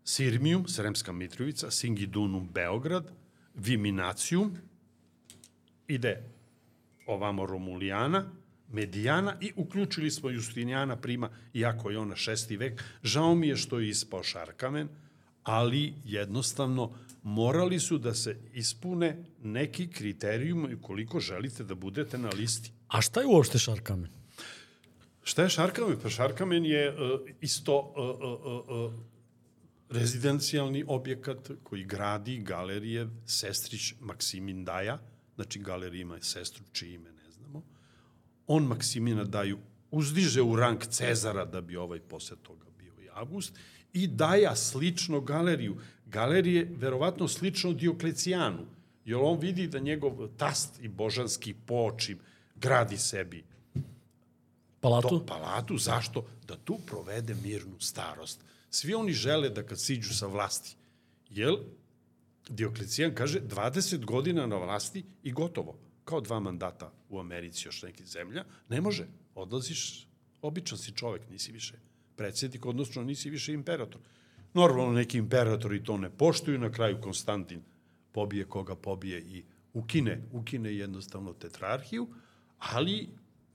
Sirmijum, 0.04 0.68
Sremska 0.68 1.12
Mitrovica, 1.12 1.70
Singidunum, 1.70 2.48
Beograd, 2.52 3.12
Viminacijum, 3.54 4.56
ide 5.88 6.22
ovamo 7.06 7.46
Romulijana, 7.46 8.24
Medijana 8.72 9.36
i 9.40 9.52
uključili 9.56 10.10
smo 10.10 10.30
Justinijana 10.30 10.96
prima, 10.96 11.30
iako 11.54 11.90
je 11.90 11.98
ona 11.98 12.16
šesti 12.16 12.56
vek. 12.56 12.84
Žao 13.02 13.34
mi 13.34 13.48
je 13.48 13.56
što 13.56 13.78
je 13.78 13.88
ispao 13.88 14.22
Šarkamen, 14.22 14.88
ali 15.42 15.94
jednostavno 16.04 16.92
morali 17.22 17.80
su 17.80 17.98
da 17.98 18.14
se 18.14 18.36
ispune 18.52 19.24
neki 19.42 19.88
kriterijum 19.88 20.78
koliko 20.82 21.20
želite 21.20 21.64
da 21.64 21.74
budete 21.74 22.18
na 22.18 22.28
listi. 22.28 22.72
A 22.88 23.00
šta 23.00 23.20
je 23.20 23.26
uopšte 23.26 23.58
Šarkamen? 23.58 24.19
Šta 25.22 25.42
je 25.42 25.48
Šarkamen? 25.48 25.98
Pa 26.02 26.08
Šarkamen 26.08 26.64
je 26.64 26.90
uh, 26.90 27.20
isto 27.40 27.78
uh, 27.78 28.04
uh, 28.20 28.92
uh, 28.92 28.92
rezidencijalni 29.90 30.84
objekat 30.86 31.50
koji 31.62 31.84
gradi 31.84 32.38
galerije 32.38 33.08
Sestrić 33.26 33.94
Maksimin 34.00 34.64
Daja, 34.64 34.98
znači 35.34 35.58
galerija 35.58 36.02
ima 36.02 36.20
sestru 36.20 36.64
čije 36.72 36.94
ime 36.94 37.12
ne 37.12 37.30
znamo. 37.30 37.62
On 38.46 38.64
Maksimina 38.64 39.24
Daju 39.24 39.58
uzdiže 39.90 40.42
u 40.42 40.56
rang 40.56 40.84
Cezara 40.84 41.44
da 41.44 41.60
bi 41.60 41.76
ovaj 41.76 42.00
posle 42.00 42.36
toga 42.42 42.66
bio 42.78 42.92
i 43.00 43.08
Avgust 43.12 43.58
i 43.92 44.06
Daja 44.06 44.56
slično 44.56 45.20
galeriju. 45.20 45.76
Galerije 46.06 46.68
verovatno 46.76 47.28
slično 47.28 47.72
Dioklecijanu, 47.72 48.66
jer 49.04 49.18
on 49.22 49.38
vidi 49.38 49.66
da 49.66 49.78
njegov 49.78 50.28
tast 50.36 50.80
i 50.82 50.88
božanski 50.88 51.54
počim 51.66 52.18
gradi 52.56 52.96
sebi 52.96 53.44
Palatu? 54.80 55.08
To, 55.08 55.26
palatu, 55.26 55.78
zašto? 55.78 56.24
Da 56.46 56.56
tu 56.56 56.78
provede 56.86 57.34
mirnu 57.34 57.80
starost. 57.80 58.40
Svi 58.70 58.94
oni 58.94 59.12
žele 59.12 59.48
da 59.48 59.62
kad 59.62 59.80
siđu 59.80 60.14
sa 60.14 60.26
vlasti, 60.26 60.76
jel, 61.30 61.56
Dioklecijan 62.48 63.14
kaže 63.14 63.40
20 63.40 64.04
godina 64.04 64.46
na 64.46 64.56
vlasti 64.56 65.04
i 65.22 65.32
gotovo. 65.32 65.78
Kao 66.04 66.20
dva 66.20 66.40
mandata 66.40 66.92
u 67.08 67.20
Americi 67.20 67.68
još 67.68 67.82
nekih 67.82 68.06
zemlja. 68.06 68.44
Ne 68.68 68.80
može. 68.80 69.06
Odlaziš, 69.34 70.06
običan 70.42 70.78
si 70.78 70.92
čovek, 70.92 71.30
nisi 71.30 71.52
više 71.52 71.74
predsjednik, 72.16 72.66
odnosno 72.66 73.02
nisi 73.02 73.30
više 73.30 73.52
imperator. 73.52 74.00
Normalno 74.54 74.92
neki 74.92 75.18
imperatori 75.18 75.84
to 75.84 75.96
ne 75.96 76.10
poštuju, 76.10 76.58
na 76.58 76.72
kraju 76.72 77.00
Konstantin 77.00 77.62
pobije 78.12 78.44
koga 78.44 78.74
pobije 78.74 79.20
i 79.20 79.44
ukine, 79.72 80.22
ukine 80.32 80.74
jednostavno 80.74 81.32
tetrarhiju, 81.32 82.08
ali 82.58 83.08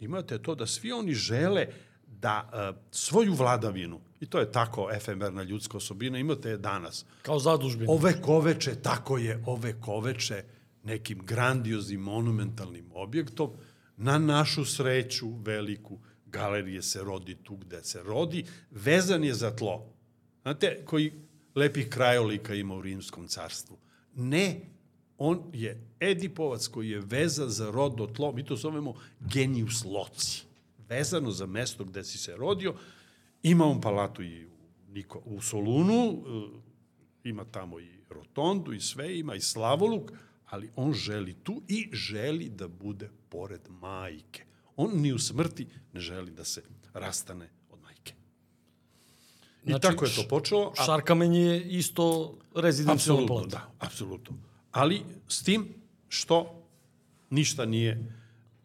imate 0.05 0.41
to 0.41 0.55
da 0.55 0.67
svi 0.67 0.91
oni 0.91 1.13
žele 1.13 1.67
da 2.07 2.49
uh, 2.49 2.81
svoju 2.91 3.33
vladavinu, 3.33 4.01
i 4.19 4.25
to 4.25 4.39
je 4.39 4.51
tako 4.51 4.89
efemerna 4.91 5.43
ljudska 5.43 5.77
osobina, 5.77 6.17
imate 6.17 6.49
je 6.49 6.57
danas. 6.57 7.05
Kao 7.21 7.39
zadužbina. 7.39 7.91
Ove 7.91 8.21
koveče, 8.21 8.75
tako 8.75 9.17
je, 9.17 9.43
ove 9.45 9.81
koveče 9.81 10.43
nekim 10.83 11.19
grandioznim, 11.25 12.01
monumentalnim 12.01 12.91
objektom, 12.93 13.51
na 13.97 14.17
našu 14.17 14.65
sreću 14.65 15.29
veliku, 15.37 15.99
galerije 16.25 16.81
se 16.81 17.03
rodi 17.03 17.35
tu 17.43 17.55
gde 17.55 17.83
se 17.83 18.03
rodi, 18.03 18.45
vezan 18.71 19.23
je 19.23 19.33
za 19.33 19.55
tlo. 19.55 19.93
Znate, 20.41 20.85
koji 20.85 21.13
lepih 21.55 21.89
krajolika 21.89 22.53
ima 22.53 22.75
u 22.75 22.81
Rimskom 22.81 23.27
carstvu. 23.27 23.77
Ne 24.15 24.61
On 25.17 25.43
je 25.53 25.81
Edipovac 25.99 26.67
koji 26.67 26.89
je 26.89 26.99
vezan 26.99 27.49
za 27.49 27.71
rodo 27.71 28.07
tlo, 28.07 28.31
mi 28.31 28.45
to 28.45 28.55
zovemo 28.55 28.93
genius 29.19 29.83
loci. 29.85 30.43
Vezano 30.89 31.31
za 31.31 31.45
mesto 31.45 31.83
gde 31.83 32.03
si 32.03 32.17
se 32.17 32.35
rodio, 32.35 32.75
ima 33.43 33.65
on 33.65 33.81
palatu 33.81 34.23
i 34.23 34.45
u, 34.45 34.49
Niko, 34.89 35.21
u 35.25 35.41
Solunu, 35.41 36.23
e, 37.23 37.29
ima 37.29 37.45
tamo 37.45 37.79
i 37.79 37.89
rotondu 38.09 38.73
i 38.73 38.81
sve, 38.81 39.19
ima 39.19 39.35
i 39.35 39.41
slavoluk, 39.41 40.11
ali 40.45 40.69
on 40.75 40.93
želi 40.93 41.33
tu 41.33 41.61
i 41.67 41.89
želi 41.93 42.49
da 42.49 42.67
bude 42.67 43.09
pored 43.29 43.61
majke. 43.69 44.45
On 44.75 45.01
ni 45.01 45.13
u 45.13 45.19
smrti 45.19 45.67
ne 45.93 45.99
želi 45.99 46.31
da 46.31 46.43
se 46.43 46.63
rastane 46.93 47.49
od 47.69 47.79
majke. 47.81 48.13
I 49.63 49.69
znači, 49.69 49.81
tako 49.81 50.05
je 50.05 50.15
to 50.15 50.23
počelo. 50.29 50.73
A... 50.77 50.85
Šarkamen 50.85 51.33
je 51.33 51.63
isto 51.63 52.37
rezidencijalno 52.55 53.27
plato. 53.27 53.47
Da, 53.47 53.71
apsolutno. 53.79 54.37
Ali 54.75 55.01
s 55.27 55.43
tim 55.43 55.67
što 56.07 56.63
ništa 57.29 57.65
nije 57.65 58.11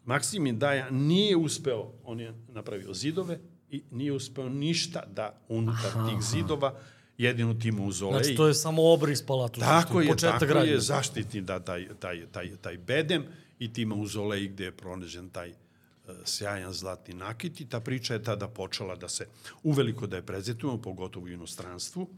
Maksimin 0.05 0.59
Daja 0.59 0.91
nije 0.91 1.37
uspeo, 1.37 1.93
on 2.05 2.21
je 2.21 2.35
napravio 2.49 2.95
zidove 2.95 3.39
i 3.71 3.83
nije 3.91 4.13
uspeo 4.13 4.49
ništa 4.49 5.03
da 5.07 5.41
unutar 5.49 5.91
aha, 5.95 6.09
tih 6.09 6.23
zidova 6.23 6.75
jedinu 7.19 7.59
ti 7.59 7.73
mauzoleji. 7.73 8.25
Znači, 8.25 8.37
to 8.37 8.47
je 8.47 8.55
samo 8.55 8.93
obris 8.93 9.23
palatu. 9.27 9.61
Tako 9.61 10.01
je, 10.01 10.17
tako 10.17 10.47
gradnje. 10.47 10.73
je 10.73 10.81
zaštitni 10.81 11.41
da, 11.41 11.61
taj, 11.61 11.89
taj, 12.01 12.27
taj, 12.27 12.57
taj 12.57 12.79
bedem 12.79 13.25
i 13.59 13.73
ti 13.73 13.85
mauzoleji 13.85 14.49
gde 14.49 14.65
je 14.65 14.73
pronađen 14.73 15.31
taj 15.31 15.51
uh, 15.51 16.15
sjajan 16.25 16.73
zlatni 16.73 17.15
nakit 17.15 17.61
i 17.61 17.69
ta 17.69 17.81
priča 17.81 18.15
je 18.15 18.23
tada 18.23 18.49
počela 18.49 18.97
da 18.97 19.09
se 19.09 19.27
uveliko 19.63 20.07
da 20.07 20.17
je 20.17 20.27
prezentujemo, 20.27 20.83
pogotovo 20.83 21.25
u 21.25 21.29
inostranstvu. 21.29 22.09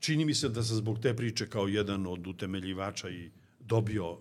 Čini 0.00 0.24
mi 0.24 0.34
se 0.34 0.48
da 0.48 0.62
se 0.62 0.74
zbog 0.74 0.98
te 0.98 1.16
priče 1.16 1.46
kao 1.46 1.68
jedan 1.68 2.06
od 2.06 2.26
utemeljivača 2.26 3.10
i 3.10 3.30
dobio 3.60 4.12
uh, 4.12 4.18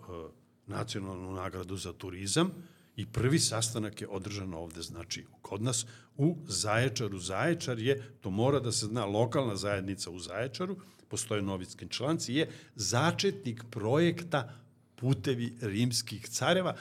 nacionalnu 0.68 1.32
nagradu 1.32 1.78
za 1.78 1.94
turizam 1.94 2.52
i 2.96 3.06
prvi 3.06 3.40
sastanak 3.40 4.02
je 4.02 4.08
održan 4.08 4.54
ovde, 4.54 4.82
znači 4.82 5.26
kod 5.42 5.62
nas 5.62 5.86
u 6.18 6.38
Zaječaru. 6.48 7.20
Zaječar 7.20 7.80
je, 7.80 8.02
to 8.22 8.30
mora 8.30 8.60
da 8.60 8.72
se 8.72 8.86
zna, 8.86 9.06
lokalna 9.06 9.56
zajednica 9.56 10.12
u 10.12 10.20
Zaječaru, 10.20 10.78
postoje 11.08 11.42
novicki 11.42 11.90
članci, 11.90 12.34
je 12.34 12.50
začetnik 12.76 13.64
projekta 13.70 14.54
Putevi 14.96 15.54
rimskih 15.62 16.30
careva. 16.30 16.76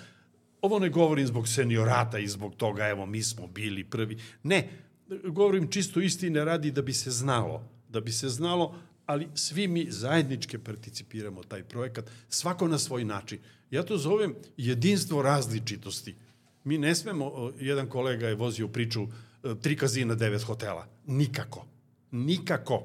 Ovo 0.61 0.79
ne 0.79 0.89
govorim 0.89 1.27
zbog 1.27 1.49
seniorata 1.49 2.19
i 2.19 2.29
zbog 2.29 2.55
toga, 2.55 2.89
evo, 2.89 3.07
mi 3.07 3.23
smo 3.23 3.47
bili 3.47 3.85
prvi. 3.85 4.19
Ne, 4.43 4.69
govorim 5.25 5.71
čisto 5.71 6.01
istine 6.01 6.45
radi 6.45 6.71
da 6.71 6.83
bi 6.83 6.93
se 6.93 7.11
znalo. 7.11 7.74
Da 7.95 8.01
bi 8.01 8.13
se 8.13 8.29
znalo, 8.29 8.75
ali 9.07 9.29
svi 9.35 9.69
mi 9.69 9.87
zajedničke 9.91 10.59
participiramo 10.59 11.43
taj 11.43 11.63
projekat, 11.63 12.11
svako 12.29 12.69
na 12.69 12.79
svoj 12.79 13.05
način. 13.05 13.39
Ja 13.71 13.83
to 13.83 13.99
zovem 13.99 14.35
jedinstvo 14.57 15.23
različitosti. 15.23 16.15
Mi 16.65 16.79
ne 16.79 16.95
smemo, 16.95 17.53
jedan 17.61 17.87
kolega 17.87 18.29
je 18.29 18.35
vozio 18.35 18.69
priču 18.69 19.03
e, 19.03 19.55
tri 19.63 19.77
kazina, 19.77 20.15
devet 20.15 20.43
hotela. 20.43 20.87
Nikako. 21.07 21.67
Nikako. 22.11 22.83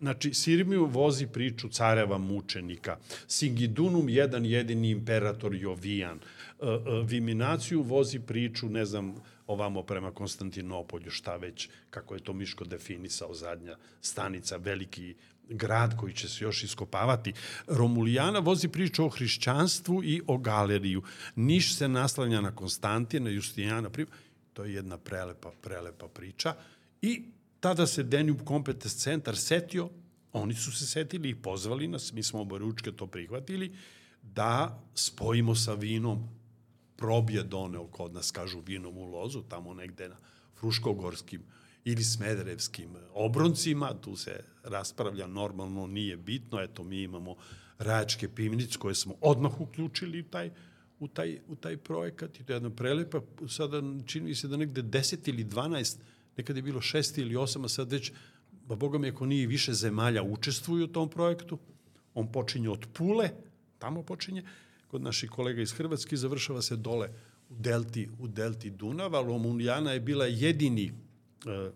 Znači, 0.00 0.34
Sirmiju 0.34 0.86
vozi 0.86 1.26
priču 1.26 1.68
careva 1.68 2.18
mučenika. 2.18 2.98
Singidunum, 3.26 4.08
jedan 4.08 4.46
jedini 4.46 4.90
imperator 4.90 5.54
Jovijan. 5.54 6.18
E, 6.18 6.66
e, 6.66 6.80
Viminaciju 7.06 7.82
vozi 7.82 8.18
priču, 8.18 8.68
ne 8.68 8.84
znam, 8.84 9.14
ovamo 9.46 9.82
prema 9.82 10.12
Konstantinopolju, 10.12 11.10
šta 11.10 11.36
već, 11.36 11.68
kako 11.90 12.14
je 12.14 12.20
to 12.20 12.32
Miško 12.32 12.64
definisao, 12.64 13.34
zadnja 13.34 13.76
stanica, 14.00 14.56
veliki 14.56 15.14
grad 15.48 15.96
koji 15.96 16.12
će 16.12 16.28
se 16.28 16.44
još 16.44 16.62
iskopavati. 16.64 17.32
Romulijana 17.66 18.38
vozi 18.38 18.68
priču 18.68 19.04
o 19.04 19.08
hrišćanstvu 19.08 20.04
i 20.04 20.22
o 20.26 20.38
galeriju. 20.38 21.02
Niš 21.36 21.76
se 21.76 21.88
naslanja 21.88 22.40
na 22.40 22.54
Konstantina, 22.54 23.30
Justinijana, 23.30 23.90
to 24.52 24.64
je 24.64 24.74
jedna 24.74 24.98
prelepa, 24.98 25.50
prelepa 25.60 26.08
priča. 26.08 26.54
I 27.02 27.22
tada 27.60 27.86
se 27.86 28.02
Danube 28.02 28.44
Competence 28.48 28.98
Centar 28.98 29.36
setio, 29.36 29.90
oni 30.32 30.54
su 30.54 30.72
se 30.72 30.86
setili 30.86 31.28
i 31.28 31.34
pozvali 31.34 31.88
nas, 31.88 32.12
mi 32.12 32.22
smo 32.22 32.40
oba 32.40 32.58
ručke 32.58 32.92
to 32.92 33.06
prihvatili, 33.06 33.72
da 34.22 34.82
spojimo 34.94 35.54
sa 35.54 35.74
vinom 35.74 36.28
probije 37.02 37.42
doneo 37.42 37.86
kod 37.86 38.14
nas, 38.14 38.30
kažu 38.30 38.60
vinom 38.60 38.98
u 38.98 39.04
lozu, 39.04 39.42
tamo 39.42 39.74
negde 39.74 40.08
na 40.08 40.16
Fruškogorskim 40.60 41.42
ili 41.84 42.04
Smederevskim 42.04 42.90
obroncima, 43.14 43.94
tu 44.00 44.16
se 44.16 44.44
raspravlja, 44.62 45.26
normalno 45.26 45.86
nije 45.86 46.16
bitno, 46.16 46.60
eto 46.60 46.84
mi 46.84 47.02
imamo 47.02 47.34
Rajačke 47.78 48.28
pivnice 48.28 48.78
koje 48.78 48.94
smo 48.94 49.14
odmah 49.20 49.60
uključili 49.60 50.20
u 50.20 50.24
taj, 50.24 50.50
u 51.00 51.08
taj, 51.08 51.40
u 51.48 51.56
taj 51.56 51.76
projekat 51.76 52.40
i 52.40 52.44
to 52.44 52.52
je 52.52 52.56
jedna 52.56 52.70
prelepa, 52.70 53.20
sada 53.48 53.82
čini 54.06 54.28
mi 54.28 54.34
se 54.34 54.48
da 54.48 54.56
negde 54.56 54.82
10 54.82 55.28
ili 55.28 55.44
12, 55.44 55.96
nekad 56.36 56.56
je 56.56 56.62
bilo 56.62 56.80
6 56.80 57.20
ili 57.20 57.34
8, 57.34 57.64
a 57.64 57.68
sad 57.68 57.92
već, 57.92 58.12
ba 58.68 58.76
boga 58.76 58.98
mi 58.98 59.08
ako 59.08 59.26
nije 59.26 59.46
više 59.46 59.72
zemalja 59.72 60.22
učestvuju 60.22 60.84
u 60.84 60.92
tom 60.92 61.10
projektu, 61.10 61.58
on 62.14 62.32
počinje 62.32 62.70
od 62.70 62.86
Pule, 62.92 63.30
tamo 63.78 64.02
počinje, 64.02 64.42
kod 64.92 65.02
naših 65.02 65.30
kolega 65.30 65.62
iz 65.62 65.72
Hrvatske 65.72 66.16
završava 66.16 66.62
se 66.62 66.76
dole 66.76 67.08
u 67.48 67.54
delti, 67.58 68.08
u 68.18 68.28
delti 68.28 68.70
Dunava. 68.70 69.22
Romunijana 69.22 69.92
je 69.92 70.00
bila 70.00 70.26
jedini 70.26 70.92
uh, 70.92 71.72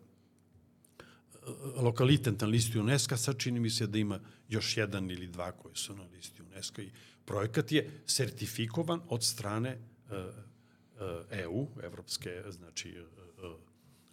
lokalitet 1.82 2.40
na 2.40 2.46
listi 2.46 2.78
UNESCO, 2.78 3.16
sad 3.16 3.38
čini 3.38 3.60
mi 3.60 3.70
se 3.70 3.86
da 3.86 3.98
ima 3.98 4.20
još 4.48 4.76
jedan 4.76 5.10
ili 5.10 5.26
dva 5.26 5.52
koji 5.52 5.76
su 5.76 5.96
na 5.96 6.04
listi 6.12 6.42
UNESCO 6.42 6.82
i 6.82 6.90
projekat 7.24 7.72
je 7.72 7.90
sertifikovan 8.06 9.00
od 9.08 9.24
strane 9.24 9.78
uh, 9.78 10.12
uh, 10.12 11.24
EU, 11.30 11.66
Evropske, 11.82 12.42
znači 12.50 13.00
uh, 13.00 13.56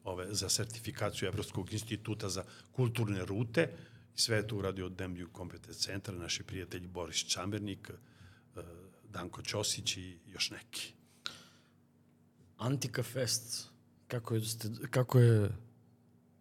ove, 0.03 0.27
za 0.31 0.49
sertifikaciju 0.49 1.27
Evropskog 1.27 1.73
instituta 1.73 2.29
za 2.29 2.43
kulturne 2.71 3.25
rute. 3.25 3.67
Sve 4.15 4.37
je 4.37 4.47
to 4.47 4.55
uradio 4.55 4.89
Demlju 4.89 5.29
Competence 5.37 5.79
Centra, 5.79 6.15
naši 6.15 6.43
prijatelji 6.43 6.87
Boris 6.87 7.17
Čambernik, 7.17 7.91
Danko 9.13 9.41
Ćosić 9.41 9.97
i 9.97 10.17
još 10.27 10.51
neki. 10.51 10.93
Antika 12.57 13.03
Fest, 13.03 13.69
kako 14.07 14.35
je, 14.35 14.41
kako 14.89 15.19
je 15.19 15.49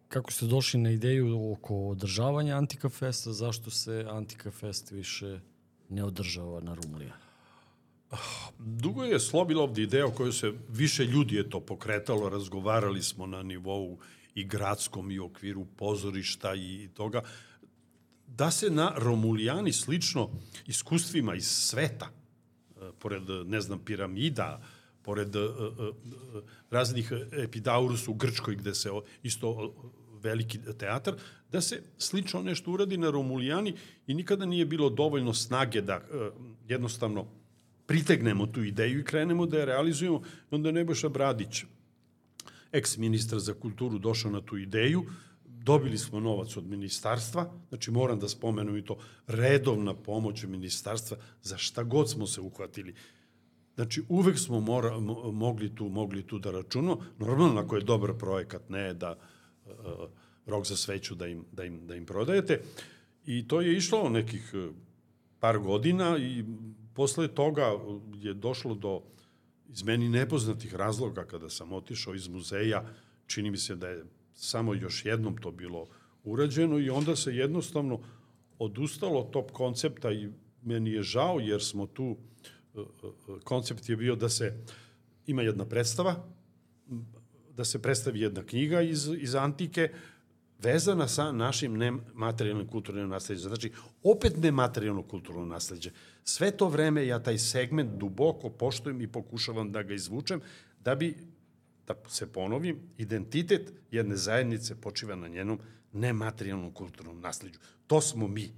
kako 0.07 0.31
ste 0.31 0.45
došli 0.45 0.79
na 0.79 0.91
ideju 0.91 1.51
oko 1.51 1.75
održavanja 1.75 2.57
Antika 2.57 2.89
Festa, 2.89 3.33
zašto 3.33 3.71
se 3.71 4.05
Antika 4.09 4.51
Fest 4.51 4.91
više 4.91 5.39
ne 5.89 6.03
održava 6.03 6.61
na 6.61 6.73
Rumlija? 6.73 7.17
Dugo 8.59 9.03
je 9.03 9.19
slobila 9.19 9.63
ovde 9.63 9.81
ideja 9.81 10.07
o 10.07 10.11
kojoj 10.11 10.31
se 10.31 10.51
više 10.69 11.05
ljudi 11.05 11.35
je 11.35 11.49
to 11.49 11.59
pokretalo, 11.59 12.29
razgovarali 12.29 13.03
smo 13.03 13.25
na 13.27 13.43
nivou 13.43 13.99
i 14.35 14.43
gradskom 14.43 15.11
i 15.11 15.19
okviru 15.19 15.65
pozorišta 15.77 16.55
i 16.55 16.89
toga, 16.93 17.21
da 18.27 18.51
se 18.51 18.69
na 18.69 18.93
Romulijani 18.97 19.73
slično 19.73 20.29
iskustvima 20.67 21.35
iz 21.35 21.47
sveta, 21.47 22.09
pored, 23.03 23.29
ne 23.45 23.61
znam, 23.61 23.79
piramida, 23.79 24.61
pored 25.03 25.35
uh, 25.35 25.43
uh, 25.43 26.43
raznih 26.71 27.11
epidaurus 27.43 28.07
u 28.07 28.13
Grčkoj, 28.13 28.55
gde 28.55 28.73
se 28.73 28.89
isto 29.23 29.73
veliki 30.23 30.59
teatar, 30.79 31.15
da 31.51 31.61
se 31.61 31.81
slično 31.97 32.41
nešto 32.41 32.71
uradi 32.71 32.97
na 32.97 33.11
Romulijani 33.11 33.75
i 34.07 34.13
nikada 34.13 34.45
nije 34.45 34.65
bilo 34.65 34.89
dovoljno 34.89 35.33
snage 35.33 35.81
da 35.81 35.97
uh, 35.97 36.27
jednostavno 36.67 37.25
pritegnemo 37.85 38.47
tu 38.47 38.63
ideju 38.63 38.99
i 38.99 39.03
krenemo 39.03 39.45
da 39.45 39.59
je 39.59 39.65
realizujemo. 39.65 40.21
Onda 40.51 40.69
je 40.69 40.73
Nebojša 40.73 41.09
Bradić, 41.09 41.63
eks-ministar 42.71 43.39
za 43.39 43.53
kulturu, 43.53 43.99
došao 43.99 44.31
na 44.31 44.41
tu 44.41 44.57
ideju, 44.57 45.05
dobili 45.63 45.97
smo 45.97 46.19
novac 46.19 46.57
od 46.57 46.67
ministarstva, 46.67 47.51
znači 47.69 47.91
moram 47.91 48.19
da 48.19 48.29
spomenem 48.29 48.77
i 48.77 48.85
to, 48.85 48.97
redovna 49.27 49.93
pomoć 49.93 50.43
ministarstva 50.43 51.17
za 51.41 51.57
šta 51.57 51.83
god 51.83 52.09
smo 52.09 52.27
se 52.27 52.41
uhvatili. 52.41 52.95
Znači, 53.75 54.03
uvek 54.09 54.39
smo 54.39 54.59
mora, 54.59 54.99
mogli, 55.33 55.75
tu, 55.75 55.89
mogli 55.89 56.27
tu 56.27 56.39
da 56.39 56.51
računamo. 56.51 57.05
Normalno, 57.19 57.61
ako 57.61 57.75
je 57.75 57.83
dobar 57.83 58.13
projekat, 58.13 58.69
ne 58.69 58.93
da 58.93 59.15
uh, 59.65 59.73
rok 60.45 60.65
za 60.65 60.75
sveću 60.75 61.15
da 61.15 61.27
im, 61.27 61.45
da, 61.51 61.63
im, 61.63 61.87
da 61.87 61.95
im 61.95 62.05
prodajete. 62.05 62.61
I 63.25 63.47
to 63.47 63.61
je 63.61 63.77
išlo 63.77 64.09
nekih 64.09 64.51
e, 64.53 64.67
par 65.39 65.59
godina 65.59 66.17
i 66.17 66.43
posle 66.93 67.27
toga 67.27 67.71
je 68.13 68.33
došlo 68.33 68.75
do 68.75 69.01
iz 69.69 69.83
meni 69.83 70.09
nepoznatih 70.09 70.75
razloga 70.75 71.25
kada 71.25 71.49
sam 71.49 71.73
otišao 71.73 72.15
iz 72.15 72.27
muzeja, 72.27 72.85
čini 73.27 73.51
mi 73.51 73.57
se 73.57 73.75
da 73.75 73.87
je 73.87 74.05
samo 74.35 74.73
još 74.73 75.05
jednom 75.05 75.37
to 75.37 75.51
bilo 75.51 75.87
urađeno 76.23 76.79
i 76.79 76.89
onda 76.89 77.15
se 77.15 77.35
jednostavno 77.35 77.99
odustalo 78.59 79.23
top 79.23 79.51
koncepta 79.51 80.11
i 80.11 80.29
meni 80.61 80.91
je 80.91 81.03
žao 81.03 81.39
jer 81.39 81.63
smo 81.63 81.87
tu, 81.87 82.17
e, 82.75 82.79
e, 82.79 82.83
koncept 83.43 83.89
je 83.89 83.95
bio 83.95 84.15
da 84.15 84.29
se 84.29 84.63
ima 85.27 85.41
jedna 85.41 85.65
predstava, 85.65 86.27
da 87.55 87.65
se 87.65 87.81
predstavi 87.81 88.19
jedna 88.19 88.43
knjiga 88.43 88.81
iz, 88.81 89.09
iz 89.17 89.35
antike, 89.35 89.89
vezana 90.63 91.07
sa 91.07 91.31
našim 91.31 91.77
nematerijalnim 91.77 92.67
kulturnim 92.67 93.09
nasledđem. 93.09 93.49
Znači, 93.49 93.71
opet 94.03 94.37
nematerijalno 94.37 95.03
kulturno 95.03 95.45
nasledđe. 95.45 95.91
Sve 96.23 96.51
to 96.51 96.69
vreme 96.69 97.07
ja 97.07 97.19
taj 97.23 97.37
segment 97.37 97.91
duboko 97.99 98.49
poštujem 98.49 99.01
i 99.01 99.07
pokušavam 99.07 99.71
da 99.71 99.83
ga 99.83 99.93
izvučem, 99.93 100.41
da 100.79 100.95
bi, 100.95 101.17
da 101.87 101.95
se 102.07 102.31
ponovim, 102.33 102.79
identitet 102.97 103.73
jedne 103.91 104.15
zajednice 104.15 104.81
počiva 104.81 105.15
na 105.15 105.27
njenom 105.27 105.59
nematerijalnom 105.93 106.71
kulturnom 106.71 107.19
nasledđu. 107.21 107.59
To 107.87 108.01
smo 108.01 108.27
mi 108.27 108.51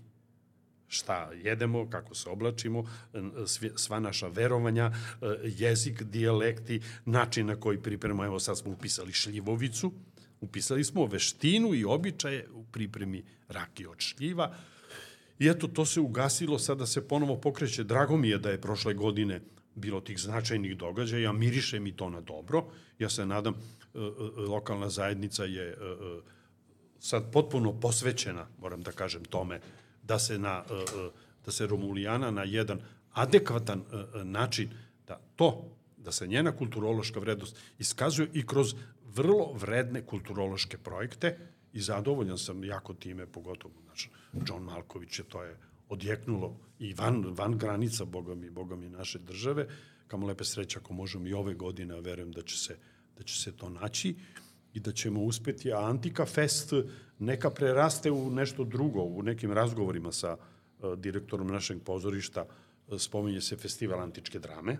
šta 0.88 1.32
jedemo, 1.43 1.89
kako 1.89 2.15
se 2.15 2.30
oblačimo, 2.30 2.86
sva 3.76 3.99
naša 3.99 4.28
verovanja, 4.28 4.91
jezik, 5.43 6.03
dijalekti, 6.03 6.82
način 7.05 7.47
na 7.47 7.55
koji 7.55 7.82
pripremamo, 7.82 8.26
evo 8.26 8.39
sad 8.39 8.57
smo 8.57 8.71
upisali 8.71 9.13
šljivovicu, 9.13 9.91
upisali 10.41 10.84
smo 10.84 11.05
veštinu 11.05 11.73
i 11.73 11.86
običaje 11.86 12.47
u 12.53 12.63
pripremi 12.63 13.23
raki 13.47 13.86
od 13.86 13.99
šljiva, 13.99 14.55
I 15.39 15.49
eto, 15.49 15.67
to 15.67 15.86
se 15.86 15.99
ugasilo, 15.99 16.59
sada 16.59 16.86
se 16.86 17.07
ponovo 17.07 17.36
pokreće. 17.41 17.84
Drago 17.84 18.17
mi 18.17 18.30
je 18.30 18.38
da 18.38 18.49
je 18.49 18.61
prošle 18.61 18.93
godine 18.93 19.41
bilo 19.76 20.01
tih 20.01 20.19
značajnih 20.19 20.78
događaja, 20.78 21.32
miriše 21.32 21.80
mi 21.80 21.91
to 21.91 22.09
na 22.09 22.21
dobro. 22.21 22.65
Ja 22.99 23.09
se 23.09 23.26
nadam, 23.26 23.53
e, 23.53 23.57
e, 23.97 24.01
lokalna 24.41 24.89
zajednica 24.89 25.43
je 25.43 25.69
e, 25.69 25.76
sad 26.99 27.32
potpuno 27.32 27.80
posvećena, 27.80 28.47
moram 28.59 28.82
da 28.82 28.91
kažem 28.91 29.26
tome, 29.26 29.59
da 30.03 30.19
se, 30.19 30.38
na, 30.39 30.63
da 31.45 31.51
se 31.51 31.67
Romulijana 31.67 32.32
na 32.32 32.43
jedan 32.43 32.80
adekvatan 33.13 33.84
način, 34.23 34.69
da 35.07 35.19
to, 35.36 35.71
da 35.97 36.11
se 36.11 36.28
njena 36.28 36.51
kulturološka 36.51 37.19
vrednost 37.19 37.57
iskazuje 37.80 38.30
i 38.34 38.45
kroz 38.47 38.76
vrlo 39.15 39.53
vredne 39.53 40.01
kulturološke 40.05 40.78
projekte 40.78 41.38
i 41.73 41.82
zadovoljan 41.82 42.38
sam 42.38 42.63
jako 42.63 42.93
time, 42.93 43.26
pogotovo 43.26 43.73
znači, 43.86 44.09
John 44.47 44.63
Malković 44.63 45.19
je 45.19 45.26
to 45.26 45.43
je 45.43 45.57
odjeknulo 45.89 46.57
i 46.80 46.93
van, 46.93 47.26
van 47.38 47.57
granica, 47.57 48.05
boga 48.05 48.36
mi, 48.36 48.49
boga 48.49 48.76
mi 48.76 48.89
naše 48.89 49.19
države, 49.19 49.67
kamo 50.07 50.28
lepe 50.28 50.43
sreće 50.43 50.80
ako 50.80 50.93
možemo 50.93 51.28
i 51.28 51.34
ove 51.34 51.53
godine, 51.53 51.95
a 51.95 51.99
verujem 51.99 52.32
da 52.32 52.41
će 52.41 52.57
se, 52.57 52.78
da 53.17 53.23
će 53.23 53.41
se 53.41 53.51
to 53.51 53.69
naći 53.69 54.15
i 54.73 54.80
da 54.80 54.91
ćemo 54.91 55.23
uspeti, 55.23 55.73
a 55.73 55.80
Antika 55.80 56.26
Fest 56.26 56.73
neka 57.19 57.49
preraste 57.49 58.11
u 58.11 58.32
nešto 58.32 58.63
drugo, 58.63 59.01
u 59.01 59.23
nekim 59.23 59.51
razgovorima 59.51 60.11
sa 60.11 60.38
uh, 60.38 60.93
direktorom 60.99 61.47
našeg 61.47 61.84
pozorišta, 61.84 62.45
uh, 62.88 62.99
spominje 62.99 63.41
se 63.41 63.57
festival 63.57 63.99
antičke 63.99 64.39
drame, 64.39 64.78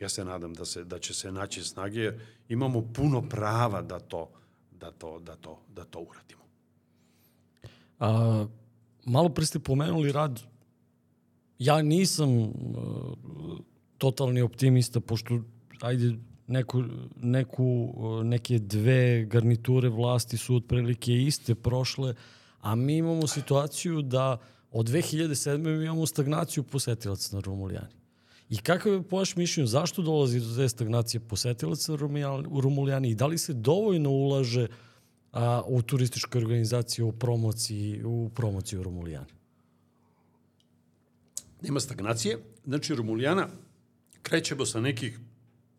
ja 0.00 0.08
se 0.08 0.24
nadam 0.24 0.54
da, 0.54 0.64
se, 0.64 0.84
da 0.84 0.98
će 0.98 1.14
se 1.14 1.32
naći 1.32 1.64
snage, 1.64 2.00
jer 2.00 2.20
imamo 2.48 2.92
puno 2.92 3.22
prava 3.28 3.82
da 3.82 3.98
to, 3.98 4.30
da 4.70 4.90
to, 4.90 5.18
da 5.18 5.36
to, 5.36 5.62
da 5.68 5.84
to 5.84 6.00
uradimo. 6.00 6.40
A, 7.98 8.46
malo 9.04 9.28
pre 9.28 9.46
ste 9.46 9.58
pomenuli 9.58 10.12
rad. 10.12 10.49
Ja 11.60 11.82
nisam 11.82 12.38
uh, 12.38 12.50
totalni 13.98 14.40
optimista, 14.40 15.00
pošto 15.00 15.40
ajde, 15.80 16.14
neku, 16.46 16.84
neku, 17.16 17.64
uh, 17.94 18.24
neke 18.24 18.58
dve 18.58 19.24
garniture 19.24 19.88
vlasti 19.88 20.36
su 20.36 20.56
otprilike 20.56 21.22
iste 21.22 21.54
prošle, 21.54 22.14
a 22.60 22.74
mi 22.74 22.96
imamo 22.96 23.26
situaciju 23.26 24.02
da 24.02 24.38
od 24.72 24.88
2007. 24.88 25.58
mi 25.58 25.84
imamo 25.84 26.06
stagnaciju 26.06 26.64
posetilaca 26.64 27.36
na 27.36 27.42
Romulijani. 27.42 28.00
I 28.48 28.56
kakav 28.56 28.92
je 28.92 29.02
po 29.02 29.16
vaš 29.16 29.36
mišljenju, 29.36 29.66
zašto 29.66 30.02
dolazi 30.02 30.40
do 30.40 30.56
te 30.56 30.68
stagnacije 30.68 31.20
posetilaca 31.20 31.92
u 32.50 32.60
Romulijani 32.60 33.10
i 33.10 33.14
da 33.14 33.26
li 33.26 33.38
se 33.38 33.52
dovoljno 33.52 34.10
ulaže 34.10 34.66
a, 35.32 35.62
u 35.66 35.82
turističkoj 35.82 36.38
organizaciji, 36.38 37.02
u 37.02 37.12
promociji, 37.12 38.02
u 38.04 38.30
promociji 38.34 38.78
u 38.78 38.82
Romulijani? 38.82 39.39
Nema 41.62 41.80
stagnacije. 41.80 42.38
Znači, 42.64 42.94
Romulijana 42.94 43.48
krećemo 44.22 44.66
sa 44.66 44.80
nekih 44.80 45.18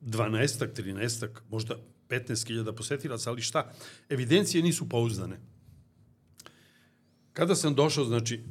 12 0.01 0.67
13 0.75 1.27
možda 1.49 1.75
15.000 2.09 2.75
posetilaca, 2.75 3.29
ali 3.29 3.41
šta? 3.41 3.71
Evidencije 4.09 4.63
nisu 4.63 4.89
pouzdane. 4.89 5.39
Kada 7.33 7.55
sam 7.55 7.75
došao, 7.75 8.05
znači, 8.05 8.41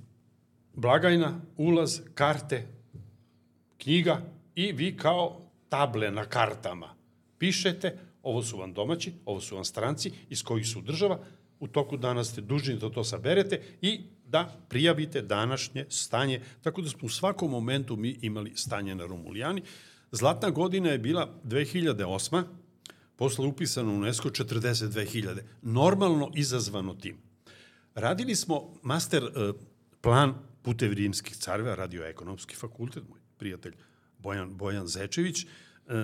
blagajna, 0.75 1.41
ulaz, 1.57 2.01
karte, 2.15 2.67
knjiga 3.79 4.23
i 4.55 4.73
vi 4.73 4.97
kao 4.97 5.41
table 5.69 6.11
na 6.11 6.25
kartama 6.25 6.95
pišete, 7.39 7.99
ovo 8.23 8.43
su 8.43 8.59
vam 8.59 8.73
domaći, 8.73 9.13
ovo 9.25 9.41
su 9.41 9.55
vam 9.55 9.65
stranci, 9.65 10.13
iz 10.29 10.43
kojih 10.43 10.67
su 10.67 10.81
država, 10.81 11.21
u 11.61 11.69
toku 11.69 11.97
dana 11.97 12.25
ste 12.25 12.41
dužni 12.41 12.77
da 12.77 12.91
to 12.91 13.05
saberete 13.05 13.61
i 13.83 14.01
da 14.31 14.57
prijavite 14.69 15.23
današnje 15.23 15.87
stanje, 15.89 16.41
tako 16.63 16.83
da 16.83 16.89
smo 16.89 17.07
u 17.07 17.09
svakom 17.09 17.51
momentu 17.51 17.97
mi 17.97 18.19
imali 18.23 18.53
stanje 18.57 18.95
na 18.95 19.07
Romulijani. 19.07 19.63
Zlatna 20.13 20.51
godina 20.51 20.91
je 20.91 20.99
bila 20.99 21.35
2008. 21.45 22.43
Posle 23.17 23.47
upisano 23.47 23.93
u 23.93 23.97
UNESCO 23.97 24.29
42.000. 24.29 25.41
Normalno 25.63 26.31
izazvano 26.35 26.95
tim. 26.95 27.17
Radili 27.95 28.37
smo 28.37 28.75
master 28.83 29.25
uh, 29.25 29.55
plan 30.01 30.35
putev 30.63 30.93
rimskih 30.93 31.37
careva, 31.37 31.75
radio 31.75 32.05
ekonomski 32.05 32.57
fakultet, 32.57 33.09
moj 33.09 33.21
prijatelj 33.39 33.75
Bojan, 34.19 34.57
Bojan 34.57 34.87
Zečević, 34.87 35.45
e, 35.45 35.47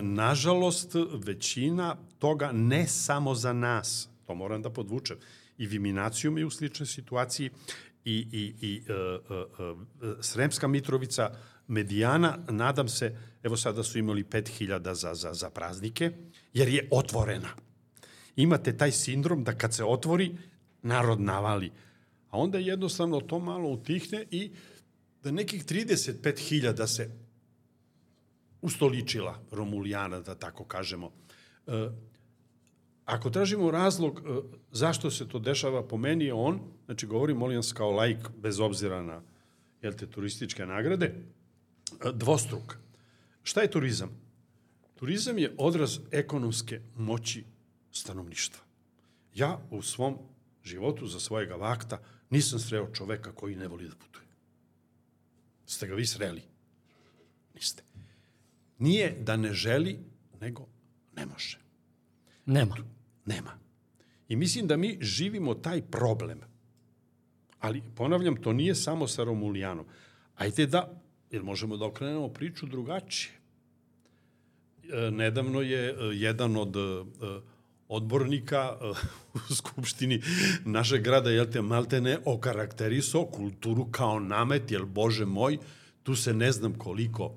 nažalost, 0.02 0.94
većina 1.12 1.96
toga 2.18 2.52
ne 2.52 2.86
samo 2.86 3.34
za 3.34 3.52
nas, 3.52 4.08
to 4.26 4.34
moram 4.34 4.62
da 4.62 4.70
podvučem, 4.70 5.16
i 5.58 5.66
Viminacijum 5.66 6.38
je 6.38 6.46
u 6.46 6.50
sličnoj 6.50 6.86
situaciji, 6.86 7.50
i, 8.06 8.28
i, 8.32 8.66
i 8.66 8.82
uh, 8.88 9.30
uh, 9.30 9.78
uh, 9.78 10.16
Sremska 10.20 10.68
Mitrovica, 10.68 11.30
Medijana, 11.68 12.38
nadam 12.50 12.88
se, 12.88 13.16
evo 13.42 13.56
sada 13.56 13.82
su 13.82 13.98
imali 13.98 14.24
5000 14.24 14.92
za, 14.92 15.14
za, 15.14 15.34
za 15.34 15.50
praznike, 15.50 16.12
jer 16.52 16.68
je 16.68 16.88
otvorena. 16.90 17.48
Imate 18.36 18.76
taj 18.76 18.92
sindrom 18.92 19.44
da 19.44 19.54
kad 19.58 19.74
se 19.74 19.84
otvori, 19.84 20.36
narod 20.82 21.20
navali. 21.20 21.72
A 22.30 22.38
onda 22.38 22.58
jednostavno 22.58 23.20
to 23.20 23.38
malo 23.38 23.68
utihne 23.68 24.26
i 24.30 24.50
da 25.22 25.30
nekih 25.30 25.64
35.000 25.64 26.86
se 26.86 27.10
ustoličila 28.62 29.42
Romulijana, 29.50 30.20
da 30.20 30.34
tako 30.34 30.64
kažemo. 30.64 31.12
E, 31.66 31.88
ako 33.06 33.30
tražimo 33.30 33.70
razlog 33.70 34.18
e, 34.18 34.40
zašto 34.72 35.10
se 35.10 35.28
to 35.28 35.38
dešava, 35.38 35.82
po 35.82 35.96
meni 35.96 36.24
je 36.24 36.34
on, 36.34 36.60
znači 36.84 37.06
govorim, 37.06 37.36
molim 37.36 37.56
vas, 37.56 37.72
kao 37.72 37.90
laik, 37.90 38.28
bez 38.38 38.60
obzira 38.60 39.02
na 39.02 39.22
jel 39.82 39.92
te, 39.92 40.06
turističke 40.06 40.66
nagrade, 40.66 41.06
e, 41.06 42.12
dvostruk. 42.12 42.76
Šta 43.42 43.62
je 43.62 43.70
turizam? 43.70 44.10
Turizam 44.94 45.38
je 45.38 45.54
odraz 45.58 45.98
ekonomske 46.10 46.80
moći 46.96 47.44
stanovništva. 47.92 48.64
Ja 49.34 49.60
u 49.70 49.82
svom 49.82 50.18
životu 50.64 51.06
za 51.06 51.20
svojega 51.20 51.54
vakta 51.54 52.00
nisam 52.30 52.58
sreo 52.58 52.92
čoveka 52.92 53.32
koji 53.32 53.56
ne 53.56 53.68
voli 53.68 53.88
da 53.88 53.94
putuje. 53.94 54.26
Ste 55.66 55.86
ga 55.86 55.94
vi 55.94 56.06
sreli? 56.06 56.42
Niste. 57.54 57.82
Nije 58.78 59.16
da 59.20 59.36
ne 59.36 59.52
želi, 59.52 59.98
nego 60.40 60.66
ne 61.16 61.26
može. 61.26 61.58
Nema. 62.46 62.95
Nema. 63.26 63.58
I 64.28 64.36
mislim 64.36 64.66
da 64.66 64.76
mi 64.76 64.98
živimo 65.00 65.54
taj 65.54 65.82
problem. 65.82 66.40
Ali, 67.60 67.82
ponavljam, 67.94 68.36
to 68.36 68.52
nije 68.52 68.74
samo 68.74 69.08
sa 69.08 69.24
Romulijanom. 69.24 69.86
Ajde 70.36 70.66
da, 70.66 71.02
jer 71.30 71.42
možemo 71.42 71.76
da 71.76 71.84
okrenemo 71.84 72.28
priču 72.28 72.66
drugačije. 72.66 73.32
E, 74.92 75.10
nedavno 75.10 75.60
je 75.60 75.90
e, 75.90 75.94
jedan 76.12 76.56
od 76.56 76.76
e, 76.76 76.80
odbornika 77.88 78.76
u 79.34 79.54
Skupštini 79.54 80.22
našeg 80.64 81.02
grada, 81.02 81.30
jel 81.30 81.46
te, 81.46 81.62
malte 81.62 82.00
ne, 82.00 82.18
okarakterisao 82.24 83.26
kulturu 83.26 83.84
kao 83.90 84.20
namet, 84.20 84.70
jel, 84.70 84.84
Bože 84.84 85.24
moj, 85.24 85.58
tu 86.02 86.16
se 86.16 86.34
ne 86.34 86.52
znam 86.52 86.74
koliko 86.74 87.34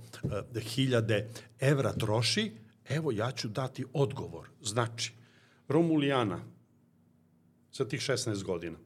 hiljade 0.62 1.30
evra 1.60 1.94
troši, 1.94 2.52
evo 2.90 3.12
ja 3.12 3.32
ću 3.32 3.48
dati 3.48 3.86
odgovor. 3.94 4.50
Znači, 4.62 5.14
Romulijana, 5.70 6.40
sa 7.72 7.86
tih 7.86 8.02
16 8.02 8.44
godina, 8.44 8.78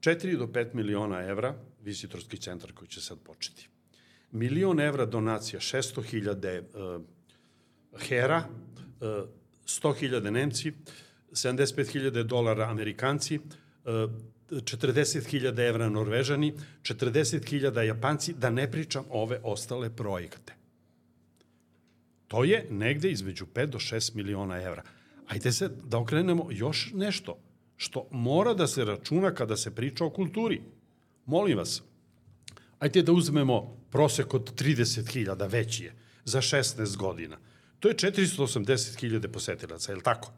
4 0.00 0.36
do 0.38 0.46
5 0.46 0.74
miliona 0.74 1.22
evra, 1.26 1.54
vizitorski 1.82 2.36
centar 2.36 2.72
koji 2.72 2.88
će 2.88 3.00
sad 3.00 3.18
početi. 3.18 3.68
Milion 4.30 4.80
evra 4.80 5.06
donacija, 5.06 5.60
600 5.60 6.02
hiljade 6.02 6.60
uh, 6.60 7.02
hera, 8.08 8.44
uh, 9.00 9.28
100 9.66 9.94
hiljade 9.98 10.30
Nemci, 10.30 10.72
75 11.32 11.92
hiljade 11.92 12.22
dolara 12.22 12.70
Amerikanci, 12.70 13.38
uh, 13.38 14.10
40.000 14.50 15.68
evra 15.68 15.88
Norvežani, 15.88 16.54
40.000 16.82 17.80
Japanci, 17.80 18.32
da 18.32 18.50
ne 18.50 18.70
pričam 18.70 19.04
ove 19.10 19.40
ostale 19.42 19.90
projekte. 19.96 20.54
To 22.28 22.44
je 22.44 22.66
negde 22.70 23.10
između 23.10 23.46
5 23.46 23.66
do 23.66 23.78
6 23.78 24.14
miliona 24.14 24.62
evra. 24.62 24.82
Ajde 25.28 25.52
se 25.52 25.68
da 25.68 25.98
okrenemo 25.98 26.46
još 26.50 26.90
nešto. 26.94 27.38
što 27.76 28.08
mora 28.10 28.54
da 28.54 28.66
se 28.66 28.84
računa 28.84 29.34
kada 29.34 29.56
se 29.56 29.74
priča 29.74 30.04
o 30.04 30.10
kulturi. 30.10 30.62
Molim 31.26 31.58
vas, 31.58 31.82
ajte 32.78 33.02
da 33.02 33.12
uzmemo 33.12 33.76
prosek 33.90 34.34
od 34.34 34.54
30.000, 34.62 35.50
veći 35.50 35.84
je, 35.84 35.94
za 36.24 36.40
16 36.40 36.96
godina. 36.96 37.38
To 37.80 37.88
je 37.88 37.94
480.000 37.94 39.28
posetilaca, 39.28 39.92
je 39.92 39.96
li 39.96 40.02
tako? 40.02 40.32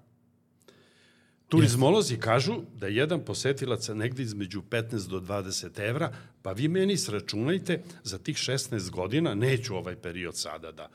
Turizmolozi 1.49 2.17
kažu 2.19 2.55
da 2.75 2.87
jedan 2.87 3.21
posetilac 3.25 3.89
negde 3.89 4.23
između 4.23 4.63
15 4.71 5.09
do 5.09 5.21
20 5.21 5.81
evra, 5.89 6.13
pa 6.43 6.53
vi 6.53 6.69
meni 6.69 6.97
sračunajte 6.97 7.83
za 8.03 8.19
tih 8.19 8.37
16 8.37 8.91
godina, 8.91 9.35
neću 9.35 9.77
ovaj 9.77 9.97
period 9.97 10.37
sada 10.37 10.73
da... 10.73 10.89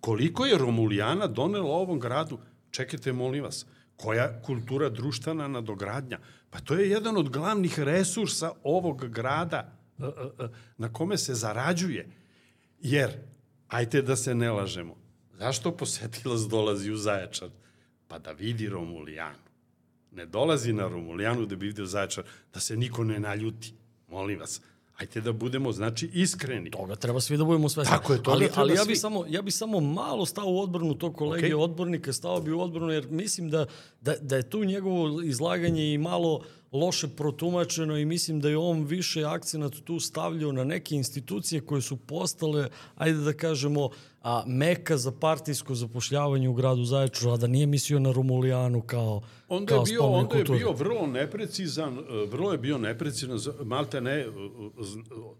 Koliko 0.00 0.46
je 0.46 0.58
Romulijana 0.58 1.26
donelo 1.26 1.70
ovom 1.70 2.00
gradu? 2.00 2.38
Čekajte, 2.70 3.12
molim 3.12 3.44
vas, 3.44 3.66
koja 3.96 4.42
kultura 4.42 4.88
društvena 4.88 5.48
nadogradnja? 5.48 6.18
Pa 6.50 6.60
to 6.60 6.74
je 6.74 6.90
jedan 6.90 7.16
od 7.16 7.28
glavnih 7.28 7.78
resursa 7.78 8.52
ovog 8.62 9.08
grada 9.08 9.72
e, 9.98 10.04
e, 10.04 10.44
e, 10.44 10.48
na 10.78 10.92
kome 10.92 11.18
se 11.18 11.34
zarađuje. 11.34 12.08
Jer, 12.80 13.10
ajte 13.68 14.02
da 14.02 14.16
se 14.16 14.34
ne 14.34 14.50
lažemo, 14.50 14.96
zašto 15.38 15.76
posetilac 15.76 16.40
dolazi 16.40 16.90
u 16.90 16.96
Zaječar? 16.96 17.48
Pa 18.08 18.18
da 18.18 18.32
vidi 18.32 18.68
Romulijanu 18.68 19.50
ne 20.12 20.26
dolazi 20.26 20.72
na 20.72 20.88
Romulijanu 20.88 21.46
da 21.46 21.56
bi 21.56 21.66
vidio 21.66 21.86
Zaječar, 21.86 22.24
da 22.54 22.60
se 22.60 22.76
niko 22.76 23.04
ne 23.04 23.20
naljuti. 23.20 23.74
Molim 24.08 24.38
vas. 24.38 24.60
Ajte 25.00 25.20
da 25.20 25.32
budemo, 25.32 25.72
znači, 25.72 26.10
iskreni. 26.14 26.70
Toga 26.70 26.96
treba 26.96 27.20
svi 27.20 27.36
da 27.36 27.44
budemo 27.44 27.68
svesni. 27.68 27.90
Tako 27.90 28.12
je, 28.12 28.22
toga 28.22 28.34
ali, 28.34 28.46
treba 28.46 28.60
ali 28.60 28.74
ja 28.74 28.84
svi. 28.84 28.92
bi 28.92 28.96
samo 28.96 29.24
ja 29.28 29.42
bi 29.42 29.50
samo 29.50 29.80
malo 29.80 30.26
stao 30.26 30.46
u 30.46 30.60
odbranu 30.60 30.94
tog 30.94 31.16
kolege 31.16 31.46
okay. 31.46 31.62
odbornika, 31.62 32.12
stao 32.12 32.40
bi 32.40 32.52
u 32.52 32.60
odbranu 32.60 32.92
jer 32.92 33.06
mislim 33.10 33.50
da, 33.50 33.66
da, 34.00 34.14
da 34.20 34.36
je 34.36 34.50
tu 34.50 34.64
njegovo 34.64 35.22
izlaganje 35.22 35.94
i 35.94 35.98
malo 35.98 36.40
loše 36.72 37.08
protumačeno 37.08 37.96
i 37.96 38.04
mislim 38.04 38.40
da 38.40 38.48
je 38.48 38.56
on 38.56 38.84
više 38.84 39.24
akcenat 39.24 39.72
tu 39.84 40.00
stavljao 40.00 40.52
na 40.52 40.64
neke 40.64 40.94
institucije 40.94 41.60
koje 41.60 41.82
su 41.82 41.96
postale, 41.96 42.68
ajde 42.96 43.18
da 43.18 43.32
kažemo, 43.32 43.90
a, 44.22 44.42
meka 44.46 44.96
za 44.96 45.12
partijsko 45.12 45.74
zapošljavanje 45.74 46.48
u 46.48 46.54
gradu 46.54 46.84
Zaječaru, 46.84 47.30
a 47.30 47.36
da 47.36 47.46
nije 47.46 47.66
mislio 47.66 47.98
na 47.98 48.12
Romulijanu 48.12 48.82
kao, 48.82 49.22
Onda 49.48 49.64
je 49.64 49.76
kao 49.76 49.84
bio, 49.84 49.98
spomenik 49.98 50.22
onda 50.22 50.34
je 50.34 50.40
kulture. 50.40 50.58
bio 50.58 50.72
vrlo 50.74 51.06
neprecizan, 51.08 51.98
e, 51.98 52.02
vrlo 52.26 52.52
je 52.52 52.58
bio 52.58 52.78
neprecizan, 52.78 53.38
za- 53.38 53.54
malte 53.64 54.00
ne, 54.00 54.12
e, 54.12 54.26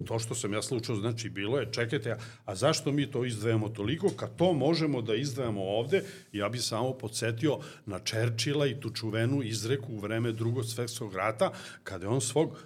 to 0.05 0.19
što 0.19 0.35
sam 0.35 0.53
ja 0.53 0.63
slučao, 0.63 0.97
znači 0.97 1.29
bilo 1.31 1.59
je, 1.59 1.73
čekajte, 1.73 2.11
a, 2.11 2.17
a 2.45 2.55
zašto 2.55 2.93
mi 2.93 3.07
to 3.07 3.25
izdvajamo 3.25 3.69
toliko, 3.69 4.09
kad 4.11 4.37
to 4.37 4.53
možemo 4.53 5.03
da 5.03 5.15
izdvajamo 5.15 5.63
ovde, 5.63 6.03
ja 6.33 6.49
bi 6.49 6.59
samo 6.59 6.93
podsjetio 6.93 7.59
na 7.87 7.99
Čerčila 7.99 8.67
i 8.67 8.81
tu 8.81 8.91
čuvenu 8.91 9.43
izreku 9.43 9.93
u 9.93 9.99
vreme 9.99 10.33
drugog 10.33 10.65
svetskog 10.67 11.15
rata, 11.15 11.51
kada 11.83 12.05
je 12.05 12.11
on 12.11 12.21
svog 12.21 12.57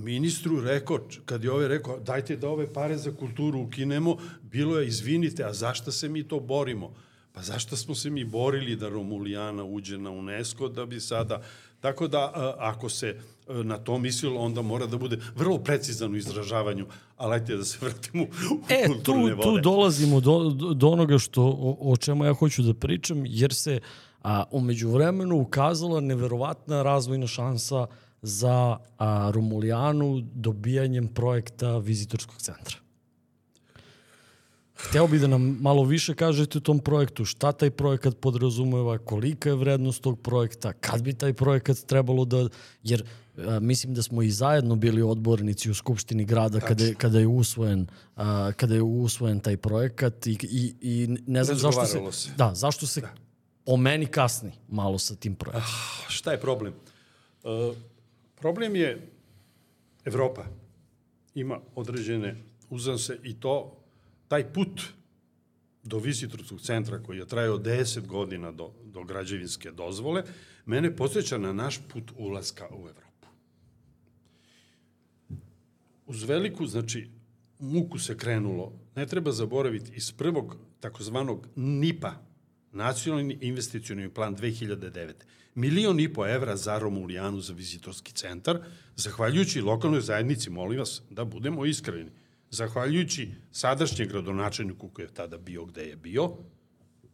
ministru 0.00 0.60
rekao, 0.60 0.98
kad 1.24 1.44
je 1.44 1.52
ovaj 1.52 1.68
rekao, 1.68 1.98
dajte 2.00 2.36
da 2.36 2.48
ove 2.48 2.72
pare 2.72 2.96
za 2.96 3.12
kulturu 3.12 3.60
ukinemo, 3.60 4.16
bilo 4.42 4.78
je, 4.78 4.86
izvinite, 4.88 5.44
a 5.44 5.52
zašto 5.52 5.92
se 5.92 6.08
mi 6.08 6.22
to 6.22 6.40
borimo? 6.40 6.92
Pa 7.32 7.42
zašto 7.42 7.76
smo 7.76 7.94
se 7.94 8.10
mi 8.10 8.24
borili 8.24 8.76
da 8.76 8.88
Romulijana 8.88 9.64
uđe 9.64 9.98
na 9.98 10.10
UNESCO, 10.10 10.68
da 10.68 10.86
bi 10.86 11.00
sada... 11.00 11.42
Tako 11.80 12.08
da, 12.08 12.54
ako 12.58 12.88
se 12.88 13.16
a, 13.48 13.52
na 13.62 13.78
to 13.78 13.98
mislilo, 13.98 14.40
onda 14.40 14.62
mora 14.62 14.86
da 14.86 14.98
bude 14.98 15.18
vrlo 15.36 15.58
precizan 15.58 16.12
u 16.12 16.16
izražavanju, 16.16 16.86
ali 17.16 17.34
ajte 17.34 17.56
da 17.56 17.64
se 17.64 17.78
vratimo 17.80 18.24
u 18.24 18.26
E, 18.68 18.86
tu, 18.86 18.92
kulturne 18.92 19.34
vode. 19.34 19.42
tu 19.42 19.60
dolazimo 19.60 20.20
do, 20.20 20.50
do, 20.50 20.74
do 20.74 20.88
onoga 20.88 21.18
što, 21.18 21.42
o, 21.42 21.76
o 21.80 21.96
čemu 21.96 22.24
ja 22.24 22.34
hoću 22.34 22.62
da 22.62 22.74
pričam, 22.74 23.22
jer 23.26 23.54
se 23.54 23.80
a, 24.22 24.44
umeđu 24.50 24.90
vremenu 24.90 25.40
ukazala 25.40 26.00
neverovatna 26.00 26.82
razvojna 26.82 27.26
šansa 27.26 27.86
za 28.22 28.78
a, 28.98 29.30
Romulijanu 29.34 30.20
dobijanjem 30.34 31.08
projekta 31.08 31.78
vizitorskog 31.78 32.36
centra. 32.42 32.76
Hteo 34.88 35.06
bi 35.06 35.18
da 35.18 35.26
nam 35.26 35.58
malo 35.60 35.84
više 35.84 36.14
kažete 36.14 36.58
o 36.58 36.60
tom 36.60 36.78
projektu, 36.78 37.24
šta 37.24 37.52
taj 37.52 37.70
projekat 37.70 38.16
podrazumeva, 38.20 38.98
kolika 38.98 39.48
je 39.48 39.54
vrednost 39.54 40.02
tog 40.02 40.20
projekta, 40.20 40.72
kad 40.72 41.02
bi 41.02 41.12
taj 41.12 41.32
projekat 41.32 41.76
trebalo 41.76 42.24
da, 42.24 42.48
jer 42.82 43.04
a, 43.36 43.60
mislim 43.60 43.94
da 43.94 44.02
smo 44.02 44.22
i 44.22 44.30
zajedno 44.30 44.76
bili 44.76 45.02
odbornici 45.02 45.70
u 45.70 45.74
Skupštini 45.74 46.24
grada 46.24 46.60
kada 46.60 46.84
je, 46.84 46.94
kada 46.94 47.18
je 47.18 47.26
usvojen 47.26 47.86
a, 48.16 48.52
kada 48.56 48.74
je 48.74 48.82
usvojen 48.82 49.40
taj 49.40 49.56
projekat 49.56 50.26
i, 50.26 50.38
i, 50.42 50.74
i 50.80 51.08
ne 51.26 51.44
znam 51.44 51.58
zašto 51.58 51.86
se, 51.86 51.98
se. 52.12 52.30
da, 52.36 52.54
zašto 52.54 52.86
se 52.86 53.00
da. 53.00 53.14
po 53.64 53.76
meni 53.76 54.06
kasni 54.06 54.52
malo 54.68 54.98
sa 54.98 55.14
tim 55.14 55.34
projektom. 55.34 55.72
Šta 56.08 56.32
je 56.32 56.40
problem? 56.40 56.74
Uh, 57.42 57.76
problem 58.40 58.76
je 58.76 59.08
Evropa. 60.04 60.44
Ima 61.34 61.60
određene 61.74 62.36
uzanse 62.70 63.18
i 63.22 63.40
to, 63.40 63.76
taj 64.28 64.52
put 64.52 64.80
do 65.82 65.98
vizitorskog 65.98 66.60
centra 66.60 67.02
koji 67.02 67.18
je 67.18 67.26
trajao 67.26 67.58
10 67.58 68.06
godina 68.06 68.52
do, 68.52 68.72
do 68.84 69.04
građevinske 69.04 69.70
dozvole, 69.70 70.22
mene 70.66 70.96
podsjeća 70.96 71.38
na 71.38 71.52
naš 71.52 71.80
put 71.88 72.12
ulaska 72.16 72.68
u 72.70 72.88
Evropu. 72.88 73.26
Uz 76.06 76.22
veliku, 76.22 76.66
znači, 76.66 77.08
muku 77.58 77.98
se 77.98 78.16
krenulo, 78.16 78.72
ne 78.96 79.06
treba 79.06 79.32
zaboraviti, 79.32 79.92
iz 79.94 80.12
prvog 80.12 80.56
takozvanog 80.80 81.48
NIPA, 81.56 82.14
Nacionalni 82.72 83.38
investicioni 83.40 84.08
plan 84.08 84.36
2009. 84.36 85.12
Milion 85.54 86.00
i 86.00 86.12
po 86.12 86.26
evra 86.26 86.56
za 86.56 86.78
Romulijanu 86.78 87.40
za 87.40 87.52
vizitorski 87.52 88.12
centar, 88.12 88.58
zahvaljujući 88.96 89.60
lokalnoj 89.60 90.00
zajednici, 90.00 90.50
molim 90.50 90.78
vas, 90.78 91.02
da 91.10 91.24
budemo 91.24 91.66
iskreni, 91.66 92.10
zahvaljujući 92.50 93.28
sadašnjem 93.52 94.08
gradonačelniku 94.08 94.88
koji 94.88 95.04
je 95.04 95.14
tada 95.14 95.38
bio 95.38 95.64
gde 95.64 95.82
je 95.82 95.96
bio, 95.96 96.30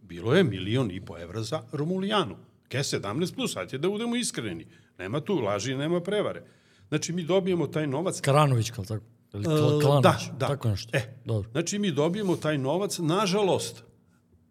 bilo 0.03 0.35
je 0.35 0.45
milion 0.45 0.91
i 0.91 1.01
po 1.01 1.19
evra 1.19 1.43
za 1.43 1.63
Romulijanu. 1.73 2.37
K17 2.71 3.35
plus, 3.35 3.57
ajte 3.57 3.79
da 3.79 3.89
budemo 3.89 4.17
iskreni. 4.17 4.67
Nema 4.99 5.21
tu 5.21 5.35
laži, 5.35 5.75
nema 5.75 6.01
prevare. 6.01 6.43
Znači, 6.89 7.13
mi 7.13 7.23
dobijemo 7.23 7.67
taj 7.67 7.87
novac, 7.87 8.21
Karanović, 8.21 8.71
kao 8.71 8.85
tako? 8.85 9.05
Ili 9.35 9.45
E, 9.45 9.49
Kla- 9.49 9.81
Klanović, 9.83 10.03
da, 10.25 10.37
da. 10.39 10.47
tako 10.47 10.69
nešto. 10.69 10.97
E, 10.97 11.15
Dobro. 11.25 11.51
Znači, 11.51 11.79
mi 11.79 11.93
dobijemo 11.93 12.37
taj 12.37 12.59
novac. 12.59 12.99
Nažalost, 12.99 13.85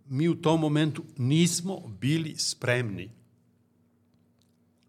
mi 0.06 0.30
u 0.30 0.42
tom 0.42 0.62
momentu 0.62 1.04
nismo 1.18 1.88
bili 2.00 2.36
spremni 2.38 3.12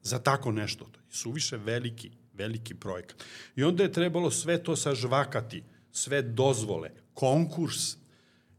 za 0.02 0.18
tako 0.18 0.52
nešto. 0.52 0.84
To 0.84 1.00
je 1.00 1.04
suviše 1.10 1.56
veliki, 1.56 2.10
veliki 2.34 2.74
projekat. 2.74 3.24
I 3.56 3.64
onda 3.64 3.82
je 3.82 3.92
trebalo 3.92 4.30
sve 4.30 4.62
to 4.62 4.76
sažvakati, 4.76 5.62
sve 5.92 6.22
dozvole, 6.22 6.90
konkurs, 7.14 7.96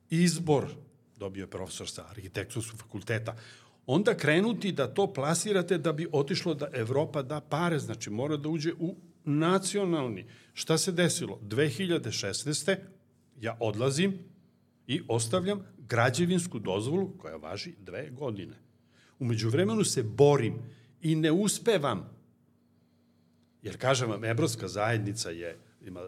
izbor, 0.09 0.67
dobio 1.17 1.41
je 1.41 1.49
profesor 1.49 1.89
sa 1.89 2.05
arhitektonskog 2.09 2.79
fakulteta, 2.79 3.35
onda 3.85 4.17
krenuti 4.17 4.71
da 4.71 4.93
to 4.93 5.13
plasirate 5.13 5.77
da 5.77 5.93
bi 5.93 6.07
otišlo 6.11 6.53
da 6.53 6.69
Evropa 6.73 7.21
da 7.21 7.41
pare, 7.41 7.79
znači 7.79 8.09
mora 8.09 8.37
da 8.37 8.49
uđe 8.49 8.73
u 8.79 8.95
nacionalni. 9.25 10.25
Šta 10.53 10.77
se 10.77 10.91
desilo? 10.91 11.39
2016. 11.43 12.75
ja 13.41 13.57
odlazim 13.59 14.19
i 14.87 15.01
ostavljam 15.07 15.76
građevinsku 15.89 16.59
dozvolu 16.59 17.17
koja 17.17 17.35
važi 17.35 17.73
dve 17.79 18.09
godine. 18.09 18.55
Umeđu 19.19 19.49
vremenu 19.49 19.83
se 19.83 20.03
borim 20.03 20.59
i 21.01 21.15
ne 21.15 21.31
uspevam 21.31 22.17
Jer 23.67 23.77
kažem 23.77 24.09
vam, 24.09 24.23
evropska 24.23 24.67
zajednica 24.67 25.29
je, 25.29 25.57
ima 25.85 25.99
e, 25.99 26.05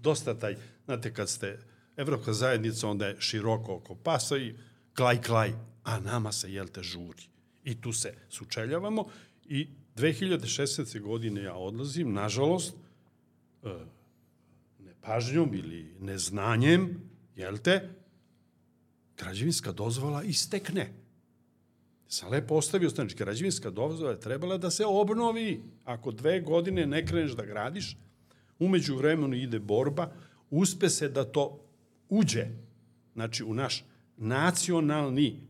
dosta 0.00 0.34
taj, 0.38 0.56
znate 0.84 1.14
kad 1.14 1.28
ste, 1.28 1.58
evropska 1.96 2.32
zajednica 2.32 2.88
onda 2.88 3.06
je 3.06 3.16
široko 3.18 3.74
oko 3.74 3.94
pasa 3.94 4.36
i 4.36 4.54
klaj 4.96 5.22
klaj, 5.22 5.52
a 5.84 6.00
nama 6.00 6.32
se, 6.32 6.52
jel 6.52 6.66
te, 6.66 6.82
žuri. 6.82 7.22
I 7.64 7.80
tu 7.80 7.92
se 7.92 8.14
sučeljavamo 8.28 9.06
i 9.44 9.68
2016. 9.96 11.00
godine 11.00 11.42
ja 11.42 11.54
odlazim, 11.54 12.12
nažalost, 12.12 12.74
e, 13.62 13.68
nepažnjom 14.78 15.54
ili 15.54 15.94
neznanjem, 16.00 17.02
jel 17.36 17.58
te, 17.58 17.88
građevinska 19.18 19.72
dozvola 19.72 20.22
istekne. 20.22 20.92
Sam 22.08 22.30
lepo 22.30 22.54
ostavio, 22.54 22.88
znači 22.88 23.16
građevinska 23.16 23.70
dozvola 23.70 24.10
je 24.10 24.20
trebala 24.20 24.58
da 24.58 24.70
se 24.70 24.84
obnovi. 24.86 25.62
Ako 25.84 26.12
dve 26.12 26.40
godine 26.40 26.86
ne 26.86 27.06
kreneš 27.06 27.32
da 27.32 27.44
gradiš, 27.44 27.96
umeđu 28.58 28.96
vremenu 28.96 29.36
ide 29.36 29.58
borba, 29.58 30.12
uspe 30.50 30.88
se 30.88 31.08
da 31.08 31.24
to 31.24 31.64
uđe, 32.08 32.46
znači 33.14 33.44
u 33.44 33.54
naš 33.54 33.84
nacionalni 34.16 35.40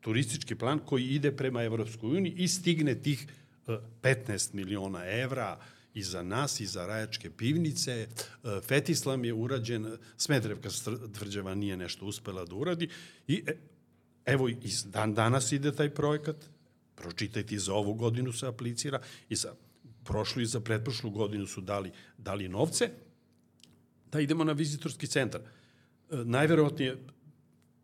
turistički 0.00 0.54
plan 0.54 0.78
koji 0.78 1.04
ide 1.04 1.36
prema 1.36 1.62
Evropskoj 1.62 2.16
uniji 2.16 2.34
i 2.36 2.48
stigne 2.48 2.94
tih 2.94 3.26
e, 3.66 3.78
15 4.02 4.54
miliona 4.54 5.06
evra 5.06 5.58
i 5.94 6.02
za 6.02 6.22
nas 6.22 6.60
i 6.60 6.66
za 6.66 6.86
Rajačke 6.86 7.30
pivnice. 7.30 7.92
E, 7.92 8.08
Fetislam 8.68 9.24
je 9.24 9.32
urađen, 9.32 9.96
Smedrevka 10.16 10.68
tvrđava 11.12 11.54
nije 11.54 11.76
nešto 11.76 12.06
uspela 12.06 12.44
da 12.44 12.54
uradi 12.54 12.88
i 13.28 13.44
e, 13.46 13.56
evo 14.26 14.48
i 14.48 14.56
dan 14.84 15.14
danas 15.14 15.52
ide 15.52 15.72
taj 15.72 15.90
projekat, 15.90 16.36
Pročitajte 17.00 17.58
za 17.58 17.74
ovu 17.74 17.94
godinu 17.94 18.32
se 18.32 18.46
aplicira 18.46 19.00
i 19.28 19.36
za 19.36 19.54
prošlu 20.04 20.42
i 20.42 20.46
za 20.46 20.60
pretprošlu 20.60 21.10
godinu 21.10 21.46
su 21.46 21.60
dali, 21.60 21.92
dali 22.18 22.48
novce. 22.48 22.90
Da 24.12 24.20
idemo 24.20 24.44
na 24.44 24.52
vizitorski 24.52 25.06
centar. 25.06 25.40
E, 25.40 26.16
najverovatnije 26.24 26.96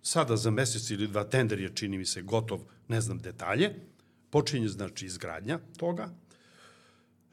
sada 0.03 0.37
za 0.37 0.51
mesec 0.51 0.91
ili 0.91 1.09
dva 1.09 1.25
tender 1.25 1.61
je, 1.61 1.75
čini 1.75 1.99
mi 1.99 2.05
se, 2.05 2.23
gotov, 2.23 2.61
ne 2.89 3.01
znam 3.01 3.19
detalje. 3.19 3.75
Počinje, 4.31 4.69
znači, 4.69 5.07
izgradnja 5.07 5.59
toga. 5.77 6.11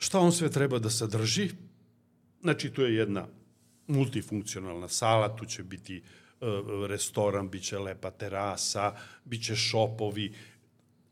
Šta 0.04 0.20
on 0.20 0.32
sve 0.32 0.49
treba 0.49 0.80
da 0.80 0.89
sadrži? 0.89 1.49
Znači, 2.41 2.70
tu 2.70 2.82
je 2.82 2.95
jedna 2.95 3.28
multifunkcionalna 3.88 4.88
sala, 4.88 5.36
tu 5.36 5.45
će 5.45 5.64
biti 5.64 5.97
e, 5.97 6.01
restoran, 6.88 7.49
bit 7.49 7.64
će 7.64 7.80
lepa 7.80 8.12
terasa, 8.12 8.95
bit 9.26 9.45
će 9.45 9.56
šopovi, 9.56 10.34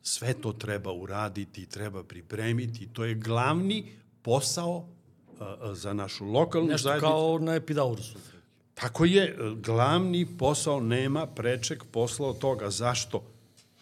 sve 0.01 0.33
to 0.33 0.53
treba 0.53 0.91
uraditi, 0.91 1.65
treba 1.65 2.03
pripremiti, 2.03 2.89
to 2.93 3.05
je 3.05 3.15
glavni 3.15 3.85
posao 4.21 4.87
e, 4.87 5.43
za 5.73 5.93
našu 5.93 6.25
lokalnu 6.25 6.67
Nešto 6.67 6.83
zajednicu. 6.83 7.05
Nešto 7.05 7.17
kao 7.17 7.39
na 7.39 7.55
Epidaurusu. 7.55 8.17
Tako 8.73 9.05
je, 9.05 9.23
e, 9.23 9.35
glavni 9.55 10.27
posao 10.37 10.81
nema 10.81 11.27
prečeg 11.27 11.83
posla 11.91 12.27
od 12.27 12.39
toga. 12.39 12.69
Zašto? 12.69 13.23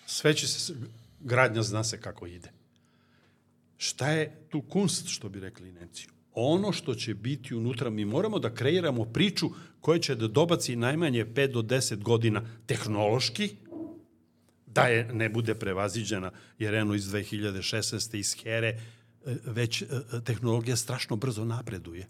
Sve 0.05 0.33
će 0.33 0.47
se, 0.47 0.73
gradnja 1.19 1.63
zna 1.63 1.83
se 1.83 2.01
kako 2.01 2.27
ide. 2.27 2.58
Šta 3.79 4.09
je 4.11 4.47
tu 4.49 4.61
kunst, 4.61 5.07
što 5.07 5.29
bi 5.29 5.39
rekli 5.39 5.71
Nemci? 5.71 6.07
Ono 6.33 6.71
što 6.71 6.95
će 6.95 7.13
biti 7.13 7.55
unutra, 7.55 7.89
mi 7.89 8.05
moramo 8.05 8.39
da 8.39 8.53
kreiramo 8.53 9.05
priču 9.05 9.49
koja 9.81 9.99
će 9.99 10.15
da 10.15 10.27
dobaci 10.27 10.75
najmanje 10.75 11.25
5 11.25 11.51
do 11.51 11.61
10 11.61 12.03
godina 12.03 12.41
tehnološki, 12.65 13.49
da 14.65 14.87
je 14.87 15.13
ne 15.13 15.29
bude 15.29 15.55
prevaziđena, 15.55 16.31
jer 16.59 16.73
eno 16.73 16.95
iz 16.95 17.05
2016. 17.05 18.17
iz 18.17 18.35
Here 18.43 18.67
e, 18.67 18.79
već 19.45 19.81
e, 19.81 19.85
tehnologija 20.25 20.75
strašno 20.75 21.15
brzo 21.15 21.45
napreduje 21.45 22.07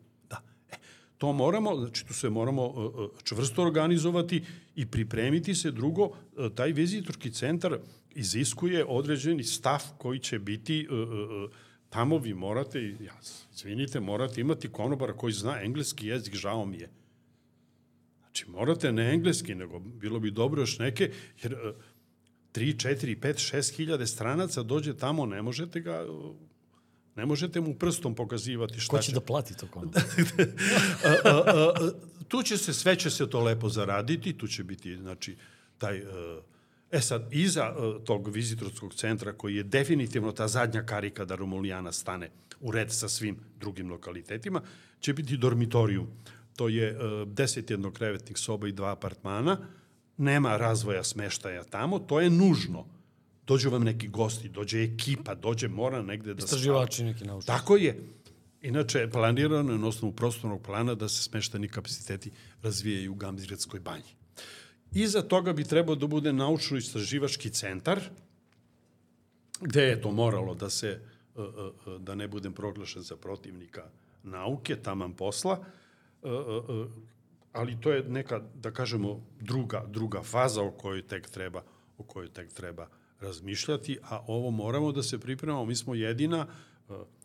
to 1.20 1.34
moramo, 1.34 1.76
znači 1.76 2.05
tu 2.05 2.13
se 2.13 2.30
moramo 2.30 2.63
e, 2.63 3.03
e, 3.03 3.07
čvrsto 3.24 3.61
organizovati 3.61 4.43
i 4.76 4.86
pripremiti 4.86 5.55
se. 5.55 5.72
Drugo, 5.72 6.09
e, 6.38 6.49
taj 6.55 6.72
vizitorski 6.72 7.32
centar 7.32 7.78
iziskuje 8.16 8.86
određeni 8.86 9.43
stav 9.43 9.82
koji 9.97 10.20
će 10.20 10.39
biti 10.39 10.88
tamo 11.89 12.18
vi 12.18 12.34
morate, 12.34 12.95
ja, 12.99 13.20
izvinite, 13.53 13.99
morate 13.99 14.41
imati 14.41 14.72
konobara 14.72 15.14
koji 15.14 15.34
zna 15.34 15.62
engleski 15.62 16.07
jezik, 16.07 16.36
žao 16.36 16.66
mi 16.66 16.78
je. 16.78 16.89
Znači, 18.20 18.49
morate 18.49 18.91
ne 18.91 19.14
engleski, 19.14 19.55
nego 19.55 19.80
bilo 19.80 20.20
bi 20.20 20.32
dobro 20.32 20.62
još 20.62 20.80
neke, 20.80 21.12
jer 21.43 21.57
3, 22.53 22.76
4, 22.76 23.20
5, 23.20 23.55
6 23.55 23.76
hiljade 23.76 24.07
stranaca 24.07 24.64
dođe 24.64 24.97
tamo, 24.97 25.26
ne 25.26 25.41
možete 25.41 25.80
ga 25.80 26.05
Ne 27.16 27.26
možete 27.26 27.62
mu 27.62 27.74
prstom 27.76 28.16
pokazivati 28.16 28.80
šta 28.80 28.97
Ko 28.97 29.01
će, 29.01 29.05
će... 29.05 29.14
da 29.14 29.22
plati 29.22 29.57
to 29.57 29.68
kono? 29.68 29.91
tu 32.30 32.43
će 32.43 32.57
se, 32.57 32.74
sve 32.74 32.95
će 32.95 33.10
se 33.10 33.30
to 33.30 33.43
lepo 33.43 33.70
zaraditi, 33.70 34.38
tu 34.38 34.47
će 34.47 34.64
biti, 34.64 34.97
znači, 34.97 35.36
taj... 35.78 36.01
E 36.92 37.02
sad, 37.02 37.28
iza 37.32 37.74
tog 38.06 38.28
vizitorskog 38.28 38.94
centra, 38.94 39.34
koji 39.34 39.56
je 39.56 39.64
definitivno 39.64 40.32
ta 40.32 40.48
zadnja 40.48 40.84
karika 40.84 41.26
da 41.26 41.36
Romulijana 41.36 41.92
stane 41.92 42.30
u 42.60 42.72
red 42.72 42.92
sa 42.92 43.10
svim 43.10 43.38
drugim 43.60 43.90
lokalitetima, 43.90 44.62
će 45.00 45.14
biti 45.14 45.38
dormitorijum. 45.38 46.08
To 46.56 46.70
je 46.70 46.98
deset 47.26 47.70
jednokrevetnih 47.70 48.38
soba 48.38 48.68
i 48.68 48.72
dva 48.72 48.92
apartmana, 48.92 49.58
nema 50.18 50.58
razvoja 50.58 51.04
smeštaja 51.04 51.64
tamo, 51.64 52.00
to 52.00 52.20
je 52.20 52.30
nužno 52.30 52.86
dođu 53.48 53.70
vam 53.70 53.84
neki 53.84 54.08
gosti, 54.08 54.50
dođe 54.50 54.84
ekipa, 54.84 55.36
dođe, 55.36 55.68
mora 55.68 56.02
negde 56.02 56.34
da... 56.34 56.44
Istraživači 56.44 57.04
neki 57.04 57.26
naučnici. 57.26 57.48
Tako 57.48 57.78
je. 57.78 58.00
Inače, 58.62 59.10
planirano 59.12 59.72
je 59.72 59.78
na 59.78 59.88
osnovu 59.88 60.14
prostornog 60.14 60.62
plana 60.62 60.96
da 60.96 61.10
se 61.10 61.24
smeštani 61.24 61.68
kapaciteti 61.68 62.32
razvijaju 62.62 63.12
u 63.12 63.16
Gamziretskoj 63.16 63.80
banji. 63.80 64.18
Iza 64.94 65.22
toga 65.22 65.54
bi 65.54 65.64
trebao 65.64 65.96
da 65.96 66.08
bude 66.08 66.34
naučno-istraživački 66.34 67.50
centar, 67.50 68.00
gde 69.62 69.84
je 69.84 70.02
to 70.02 70.12
moralo 70.12 70.56
da 70.56 70.70
se, 70.70 70.88
e, 70.88 71.42
e, 71.42 71.44
e, 71.96 72.00
da 72.00 72.16
ne 72.16 72.28
budem 72.28 72.54
proglašen 72.54 73.02
za 73.02 73.18
protivnika 73.18 73.90
nauke, 74.24 74.76
taman 74.76 75.14
posla, 75.14 75.64
ali 77.52 77.82
to 77.82 77.92
je 77.92 78.04
neka, 78.04 78.42
da 78.56 78.72
kažemo, 78.72 79.22
druga, 79.42 79.86
druga 79.88 80.24
faza 80.24 80.62
o 80.62 80.72
kojoj 80.72 81.02
tek 81.02 81.30
treba, 81.30 81.64
o 81.98 82.04
kojoj 82.04 82.30
tek 82.30 82.54
treba 82.54 82.88
razmišljati, 83.20 83.98
a 84.04 84.24
ovo 84.28 84.52
moramo 84.52 84.92
da 84.92 85.04
se 85.04 85.20
pripremamo. 85.20 85.66
Mi 85.66 85.76
smo 85.76 85.96
jedina 85.96 86.48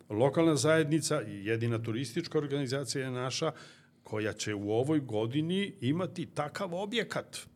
lokalna 0.08 0.56
zajednica 0.56 1.22
i 1.22 1.44
jedina 1.46 1.82
turistička 1.82 2.38
organizacija 2.38 3.04
je 3.04 3.10
naša 3.10 3.52
koja 4.02 4.32
će 4.32 4.54
u 4.54 4.70
ovoj 4.70 5.00
godini 5.00 5.74
imati 5.80 6.26
takav 6.26 6.74
objekat. 6.74 7.46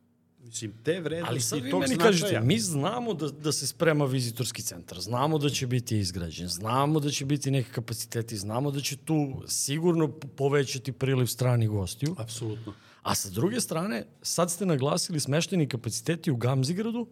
Mislim, 0.44 0.72
te 0.84 1.00
vrednosti 1.00 1.30
Ali 1.30 1.40
sad 1.40 1.62
vi 1.62 1.72
meni 1.72 1.86
značaja. 1.86 2.10
kažete, 2.10 2.40
mi 2.40 2.58
znamo 2.58 3.14
da, 3.14 3.28
da 3.28 3.52
se 3.52 3.66
sprema 3.66 4.04
vizitorski 4.04 4.62
centar, 4.62 5.00
znamo 5.00 5.38
da 5.38 5.50
će 5.50 5.66
biti 5.66 5.98
izgrađen, 5.98 6.48
znamo 6.48 7.00
da 7.00 7.10
će 7.10 7.24
biti 7.24 7.50
neki 7.50 7.70
kapaciteti, 7.70 8.36
znamo 8.36 8.70
da 8.70 8.80
će 8.80 8.96
tu 8.96 9.42
sigurno 9.46 10.08
povećati 10.12 10.92
priliv 10.92 11.26
stranih 11.26 11.68
gostiju. 11.68 12.14
Apsolutno. 12.18 12.74
A 13.02 13.14
sa 13.14 13.30
druge 13.30 13.60
strane, 13.60 14.06
sad 14.22 14.50
ste 14.50 14.66
naglasili 14.66 15.20
smešteni 15.20 15.68
kapaciteti 15.68 16.30
u 16.30 16.36
Gamzigradu, 16.36 17.06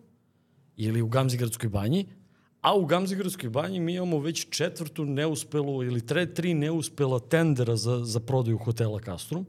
ili 0.77 1.03
u 1.03 1.09
Gamzigradskoj 1.09 1.69
banji, 1.69 2.07
a 2.61 2.75
u 2.75 2.85
Gamzigradskoj 2.87 3.51
banji 3.51 3.81
mi 3.81 3.95
imamo 3.95 4.19
već 4.19 4.47
četvrtu 4.51 5.05
neuspelu 5.05 5.85
ili 5.85 6.07
tre, 6.07 6.35
tri 6.35 6.55
neuspela 6.55 7.19
tendera 7.19 7.77
za, 7.77 8.05
za 8.05 8.21
prodaju 8.21 8.59
hotela 8.59 9.01
Castrum. 9.01 9.47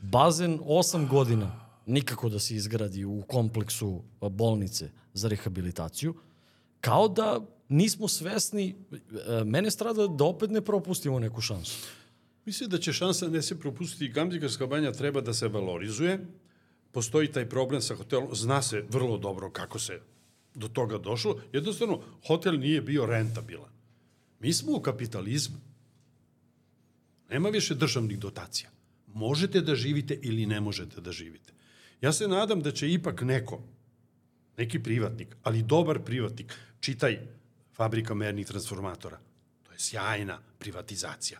Bazen 0.00 0.58
osam 0.64 1.08
godina 1.08 1.71
nikako 1.86 2.28
da 2.28 2.38
se 2.38 2.54
izgradi 2.54 3.04
u 3.04 3.22
kompleksu 3.28 4.02
bolnice 4.20 4.90
za 5.14 5.28
rehabilitaciju. 5.28 6.14
Kao 6.80 7.08
da 7.08 7.40
nismo 7.68 8.08
svesni, 8.08 8.74
e, 8.92 9.44
mene 9.44 9.70
strada 9.70 10.06
da 10.06 10.24
opet 10.24 10.50
ne 10.50 10.60
propustimo 10.60 11.18
neku 11.18 11.40
šansu. 11.40 11.86
Mislim 12.44 12.70
da 12.70 12.78
će 12.78 12.92
šansa 12.92 13.28
ne 13.28 13.42
se 13.42 13.60
propustiti. 13.60 14.08
Gamzigarska 14.08 14.66
banja 14.66 14.92
treba 14.92 15.20
da 15.20 15.34
se 15.34 15.48
valorizuje. 15.48 16.26
Postoji 16.92 17.32
taj 17.32 17.48
problem 17.48 17.82
sa 17.82 17.94
hotelom. 17.94 18.34
Zna 18.34 18.62
se 18.62 18.84
vrlo 18.90 19.18
dobro 19.18 19.50
kako 19.50 19.78
se 19.78 20.00
do 20.54 20.68
toga 20.68 20.98
došlo. 20.98 21.40
Jednostavno, 21.52 22.00
hotel 22.26 22.58
nije 22.58 22.82
bio 22.82 23.06
rentabilan. 23.06 23.70
Mi 24.40 24.52
smo 24.52 24.76
u 24.76 24.80
kapitalizmu. 24.80 25.56
Nema 27.30 27.48
više 27.48 27.74
državnih 27.74 28.18
dotacija. 28.18 28.70
Možete 29.06 29.60
da 29.60 29.74
živite 29.74 30.18
ili 30.22 30.46
ne 30.46 30.60
možete 30.60 31.00
da 31.00 31.12
živite. 31.12 31.52
Ja 32.02 32.12
se 32.12 32.28
nadam 32.28 32.60
da 32.60 32.70
će 32.70 32.92
ipak 32.92 33.22
neko, 33.22 33.62
neki 34.56 34.82
privatnik, 34.82 35.36
ali 35.42 35.62
dobar 35.62 35.98
privatnik, 36.04 36.54
čitaj 36.80 37.18
fabrika 37.72 38.14
mernih 38.14 38.46
transformatora. 38.46 39.18
To 39.62 39.72
je 39.72 39.78
sjajna 39.78 40.38
privatizacija. 40.58 41.38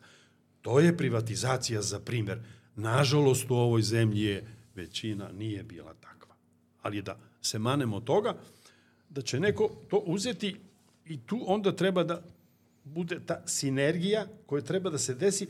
To 0.61 0.81
je 0.81 0.97
privatizacija 0.97 1.83
za 1.83 2.01
primer. 2.01 2.41
Nažalost, 2.77 3.51
u 3.51 3.55
ovoj 3.55 3.83
zemlji 3.83 4.23
je 4.23 4.47
većina 4.75 5.33
nije 5.33 5.63
bila 5.63 5.95
takva. 5.95 6.35
Ali 6.83 7.03
da 7.03 7.19
se 7.41 7.59
manemo 7.59 8.01
toga, 8.01 8.37
da 9.09 9.23
će 9.23 9.41
neko 9.41 9.71
to 9.89 9.97
uzeti 9.97 10.57
i 11.07 11.21
tu 11.27 11.43
onda 11.47 11.77
treba 11.77 12.05
da 12.05 12.23
bude 12.85 13.21
ta 13.27 13.43
sinergija 13.47 14.27
koja 14.47 14.63
treba 14.63 14.91
da 14.91 14.99
se 14.99 15.15
desi, 15.15 15.49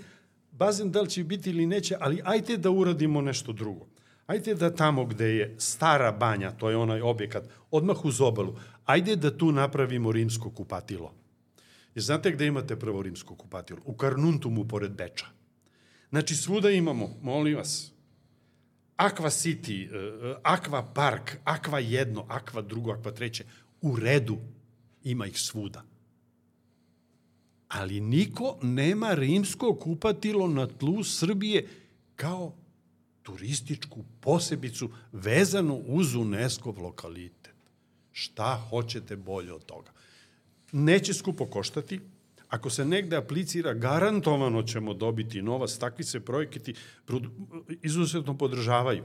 bazen 0.53 0.91
da 0.91 1.01
li 1.01 1.11
će 1.11 1.25
biti 1.25 1.51
ili 1.51 1.67
neće, 1.67 1.97
ali 2.01 2.23
ajte 2.25 2.57
da 2.57 2.71
uradimo 2.71 3.21
nešto 3.21 3.53
drugo. 3.53 3.92
Ajde 4.27 4.55
da 4.55 4.75
tamo 4.75 5.05
gde 5.05 5.29
je 5.37 5.55
stara 5.59 6.13
banja, 6.13 6.51
to 6.51 6.71
je 6.71 6.77
onaj 6.77 7.01
objekat, 7.01 7.45
odmah 7.71 8.05
uz 8.05 8.21
obalu, 8.21 8.57
ajde 8.85 9.17
da 9.17 9.37
tu 9.39 9.53
napravimo 9.53 10.13
rimsko 10.13 10.51
kupatilo. 10.51 11.15
I 11.95 12.01
znate 12.01 12.31
gde 12.31 12.47
imate 12.47 12.77
prvo 12.77 13.03
rimsko 13.03 13.37
kupatilo? 13.37 13.81
U 13.85 13.97
Karnuntumu 13.97 14.69
pored 14.69 14.93
Beča. 14.93 15.27
Znači 16.11 16.35
svuda 16.35 16.71
imamo, 16.71 17.11
molim 17.23 17.57
vas, 17.57 17.93
Aqua 18.97 19.31
City, 19.31 19.89
uh, 19.89 20.37
Aqua 20.43 20.83
Park, 20.95 21.37
Aqua 21.45 21.79
jedno, 21.79 22.27
Aqua 22.29 22.63
drugo, 22.63 22.93
Aqua 22.93 23.15
treće, 23.15 23.45
u 23.81 23.97
redu, 23.97 24.39
ima 25.05 25.27
ih 25.27 25.41
svuda. 25.41 25.83
Ali 27.69 28.01
niko 28.01 28.59
nema 28.63 29.15
rimsko 29.15 29.75
kupatilo 29.75 30.49
na 30.49 30.67
tlu 30.67 31.05
Srbije 31.05 31.69
kao 32.17 32.55
turističku 33.23 34.05
posebicu 34.21 34.91
vezanu 35.13 35.83
uz 35.87 36.15
UNESCO 36.15 36.75
lokalitet. 36.79 37.55
Šta 38.13 38.67
hoćete 38.71 39.17
bolje 39.17 39.53
od 39.53 39.65
toga? 39.65 39.91
Neće 40.73 41.15
skupo 41.15 41.47
koštati, 41.47 42.01
Ako 42.53 42.71
se 42.71 42.85
negde 42.85 43.17
aplicira, 43.17 43.75
garantovano 43.75 44.63
ćemo 44.63 44.95
dobiti 44.95 45.43
novac. 45.43 45.77
Takvi 45.79 46.05
se 46.05 46.21
projekti 46.21 46.75
izuzetno 47.83 48.39
podržavaju. 48.39 49.05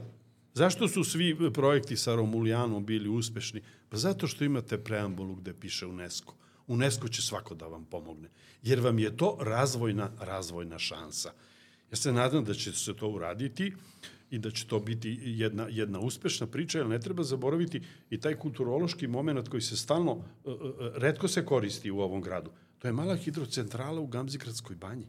Zašto 0.54 0.88
su 0.88 1.04
svi 1.04 1.36
projekti 1.54 1.96
sa 1.96 2.14
Romulijanom 2.14 2.86
bili 2.86 3.08
uspešni? 3.08 3.62
Pa 3.88 3.96
zato 3.96 4.26
što 4.26 4.44
imate 4.44 4.78
preambulu 4.78 5.34
gde 5.34 5.54
piše 5.54 5.86
UNESCO. 5.86 6.34
UNESCO 6.66 7.08
će 7.08 7.22
svako 7.22 7.54
da 7.54 7.66
vam 7.66 7.84
pomogne. 7.84 8.28
Jer 8.62 8.80
vam 8.80 8.98
je 8.98 9.16
to 9.16 9.38
razvojna, 9.40 10.10
razvojna 10.20 10.78
šansa. 10.78 11.32
Ja 11.90 11.96
se 11.96 12.12
nadam 12.12 12.44
da 12.44 12.54
će 12.54 12.72
se 12.72 12.94
to 12.96 13.08
uraditi 13.08 13.72
i 14.30 14.38
da 14.38 14.50
će 14.50 14.66
to 14.66 14.78
biti 14.78 15.18
jedna, 15.24 15.66
jedna 15.70 16.00
uspešna 16.00 16.46
priča, 16.46 16.78
jer 16.78 16.86
ne 16.86 17.00
treba 17.00 17.22
zaboraviti 17.22 17.82
i 18.10 18.20
taj 18.20 18.34
kulturološki 18.34 19.06
moment 19.06 19.48
koji 19.48 19.62
se 19.62 19.76
stalno, 19.76 20.12
uh, 20.12 20.22
uh, 20.44 20.52
redko 20.94 21.28
se 21.28 21.44
koristi 21.44 21.90
u 21.90 22.00
ovom 22.00 22.22
gradu. 22.22 22.50
To 22.78 22.88
je 22.88 22.92
mala 22.92 23.16
hidrocentrala 23.16 24.00
u 24.00 24.06
Gamzigradskoj 24.06 24.76
banji, 24.76 25.06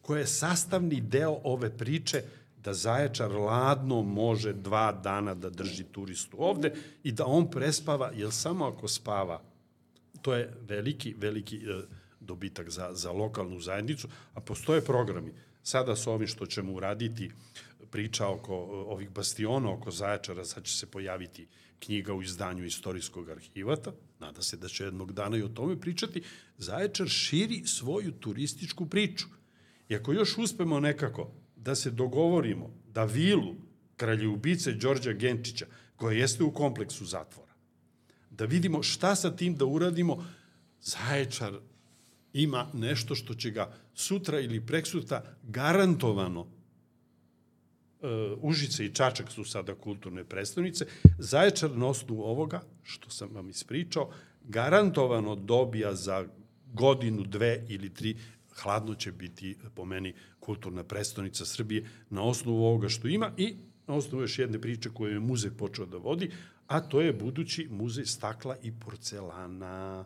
koja 0.00 0.20
je 0.20 0.26
sastavni 0.26 1.00
deo 1.00 1.40
ove 1.44 1.76
priče 1.76 2.22
da 2.64 2.74
Zaječar 2.74 3.32
ladno 3.32 4.02
može 4.02 4.52
dva 4.52 4.92
dana 4.92 5.34
da 5.34 5.50
drži 5.50 5.84
turistu 5.84 6.36
ovde 6.40 6.72
i 7.02 7.12
da 7.12 7.26
on 7.26 7.50
prespava, 7.50 8.10
jer 8.14 8.32
samo 8.32 8.64
ako 8.64 8.88
spava, 8.88 9.42
to 10.22 10.34
je 10.34 10.54
veliki, 10.60 11.14
veliki 11.18 11.60
dobitak 12.20 12.70
za, 12.70 12.90
za 12.94 13.12
lokalnu 13.12 13.60
zajednicu, 13.60 14.08
a 14.34 14.40
postoje 14.40 14.80
programi. 14.80 15.32
Sada 15.64 15.96
sa 15.96 16.10
ovim 16.10 16.28
što 16.28 16.46
ćemo 16.46 16.72
uraditi, 16.72 17.30
priča 17.90 18.28
oko 18.28 18.54
ovih 18.88 19.10
bastiona, 19.10 19.72
oko 19.72 19.90
Zaječara, 19.90 20.44
sad 20.44 20.64
će 20.64 20.74
se 20.74 20.86
pojaviti 20.86 21.46
knjiga 21.78 22.14
u 22.14 22.22
izdanju 22.22 22.64
istorijskog 22.64 23.30
arhivata, 23.30 23.92
nada 24.20 24.42
se 24.42 24.56
da 24.56 24.68
će 24.68 24.84
jednog 24.84 25.12
dana 25.12 25.36
i 25.36 25.42
o 25.42 25.48
tome 25.48 25.80
pričati, 25.80 26.22
Zaječar 26.58 27.08
širi 27.08 27.62
svoju 27.66 28.12
turističku 28.12 28.86
priču. 28.86 29.26
I 29.88 29.96
ako 29.96 30.12
još 30.12 30.38
uspemo 30.38 30.80
nekako 30.80 31.30
da 31.56 31.74
se 31.74 31.90
dogovorimo 31.90 32.70
da 32.92 33.04
vilu 33.04 33.54
kraljubice 33.96 34.72
Đorđa 34.72 35.12
Genčića, 35.12 35.66
koja 35.96 36.18
jeste 36.18 36.44
u 36.44 36.52
kompleksu 36.52 37.04
zatvora, 37.04 37.52
da 38.30 38.44
vidimo 38.44 38.82
šta 38.82 39.16
sa 39.16 39.36
tim 39.36 39.56
da 39.56 39.64
uradimo, 39.64 40.26
Zaječar 40.80 41.60
ima 42.34 42.66
nešto 42.72 43.14
što 43.14 43.34
će 43.34 43.50
ga 43.50 43.72
sutra 43.94 44.40
ili 44.40 44.66
preksutra 44.66 45.22
garantovano 45.42 46.40
uh, 46.40 46.48
Užice 48.40 48.86
i 48.86 48.94
Čačak 48.94 49.30
su 49.30 49.44
sada 49.44 49.74
kulturne 49.74 50.24
predstavnice, 50.24 50.86
Zaječar 51.18 51.76
na 51.76 51.86
osnovu 51.86 52.22
ovoga, 52.22 52.62
što 52.82 53.10
sam 53.10 53.28
vam 53.32 53.48
ispričao, 53.48 54.10
garantovano 54.44 55.36
dobija 55.36 55.94
za 55.94 56.26
godinu, 56.72 57.22
dve 57.22 57.64
ili 57.68 57.94
tri, 57.94 58.16
hladno 58.62 58.94
će 58.94 59.12
biti 59.12 59.56
po 59.74 59.84
meni 59.84 60.14
kulturna 60.40 60.84
predstavnica 60.84 61.44
Srbije 61.44 61.88
na 62.10 62.22
osnovu 62.22 62.64
ovoga 62.64 62.88
što 62.88 63.08
ima 63.08 63.30
i 63.36 63.56
na 63.86 63.94
osnovu 63.94 64.22
još 64.22 64.38
jedne 64.38 64.60
priče 64.60 64.90
koju 64.94 65.12
je 65.12 65.20
muzej 65.20 65.50
počeo 65.50 65.86
da 65.86 65.96
vodi, 65.96 66.30
a 66.66 66.80
to 66.80 67.00
je 67.00 67.12
budući 67.12 67.68
muzej 67.70 68.06
stakla 68.06 68.56
i 68.62 68.72
porcelana. 68.72 70.04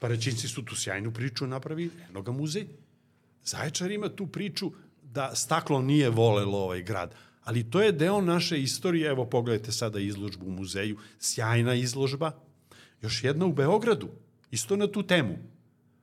Paraćinci 0.00 0.48
su 0.48 0.64
tu 0.64 0.76
sjajnu 0.76 1.12
priču 1.12 1.46
napravili, 1.46 1.90
eno 2.08 2.22
ga 2.22 2.32
muzej. 2.32 2.66
Zaječar 3.44 3.90
ima 3.90 4.08
tu 4.08 4.26
priču 4.26 4.72
da 5.02 5.34
staklo 5.34 5.82
nije 5.82 6.10
volelo 6.10 6.58
ovaj 6.58 6.82
grad, 6.82 7.14
ali 7.44 7.70
to 7.70 7.82
je 7.82 7.92
deo 7.92 8.20
naše 8.20 8.62
istorije. 8.62 9.10
Evo, 9.10 9.26
pogledajte 9.26 9.72
sada 9.72 10.00
izložbu 10.00 10.46
u 10.46 10.50
muzeju, 10.50 10.98
sjajna 11.18 11.74
izložba. 11.74 12.32
Još 13.02 13.24
jedna 13.24 13.46
u 13.46 13.52
Beogradu, 13.52 14.08
isto 14.50 14.76
na 14.76 14.86
tu 14.86 15.02
temu. 15.02 15.38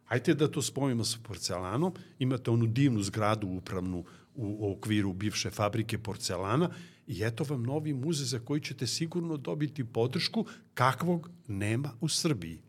Hajde 0.06 0.34
da 0.34 0.52
to 0.52 0.61
spojimo 0.61 1.03
sa 1.03 1.18
porcelanom. 1.24 1.94
Imate 2.19 2.52
onu 2.52 2.68
divnu 2.68 3.02
zgradu 3.03 3.48
upravnu 3.48 4.06
u 4.36 4.72
okviru 4.72 5.14
bivše 5.14 5.49
fabrike 5.49 5.98
porcelana 5.98 6.69
i 7.07 7.24
eto 7.24 7.44
vam 7.44 7.64
novi 7.64 7.94
muze 7.94 8.26
za 8.26 8.40
koji 8.40 8.61
ćete 8.61 8.88
sigurno 8.88 9.38
dobiti 9.38 9.84
podršku 9.84 10.45
kakvog 10.74 11.30
nema 11.48 11.91
u 12.02 12.10
Srbiji 12.10 12.66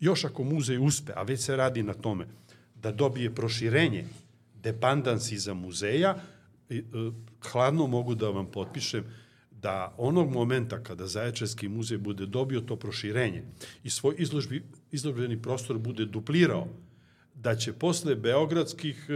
još 0.00 0.24
ako 0.24 0.44
muzej 0.44 0.78
uspe, 0.78 1.12
a 1.16 1.22
već 1.22 1.40
se 1.40 1.56
radi 1.56 1.82
na 1.82 1.94
tome, 1.94 2.26
da 2.74 2.92
dobije 2.92 3.34
proširenje 3.34 4.04
depandansi 4.54 5.38
za 5.38 5.54
muzeja, 5.54 6.16
e, 6.70 6.82
hladno 7.52 7.86
mogu 7.86 8.14
da 8.14 8.28
vam 8.28 8.50
potpišem 8.50 9.04
da 9.50 9.94
onog 9.98 10.30
momenta 10.30 10.82
kada 10.82 11.06
Zaječarski 11.06 11.68
muzej 11.68 11.98
bude 11.98 12.26
dobio 12.26 12.60
to 12.60 12.76
proširenje 12.76 13.42
i 13.84 13.90
svoj 13.90 14.14
izložbi, 14.18 14.62
izložbeni 14.92 15.42
prostor 15.42 15.78
bude 15.78 16.04
duplirao, 16.04 16.68
da 17.34 17.56
će 17.56 17.72
posle 17.72 18.14
beogradskih 18.14 19.06
e, 19.08 19.12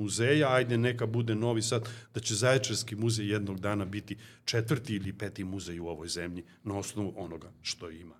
muzeja, 0.00 0.52
ajde 0.52 0.78
neka 0.78 1.06
bude 1.06 1.34
Novi 1.34 1.62
Sad, 1.62 1.88
da 2.14 2.20
će 2.20 2.34
Zaječarski 2.34 2.96
muzej 2.96 3.32
jednog 3.32 3.60
dana 3.60 3.84
biti 3.84 4.16
četvrti 4.44 4.94
ili 4.94 5.12
peti 5.12 5.44
muzej 5.44 5.80
u 5.80 5.86
ovoj 5.86 6.08
zemlji 6.08 6.44
na 6.64 6.78
osnovu 6.78 7.14
onoga 7.16 7.52
što 7.62 7.90
ima. 7.90 8.19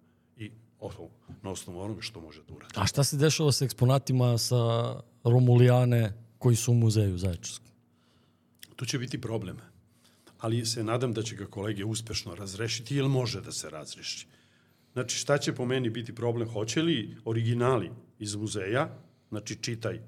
Na 1.42 1.50
osnovu 1.50 1.80
onoga 1.80 2.02
što 2.02 2.20
može 2.20 2.42
da 2.48 2.54
uradi. 2.54 2.74
A 2.76 2.86
šta 2.86 3.04
se 3.04 3.16
dešava 3.16 3.52
sa 3.52 3.64
eksponatima 3.64 4.38
sa 4.38 4.56
Romulijane 5.24 6.12
koji 6.38 6.56
su 6.56 6.72
u 6.72 6.74
muzeju 6.74 7.18
Zaječarskom? 7.18 7.70
Tu 8.76 8.86
će 8.86 8.98
biti 8.98 9.20
problem. 9.20 9.56
Ali 10.38 10.66
se 10.66 10.84
nadam 10.84 11.12
da 11.12 11.22
će 11.22 11.36
ga 11.36 11.46
kolege 11.46 11.84
uspešno 11.84 12.34
razrešiti 12.34 12.96
ili 12.96 13.08
može 13.08 13.40
da 13.40 13.52
se 13.52 13.70
razreši. 13.70 14.26
Znači, 14.92 15.16
šta 15.16 15.38
će 15.38 15.54
po 15.54 15.66
meni 15.66 15.90
biti 15.90 16.14
problem? 16.14 16.48
Hoće 16.48 16.82
li 16.82 17.16
originali 17.24 17.90
iz 18.18 18.34
muzeja, 18.34 18.88
znači 19.28 19.56
čitaj 19.62 19.94
e, 19.94 20.02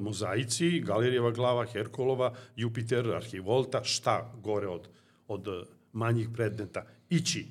mozaici, 0.00 0.80
Galerijeva 0.80 1.30
glava, 1.30 1.66
Herkulova, 1.66 2.34
Jupiter, 2.56 3.14
Arhivolta, 3.14 3.84
šta 3.84 4.32
gore 4.42 4.68
od, 4.68 4.88
od 5.28 5.68
manjih 5.92 6.28
predmeta, 6.34 6.86
ići 7.10 7.46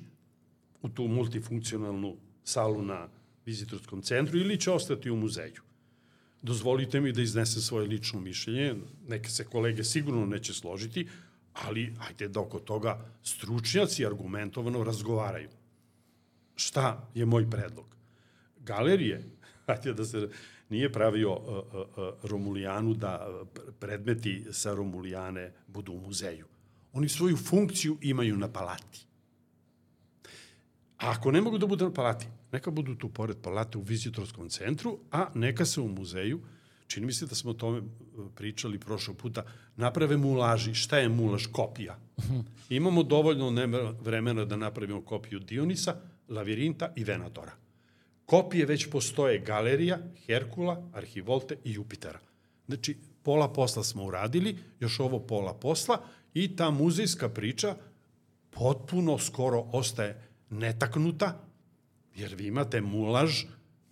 u 0.82 0.88
tu 0.88 1.08
multifunkcionalnu 1.08 2.16
salu 2.46 2.82
na 2.82 3.08
vizitorskom 3.46 4.02
centru 4.02 4.38
ili 4.38 4.60
će 4.60 4.70
ostati 4.70 5.10
u 5.10 5.16
muzeju. 5.16 5.62
Dozvolite 6.42 7.00
mi 7.00 7.12
da 7.12 7.22
iznesem 7.22 7.62
svoje 7.62 7.88
lično 7.88 8.20
mišljenje, 8.20 8.74
neke 9.08 9.30
se 9.30 9.44
kolege 9.44 9.84
sigurno 9.84 10.26
neće 10.26 10.54
složiti, 10.54 11.08
ali 11.52 11.94
ajde 12.08 12.28
da 12.28 12.40
oko 12.40 12.58
toga 12.58 13.00
stručnjaci 13.22 14.06
argumentovano 14.06 14.84
razgovaraju. 14.84 15.48
Šta 16.56 17.08
je 17.14 17.26
moj 17.26 17.50
predlog? 17.50 17.96
Galerije, 18.60 19.24
ajde 19.66 19.94
da 19.94 20.04
se 20.04 20.28
nije 20.68 20.92
pravio 20.92 21.32
uh, 21.32 21.40
uh, 21.40 21.64
uh, 21.74 22.30
Romulijanu 22.30 22.94
da 22.94 23.44
predmeti 23.78 24.44
sa 24.52 24.74
Romulijane 24.74 25.52
budu 25.66 25.92
u 25.92 26.00
muzeju. 26.00 26.46
Oni 26.92 27.08
svoju 27.08 27.36
funkciju 27.36 27.98
imaju 28.00 28.36
na 28.36 28.52
palati. 28.52 29.06
A 30.98 31.10
ako 31.10 31.30
ne 31.30 31.40
mogu 31.40 31.58
da 31.58 31.66
budu 31.66 31.84
na 31.84 31.92
palati, 31.92 32.26
neka 32.52 32.70
budu 32.70 32.94
tu 32.94 33.08
pored 33.08 33.36
palate 33.42 33.78
u 33.78 33.82
vizitorskom 33.82 34.48
centru, 34.48 34.98
a 35.12 35.26
neka 35.34 35.64
se 35.64 35.80
u 35.80 35.88
muzeju, 35.88 36.40
čini 36.86 37.06
mi 37.06 37.12
se 37.12 37.26
da 37.26 37.34
smo 37.34 37.50
o 37.50 37.54
tome 37.54 37.78
e, 37.78 37.82
pričali 38.34 38.78
prošlog 38.78 39.16
puta, 39.16 39.44
naprave 39.76 40.16
mulaži. 40.16 40.74
Šta 40.74 40.98
je 40.98 41.08
mulaž? 41.08 41.46
Kopija. 41.52 41.98
Imamo 42.68 43.02
dovoljno 43.02 43.50
vremena 44.00 44.44
da 44.44 44.56
napravimo 44.56 45.00
kopiju 45.00 45.38
Dionisa, 45.38 45.96
Lavirinta 46.28 46.92
i 46.96 47.04
Venatora. 47.04 47.52
Kopije 48.26 48.66
već 48.66 48.90
postoje 48.90 49.38
Galerija, 49.38 49.98
Herkula, 50.26 50.90
Arhivolte 50.94 51.56
i 51.64 51.72
Jupitera. 51.72 52.18
Znači, 52.66 52.96
pola 53.22 53.52
posla 53.52 53.84
smo 53.84 54.04
uradili, 54.04 54.56
još 54.80 55.00
ovo 55.00 55.20
pola 55.20 55.54
posla 55.54 56.00
i 56.34 56.56
ta 56.56 56.70
muzejska 56.70 57.28
priča 57.28 57.76
potpuno 58.50 59.18
skoro 59.18 59.60
ostaje 59.72 60.22
netaknuta, 60.50 61.40
jer 62.14 62.34
vi 62.34 62.46
imate 62.46 62.80
mulaž 62.80 63.44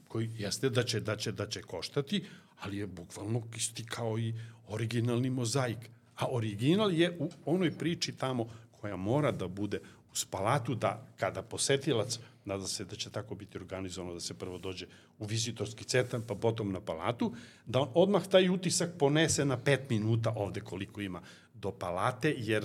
koji 0.08 0.30
jeste 0.38 0.70
da 0.70 0.82
će, 0.82 1.00
da 1.00 1.16
će, 1.16 1.32
da 1.32 1.46
će 1.48 1.62
koštati, 1.62 2.24
ali 2.60 2.76
je 2.76 2.86
bukvalno 2.86 3.42
isti 3.56 3.84
kao 3.84 4.18
i 4.18 4.34
originalni 4.68 5.30
mozaik. 5.30 5.90
A 6.16 6.26
original 6.30 6.92
je 6.92 7.16
u 7.18 7.30
onoj 7.44 7.78
priči 7.78 8.12
tamo 8.12 8.46
koja 8.70 8.96
mora 8.96 9.32
da 9.32 9.48
bude 9.48 9.80
u 10.12 10.16
spalatu 10.16 10.74
da 10.74 11.06
kada 11.16 11.42
posetilac, 11.42 12.18
nada 12.44 12.66
se 12.66 12.84
da 12.84 12.96
će 12.96 13.10
tako 13.10 13.34
biti 13.34 13.58
organizovano, 13.58 14.14
da 14.14 14.20
se 14.20 14.34
prvo 14.34 14.58
dođe 14.58 14.86
u 15.18 15.26
vizitorski 15.26 15.84
centar, 15.84 16.20
pa 16.26 16.34
potom 16.34 16.72
na 16.72 16.80
palatu, 16.80 17.34
da 17.66 17.80
on 17.80 17.90
odmah 17.94 18.26
taj 18.26 18.48
utisak 18.48 18.90
ponese 18.98 19.44
na 19.44 19.56
pet 19.56 19.90
minuta 19.90 20.32
ovde 20.36 20.60
koliko 20.60 21.00
ima 21.00 21.22
do 21.54 21.70
palate, 21.70 22.34
jer, 22.38 22.64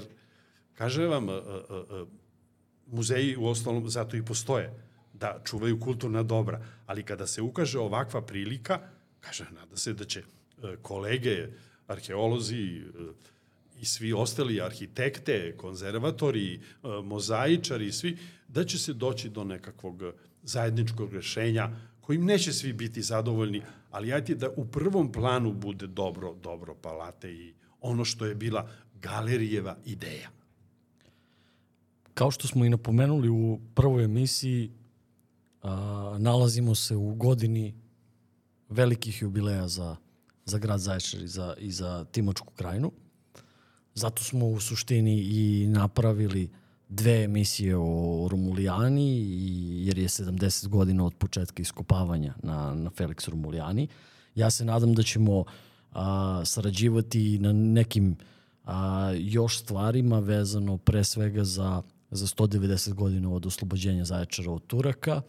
kaže 0.73 1.05
vam, 1.05 1.27
muzeji 2.91 3.35
u 3.37 3.45
ostalom 3.45 3.89
zato 3.89 4.17
i 4.17 4.25
postoje, 4.25 4.73
da 5.13 5.41
čuvaju 5.45 5.79
kulturna 5.79 6.23
dobra, 6.23 6.65
ali 6.85 7.03
kada 7.03 7.27
se 7.27 7.41
ukaže 7.41 7.79
ovakva 7.79 8.21
prilika, 8.21 8.79
kaže, 9.19 9.45
nada 9.51 9.77
se 9.77 9.93
da 9.93 10.05
će 10.05 10.19
e, 10.19 10.75
kolege, 10.81 11.47
arheolozi 11.87 12.77
e, 12.77 12.83
i 13.79 13.85
svi 13.85 14.13
ostali 14.13 14.61
arhitekte, 14.61 15.57
konzervatori, 15.57 16.53
e, 16.53 16.59
mozaičari, 17.03 17.91
svi, 17.91 18.17
da 18.47 18.63
će 18.63 18.77
se 18.77 18.93
doći 18.93 19.29
do 19.29 19.43
nekakvog 19.43 20.03
zajedničkog 20.43 21.13
rešenja 21.13 21.69
kojim 22.01 22.25
neće 22.25 22.53
svi 22.53 22.73
biti 22.73 23.01
zadovoljni, 23.01 23.61
ali 23.91 24.13
ajte 24.13 24.35
da 24.35 24.49
u 24.55 24.65
prvom 24.65 25.11
planu 25.11 25.53
bude 25.53 25.87
dobro, 25.87 26.33
dobro 26.33 26.75
palate 26.75 27.33
i 27.33 27.53
ono 27.81 28.05
što 28.05 28.25
je 28.25 28.35
bila 28.35 28.69
galerijeva 29.01 29.77
ideja. 29.85 30.38
Kao 32.19 32.31
što 32.31 32.47
smo 32.47 32.65
i 32.65 32.69
napomenuli 32.69 33.29
u 33.29 33.59
prvoj 33.73 34.03
emisiji, 34.03 34.71
a, 35.61 36.17
nalazimo 36.19 36.75
se 36.75 36.95
u 36.95 37.15
godini 37.15 37.75
velikih 38.69 39.21
jubileja 39.21 39.67
za, 39.67 39.95
za 40.45 40.57
grad 40.57 40.79
Zaječar 40.79 41.21
i 41.21 41.27
za, 41.27 41.55
i 41.59 41.71
za 41.71 42.05
Timočku 42.11 42.53
krajinu. 42.53 42.91
Zato 43.93 44.23
smo 44.23 44.47
u 44.47 44.59
suštini 44.59 45.19
i 45.19 45.67
napravili 45.67 46.49
dve 46.89 47.23
emisije 47.23 47.77
o 47.77 48.27
Romulijani, 48.31 49.19
i, 49.19 49.87
jer 49.87 49.97
je 49.97 50.07
70 50.07 50.67
godina 50.67 51.05
od 51.05 51.13
početka 51.13 51.61
iskopavanja 51.61 52.33
na, 52.43 52.75
na 52.75 52.89
Felix 52.89 53.29
Romulijani. 53.29 53.87
Ja 54.35 54.49
se 54.49 54.65
nadam 54.65 54.93
da 54.93 55.03
ćemo 55.03 55.43
a, 55.91 56.41
sarađivati 56.45 57.39
na 57.39 57.53
nekim 57.53 58.17
a, 58.65 59.11
još 59.17 59.59
stvarima 59.59 60.19
vezano 60.19 60.77
pre 60.77 61.03
svega 61.03 61.43
za, 61.43 61.83
za 62.11 62.27
190 62.27 62.93
godina 62.93 63.31
od 63.31 63.45
oslobođenja 63.45 64.05
Zaječara 64.05 64.51
od 64.51 64.67
Turaka. 64.67 65.21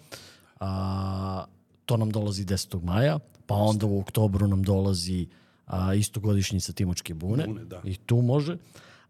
A, 0.61 1.45
to 1.87 1.97
nam 1.97 2.11
dolazi 2.11 2.45
10. 2.45 2.83
maja, 2.83 3.19
pa 3.47 3.55
onda 3.55 3.87
u 3.87 4.01
oktobru 4.01 4.47
nam 4.47 4.63
dolazi 4.63 5.27
a, 5.67 5.95
istogodišnjica 5.95 6.73
Timočke 6.73 7.15
bune. 7.15 7.47
Bune, 7.47 7.65
da. 7.65 7.81
I 7.85 7.97
tu 7.97 8.17
može. 8.17 8.57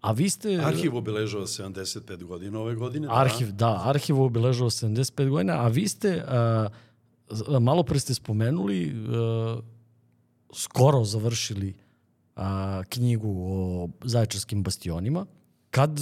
A 0.01 0.13
vi 0.13 0.31
ste... 0.31 0.57
Arhiv 0.65 0.97
obeležava 0.97 1.47
75 1.47 2.25
godina 2.25 2.61
ove 2.61 2.75
godine. 2.75 3.09
Arhiv, 3.11 3.51
da, 3.51 3.57
da 3.57 3.83
arhiv 3.85 4.21
obeležava 4.23 4.71
75 4.71 5.29
godina, 5.29 5.65
a 5.65 5.69
vi 5.69 5.89
ste, 5.89 6.25
a, 6.29 6.69
malo 7.61 7.83
pre 7.83 8.01
ste 8.01 8.15
spomenuli, 8.15 8.93
a, 8.93 9.61
skoro 10.55 11.05
završili 11.05 11.75
a, 12.37 12.83
knjigu 12.89 13.35
o 13.39 13.89
zaječarskim 14.05 14.63
bastionima. 14.63 15.27
Kad 15.71 16.01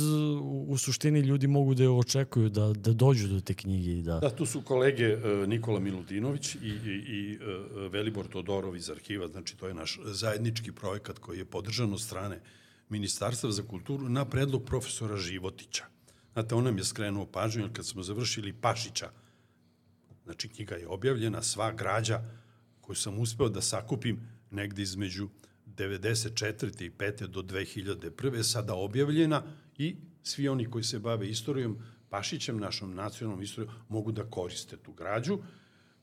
u 0.67 0.77
suštini 0.79 1.21
ljudi 1.21 1.47
mogu 1.47 1.75
da 1.75 1.83
je 1.83 1.91
očekuju 1.91 2.49
da, 2.49 2.73
da 2.73 2.93
dođu 2.93 3.29
do 3.29 3.41
te 3.41 3.55
knjige? 3.55 3.91
I 3.91 4.03
da... 4.03 4.19
da, 4.19 4.31
tu 4.31 4.47
su 4.47 4.63
kolege 4.63 5.17
uh, 5.17 5.49
Nikola 5.49 5.81
Milutinović 5.81 6.55
i, 6.55 6.59
i, 6.59 6.91
i 6.91 7.39
uh, 7.39 7.93
Velibor 7.93 8.27
Todorov 8.27 8.77
iz 8.77 8.91
arhiva, 8.91 9.29
znači 9.29 9.57
to 9.57 9.69
je 9.69 9.75
naš 9.75 9.99
zajednički 10.05 10.73
projekat 10.73 11.19
koji 11.19 11.39
je 11.39 11.45
podržan 11.45 11.93
od 11.93 12.01
strane 12.01 12.41
Ministarstva 12.89 13.51
za 13.51 13.63
kulturu 13.63 14.09
na 14.09 14.25
predlog 14.25 14.65
profesora 14.65 15.17
Životića. 15.17 15.85
Znate, 16.33 16.55
on 16.55 16.65
nam 16.65 16.79
je 16.79 16.85
skrenuo 16.85 17.27
pažnju, 17.27 17.63
jer 17.63 17.73
kad 17.73 17.87
smo 17.87 18.03
završili 18.03 18.53
Pašića, 18.53 19.11
znači 20.25 20.49
knjiga 20.49 20.75
je 20.75 20.89
objavljena, 20.89 21.43
sva 21.43 21.73
građa 21.73 22.23
koju 22.81 22.97
sam 22.97 23.19
uspeo 23.19 23.49
da 23.49 23.61
sakupim 23.61 24.21
negde 24.51 24.83
između 24.83 25.29
94. 25.79 26.83
i 26.83 26.91
5. 26.91 27.27
do 27.27 27.43
2001. 27.43 28.43
sada 28.43 28.75
objavljena 28.75 29.43
i 29.79 29.97
svi 30.23 30.49
oni 30.49 30.71
koji 30.71 30.85
se 30.85 30.99
bave 30.99 31.29
istorijom, 31.29 31.79
Pašićem, 32.11 32.59
našom 32.59 32.95
nacionalnom 32.95 33.43
istorijom, 33.43 33.75
mogu 33.89 34.13
da 34.13 34.25
koriste 34.25 34.77
tu 34.77 34.93
građu. 34.93 35.39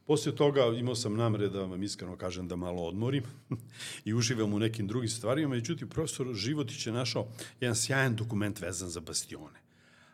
Posle 0.05 0.35
toga 0.35 0.61
imao 0.79 0.95
sam 0.95 1.15
namere 1.15 1.49
da 1.49 1.61
vam 1.61 1.83
iskreno 1.83 2.17
kažem 2.17 2.47
da 2.47 2.55
malo 2.55 2.83
odmorim 2.83 3.23
i 4.05 4.13
uživam 4.13 4.53
u 4.53 4.59
nekim 4.59 4.87
drugim 4.87 5.09
stvarima, 5.09 5.49
međutim 5.49 5.89
profesor 5.89 6.33
Životić 6.33 6.87
je 6.87 6.93
našao 6.93 7.27
jedan 7.59 7.75
sjajan 7.75 8.15
dokument 8.15 8.61
vezan 8.61 8.89
za 8.89 8.99
bastione. 8.99 9.59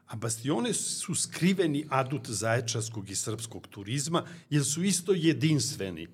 A 0.05 0.15
bastione 0.15 0.73
su 0.73 1.15
skriveni 1.15 1.85
adut 1.89 2.29
zaječarskog 2.29 3.09
i 3.09 3.15
srpskog 3.15 3.67
turizma, 3.67 4.25
jer 4.49 4.65
su 4.65 4.83
isto 4.83 5.13
jedinstveni 5.13 6.07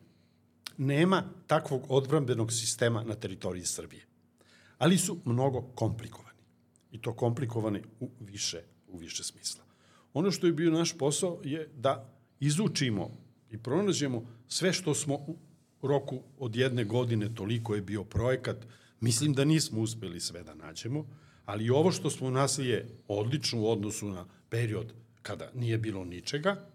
nema 0.78 1.24
takvog 1.48 1.86
odbrambenog 1.90 2.52
sistema 2.52 3.04
na 3.04 3.16
teritoriji 3.16 3.66
Srbije. 3.66 4.06
Ali 4.78 4.98
su 4.98 5.18
mnogo 5.26 5.62
komplikovani. 5.62 6.40
I 6.92 7.02
to 7.02 7.14
komplikovani 7.14 7.82
u 8.00 8.10
više, 8.20 8.64
u 8.88 8.98
više 8.98 9.24
smisla. 9.24 9.64
Ono 10.14 10.32
što 10.32 10.48
je 10.48 10.54
bio 10.54 10.72
naš 10.72 10.98
posao 10.98 11.40
je 11.44 11.70
da 11.76 12.14
izučimo 12.40 13.18
i 13.52 13.58
pronađemo 13.58 14.26
sve 14.48 14.74
što 14.74 14.94
smo 14.94 15.16
u 15.16 15.38
roku 15.82 16.22
od 16.40 16.56
jedne 16.56 16.84
godine, 16.84 17.36
toliko 17.36 17.76
je 17.76 17.82
bio 17.82 18.04
projekat, 18.04 18.58
mislim 19.00 19.34
da 19.34 19.46
nismo 19.46 19.82
uspeli 19.82 20.20
sve 20.20 20.44
da 20.44 20.56
nađemo, 20.56 21.06
ali 21.46 21.70
ovo 21.70 21.92
što 21.92 22.10
smo 22.10 22.30
nasli 22.30 22.68
je 22.68 22.88
odlično 23.08 23.62
u 23.62 23.72
odnosu 23.72 24.10
na 24.10 24.26
period 24.50 24.94
kada 25.22 25.52
nije 25.54 25.78
bilo 25.78 26.06
ničega, 26.06 26.66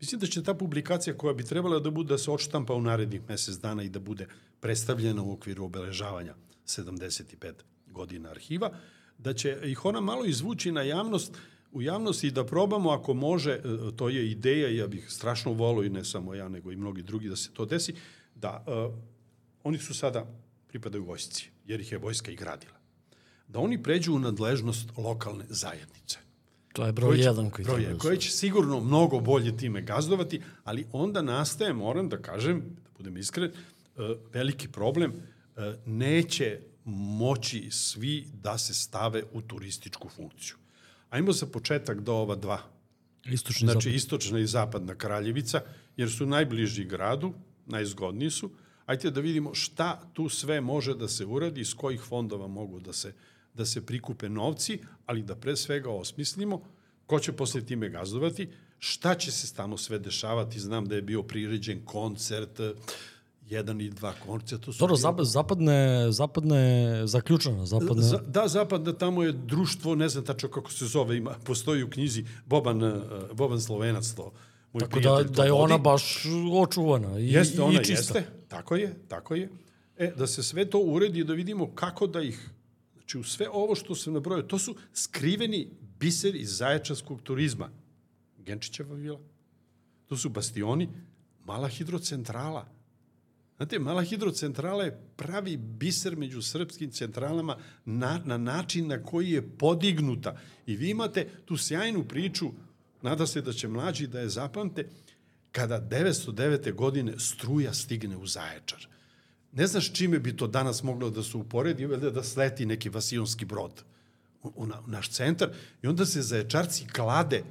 Mislim 0.00 0.20
da 0.20 0.26
će 0.26 0.42
ta 0.42 0.54
publikacija 0.54 1.16
koja 1.16 1.34
bi 1.34 1.44
trebala 1.44 1.78
da 1.78 1.90
bude 1.90 2.08
da 2.08 2.18
se 2.18 2.30
odštampa 2.30 2.74
u 2.74 2.80
narednih 2.80 3.20
mesec 3.28 3.54
dana 3.54 3.82
i 3.82 3.88
da 3.88 4.00
bude 4.00 4.26
predstavljena 4.60 5.22
u 5.22 5.32
okviru 5.32 5.64
obeležavanja 5.64 6.34
75 6.66 7.52
godina 7.86 8.30
arhiva, 8.30 8.70
da 9.18 9.34
će 9.34 9.58
ih 9.64 9.84
ona 9.84 10.00
malo 10.00 10.24
izvući 10.24 10.72
na 10.72 10.82
javnost, 10.82 11.36
u 11.72 11.82
javnosti 11.82 12.26
i 12.26 12.30
da 12.30 12.46
probamo 12.46 12.90
ako 12.90 13.14
može, 13.14 13.52
e, 13.52 13.62
to 13.96 14.08
je 14.08 14.30
ideja, 14.30 14.68
ja 14.68 14.86
bih 14.86 15.10
strašno 15.10 15.52
volio 15.52 15.86
i 15.86 15.90
ne 15.90 16.04
samo 16.04 16.34
ja, 16.34 16.48
nego 16.48 16.72
i 16.72 16.76
mnogi 16.76 17.02
drugi 17.02 17.28
da 17.28 17.36
se 17.36 17.50
to 17.52 17.64
desi, 17.64 17.94
da 18.34 18.64
uh, 18.66 18.94
oni 19.64 19.78
su 19.78 19.94
sada 19.94 20.26
pripadaju 20.68 21.04
vojsci, 21.04 21.50
jer 21.66 21.80
ih 21.80 21.92
je 21.92 21.98
vojska 21.98 22.30
i 22.30 22.36
gradila. 22.36 22.78
Da 23.48 23.58
oni 23.58 23.82
pređu 23.82 24.14
u 24.14 24.18
nadležnost 24.18 24.88
lokalne 24.96 25.44
zajednice 25.48 26.18
To 26.72 26.86
je 26.86 26.92
broj 26.92 27.18
jedan 27.18 27.50
koji 27.50 27.64
broj, 27.64 27.98
koji 27.98 28.18
će 28.18 28.30
sigurno 28.30 28.80
mnogo 28.80 29.20
bolje 29.20 29.56
time 29.56 29.82
gazdovati, 29.82 30.40
ali 30.64 30.86
onda 30.92 31.22
nastaje, 31.22 31.72
moram 31.72 32.08
da 32.08 32.18
kažem, 32.18 32.60
da 32.60 32.90
budem 32.96 33.16
iskren, 33.16 33.50
e, 33.50 33.52
veliki 34.32 34.68
problem, 34.68 35.12
e, 35.56 35.74
neće 35.86 36.60
moći 36.84 37.70
svi 37.70 38.26
da 38.32 38.58
se 38.58 38.74
stave 38.74 39.22
u 39.32 39.40
turističku 39.40 40.08
funkciju. 40.08 40.56
Ajmo 41.10 41.32
za 41.32 41.46
početak 41.46 42.00
do 42.00 42.14
ova 42.14 42.36
dva. 42.36 42.58
Istočni 43.24 43.66
znači, 43.66 43.88
zapad. 43.88 43.94
istočna 43.94 44.38
i 44.38 44.46
zapadna 44.46 44.94
Kraljevica, 44.94 45.60
jer 45.96 46.10
su 46.10 46.26
najbliži 46.26 46.84
gradu, 46.84 47.32
najzgodniji 47.66 48.30
su. 48.30 48.50
Ajde 48.86 49.10
da 49.10 49.20
vidimo 49.20 49.54
šta 49.54 50.00
tu 50.12 50.28
sve 50.28 50.60
može 50.60 50.94
da 50.94 51.08
se 51.08 51.26
uradi, 51.26 51.60
iz 51.60 51.74
kojih 51.74 52.00
fondova 52.00 52.46
mogu 52.46 52.80
da 52.80 52.92
se 52.92 53.14
da 53.54 53.66
se 53.66 53.86
prikupe 53.86 54.28
novci, 54.28 54.78
ali 55.06 55.22
da 55.22 55.36
pre 55.36 55.56
svega 55.56 55.90
osmislimo 55.90 56.62
ko 57.06 57.18
će 57.18 57.32
posle 57.32 57.64
time 57.64 57.88
gazdovati, 57.88 58.48
šta 58.78 59.14
će 59.14 59.32
se 59.32 59.54
tamo 59.54 59.76
sve 59.76 59.98
dešavati. 59.98 60.60
Znam 60.60 60.86
da 60.86 60.94
je 60.94 61.02
bio 61.02 61.22
priređen 61.22 61.84
koncert, 61.84 62.60
jedan 63.50 63.80
i 63.80 63.90
dva 63.90 64.14
koncerta. 64.26 64.70
Dobro, 64.78 64.96
zapad, 64.96 65.26
zapadne, 65.26 66.06
zapadne, 66.12 67.02
zaključana, 67.06 67.66
zapadne... 67.66 68.02
Za, 68.02 68.18
da, 68.26 68.48
zapadne, 68.48 68.98
tamo 68.98 69.22
je 69.22 69.32
društvo, 69.32 69.94
ne 69.94 70.08
znam 70.08 70.24
tačno 70.24 70.48
kako 70.48 70.72
se 70.72 70.86
zove, 70.86 71.16
ima, 71.16 71.34
postoji 71.44 71.82
u 71.82 71.90
knjizi 71.90 72.24
Boban, 72.46 72.82
uh, 72.82 73.02
Boban 73.32 73.60
Slovenac 73.60 74.14
to. 74.14 74.32
Moj 74.72 74.80
tako 74.80 75.00
da, 75.00 75.22
da 75.22 75.44
je 75.44 75.52
ona 75.52 75.78
baš 75.78 76.26
očuvana 76.62 77.18
i, 77.18 77.32
jeste, 77.32 77.62
ona 77.62 77.80
i 77.80 77.84
čista. 77.84 78.18
Jeste, 78.18 78.24
tako 78.48 78.76
je, 78.76 78.94
tako 79.08 79.34
je. 79.34 79.48
E, 79.96 80.12
da 80.16 80.26
se 80.26 80.42
sve 80.42 80.70
to 80.70 80.78
uredi, 80.78 81.24
da 81.24 81.32
vidimo 81.32 81.74
kako 81.74 82.06
da 82.06 82.22
ih 82.22 82.50
Znači, 83.10 83.18
u 83.18 83.24
sve 83.24 83.48
ovo 83.52 83.74
što 83.74 83.94
sam 83.94 84.12
nabrojao, 84.12 84.42
to 84.42 84.58
su 84.58 84.76
skriveni 84.94 85.70
biseri 85.98 86.38
iz 86.38 86.56
zaječarskog 86.56 87.22
turizma. 87.22 87.70
Genčićeva 88.38 88.94
vila. 88.94 89.20
To 90.06 90.16
su 90.16 90.28
bastioni, 90.28 90.88
mala 91.44 91.68
hidrocentrala. 91.68 92.68
Znate, 93.56 93.78
mala 93.78 94.02
hidrocentrala 94.02 94.84
je 94.84 95.00
pravi 95.16 95.56
biser 95.56 96.16
među 96.16 96.42
srpskim 96.42 96.90
centralama 96.90 97.56
na, 97.84 98.20
na 98.24 98.38
način 98.38 98.86
na 98.86 99.02
koji 99.02 99.30
je 99.30 99.48
podignuta. 99.58 100.38
I 100.66 100.76
vi 100.76 100.90
imate 100.90 101.28
tu 101.44 101.56
sjajnu 101.56 102.04
priču, 102.04 102.52
nada 103.02 103.26
se 103.26 103.42
da 103.42 103.52
će 103.52 103.68
mlađi 103.68 104.06
da 104.06 104.20
je 104.20 104.28
zapamte, 104.28 104.88
kada 105.52 105.80
909. 105.80 106.74
godine 106.74 107.18
struja 107.18 107.74
stigne 107.74 108.16
u 108.16 108.26
Zaječar 108.26 108.86
ne 109.52 109.66
znaš 109.66 109.92
čime 109.92 110.18
bi 110.18 110.36
to 110.36 110.46
danas 110.46 110.82
moglo 110.82 111.10
da 111.10 111.22
se 111.22 111.36
uporedi, 111.36 111.86
da, 111.86 112.22
sleti 112.22 112.66
neki 112.66 112.88
vasijonski 112.88 113.44
brod 113.44 113.84
u, 114.42 114.52
u, 114.56 114.66
na, 114.66 114.80
u 114.80 114.90
naš 114.90 115.10
centar 115.10 115.50
i 115.82 115.86
onda 115.86 116.06
se 116.06 116.22
zaječarci 116.22 116.86
klade. 116.86 117.42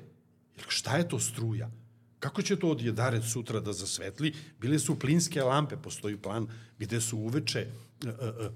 Jer 0.55 0.65
šta 0.67 0.97
je 0.97 1.07
to 1.07 1.19
struja? 1.19 1.71
Kako 2.19 2.41
će 2.41 2.55
to 2.55 2.69
odjedaren 2.69 3.23
sutra 3.23 3.59
da 3.59 3.73
zasvetli? 3.73 4.33
Bile 4.59 4.79
su 4.79 4.99
plinske 4.99 5.43
lampe, 5.43 5.77
postoji 5.77 6.17
plan 6.17 6.47
gde 6.79 7.01
su 7.01 7.17
uveče 7.17 7.67
uh, 8.03 8.09
uh, 8.09 8.51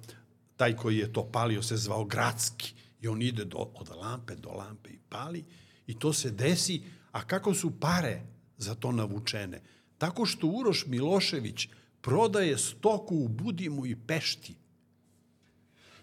taj 0.55 0.75
koji 0.75 0.97
je 0.97 1.13
to 1.13 1.31
palio 1.31 1.61
se 1.61 1.77
zvao 1.77 2.05
Gradski 2.05 2.73
i 3.01 3.07
on 3.07 3.21
ide 3.21 3.45
do, 3.45 3.57
od 3.57 3.89
lampe 3.89 4.35
do 4.35 4.49
lampe 4.49 4.89
i 4.89 4.99
pali 5.09 5.43
i 5.87 5.99
to 5.99 6.13
se 6.13 6.31
desi, 6.31 6.83
a 7.11 7.25
kako 7.27 7.53
su 7.53 7.79
pare 7.79 8.21
za 8.57 8.75
to 8.75 8.91
navučene? 8.91 9.61
Tako 9.97 10.25
što 10.25 10.47
Uroš 10.47 10.85
Milošević 10.85 11.67
prodaje 12.03 12.57
stoku 12.57 13.15
u 13.15 13.27
Budimu 13.27 13.85
i 13.85 13.95
Pešti, 13.95 14.55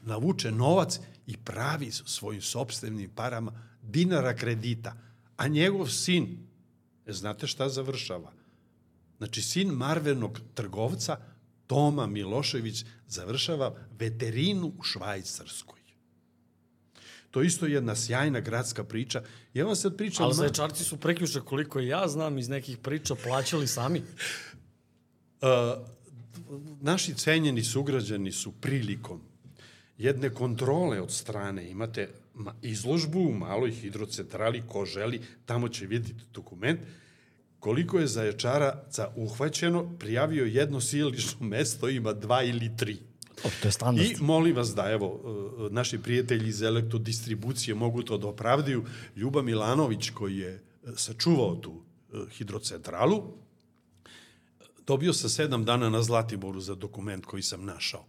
navuče 0.03 0.51
novac 0.51 1.01
i 1.27 1.37
pravi 1.37 1.91
svojim 1.93 2.43
sobstvenim 2.43 3.11
parama 3.15 3.53
dinara 3.83 4.37
kredita, 4.37 4.97
a 5.37 5.49
njegov 5.49 5.89
sin, 5.89 6.39
e, 7.07 7.13
znate 7.13 7.47
šta 7.47 7.69
završava? 7.69 8.33
Znači, 9.19 9.43
sin 9.43 9.69
Marvenog 9.69 10.41
trgovca, 10.55 11.17
Toma 11.67 12.07
Milošević, 12.07 12.85
završava 13.07 13.75
veterinu 13.99 14.73
u 14.79 14.83
Švajcarskoj. 14.83 15.81
To 17.31 17.41
je 17.41 17.47
isto 17.47 17.67
jedna 17.67 17.97
sjajna 17.97 18.41
gradska 18.41 18.85
priča. 18.85 19.23
Ja 19.55 19.65
vam 19.65 19.77
sad 19.77 19.97
pričam... 19.97 20.25
Ali 20.25 20.35
zaječarci 20.35 20.85
su 20.85 20.97
preključak, 20.97 21.45
koliko 21.45 21.81
ja 21.81 22.09
znam, 22.09 22.39
iz 22.39 22.49
nekih 22.49 22.79
priča 22.79 23.15
plaćali 23.15 23.67
sami. 23.67 24.03
Uh, 25.43 25.49
naši 26.81 27.15
cenjeni 27.15 27.63
sugrađani 27.63 28.33
su 28.33 28.53
prilikom 28.53 29.21
jedne 29.99 30.31
kontrole 30.31 31.01
od 31.01 31.13
strane, 31.13 31.71
imate 31.71 32.09
izložbu 32.63 33.21
u 33.21 33.35
maloj 33.35 33.71
hidrocentrali, 33.71 34.63
ko 34.69 34.85
želi, 34.85 35.21
tamo 35.47 35.69
će 35.69 35.87
vidjeti 35.87 36.25
dokument, 36.35 36.81
koliko 37.59 37.99
je 37.99 38.07
zaječaraca 38.07 39.13
uhvaćeno, 39.17 39.97
prijavio 39.99 40.45
jedno 40.45 40.81
silično 40.81 41.47
mesto, 41.47 41.89
ima 41.89 42.13
dva 42.13 42.43
ili 42.43 42.77
tri. 42.77 42.97
O, 43.45 43.49
to 43.63 43.69
je 43.69 43.73
standard. 43.73 44.11
I 44.11 44.17
molim 44.21 44.57
vas 44.57 44.75
da, 44.75 44.91
evo, 44.91 45.21
e, 45.69 45.73
naši 45.75 45.99
prijatelji 45.99 46.49
iz 46.49 46.63
elektrodistribucije 46.63 47.75
mogu 47.75 48.03
to 48.03 48.19
da 48.19 48.29
opravdaju. 48.29 48.85
Ljuba 49.17 49.43
Milanović, 49.43 50.11
koji 50.11 50.39
je 50.39 50.63
sačuvao 50.97 51.57
tu 51.57 51.83
hidrocentralu, 52.31 53.23
dobio 54.91 55.13
sa 55.13 55.29
sedam 55.29 55.65
dana 55.65 55.91
na 55.91 56.03
Zlatiboru 56.03 56.61
za 56.61 56.75
dokument 56.75 57.27
koji 57.27 57.43
sam 57.43 57.65
našao. 57.65 58.07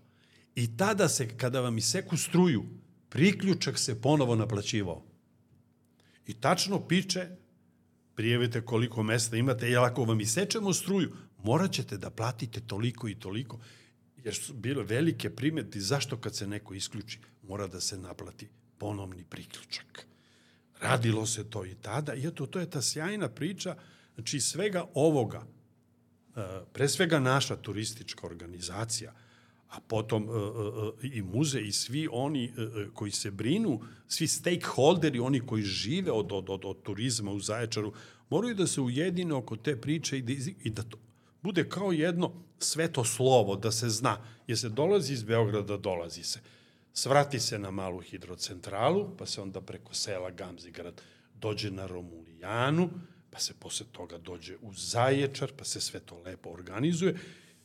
I 0.55 0.77
tada 0.77 1.09
se, 1.09 1.27
kada 1.37 1.61
vam 1.61 1.77
iseku 1.77 2.17
struju, 2.17 2.63
priključak 3.09 3.77
se 3.79 4.01
ponovo 4.01 4.35
naplaćivao. 4.35 5.03
I 6.27 6.33
tačno 6.33 6.79
piče, 6.87 7.27
prijevite 8.15 8.65
koliko 8.65 9.03
mesta 9.03 9.37
imate, 9.37 9.69
jer 9.69 9.79
ako 9.79 10.03
vam 10.03 10.21
isečemo 10.21 10.73
struju, 10.73 11.13
morat 11.43 11.71
ćete 11.71 11.97
da 11.97 12.09
platite 12.09 12.61
toliko 12.61 13.07
i 13.07 13.15
toliko, 13.19 13.59
jer 14.23 14.35
su 14.35 14.53
bile 14.53 14.83
velike 14.83 15.29
primeti 15.29 15.81
zašto 15.81 16.17
kad 16.17 16.35
se 16.35 16.47
neko 16.47 16.73
isključi, 16.73 17.19
mora 17.43 17.67
da 17.67 17.81
se 17.81 17.97
naplati 17.97 18.49
ponovni 18.77 19.23
priključak. 19.23 20.05
Radilo 20.79 21.25
se 21.25 21.49
to 21.49 21.65
i 21.65 21.75
tada, 21.75 22.13
i 22.13 22.27
eto, 22.27 22.45
to 22.45 22.59
je 22.59 22.69
ta 22.69 22.81
sjajna 22.81 23.29
priča, 23.29 23.75
znači 24.15 24.39
svega 24.39 24.85
ovoga, 24.93 25.45
pre 26.73 26.89
svega 26.89 27.19
naša 27.19 27.55
turistička 27.55 28.27
organizacija, 28.27 29.13
a 29.69 29.79
potom 29.87 30.29
uh, 30.29 30.35
uh, 30.35 30.93
i 31.01 31.21
muze 31.21 31.59
i 31.61 31.71
svi 31.71 32.07
oni 32.11 32.53
koji 32.93 33.11
se 33.11 33.31
brinu, 33.31 33.81
svi 34.07 34.27
stakeholderi, 34.27 35.19
oni 35.19 35.39
koji 35.39 35.63
žive 35.63 36.11
od, 36.11 36.31
od, 36.31 36.49
od, 36.49 36.65
od 36.65 36.81
turizma 36.83 37.31
u 37.31 37.39
Zaječaru, 37.39 37.93
moraju 38.29 38.55
da 38.55 38.67
se 38.67 38.81
ujedine 38.81 39.33
oko 39.33 39.55
te 39.55 39.81
priče 39.81 40.17
i 40.17 40.21
da, 40.21 40.33
i 40.63 40.69
da 40.69 40.83
to 40.83 40.97
bude 41.41 41.69
kao 41.69 41.91
jedno 41.91 42.31
sveto 42.59 43.03
slovo, 43.03 43.55
da 43.55 43.71
se 43.71 43.89
zna, 43.89 44.17
jer 44.47 44.57
se 44.57 44.69
dolazi 44.69 45.13
iz 45.13 45.23
Beograda, 45.23 45.77
dolazi 45.77 46.23
se. 46.23 46.39
Svrati 46.93 47.39
se 47.39 47.59
na 47.59 47.71
malu 47.71 47.99
hidrocentralu, 47.99 49.17
pa 49.17 49.25
se 49.25 49.41
onda 49.41 49.61
preko 49.61 49.93
sela 49.93 50.31
Gamzigrad 50.31 51.01
dođe 51.41 51.71
na 51.71 51.85
Romulijanu, 51.85 52.89
pa 53.31 53.39
se 53.39 53.53
posle 53.53 53.85
toga 53.91 54.17
dođe 54.17 54.57
u 54.61 54.73
Zaječar, 54.73 55.51
pa 55.57 55.63
se 55.63 55.81
sve 55.81 55.99
to 55.99 56.21
lepo 56.25 56.49
organizuje 56.49 57.15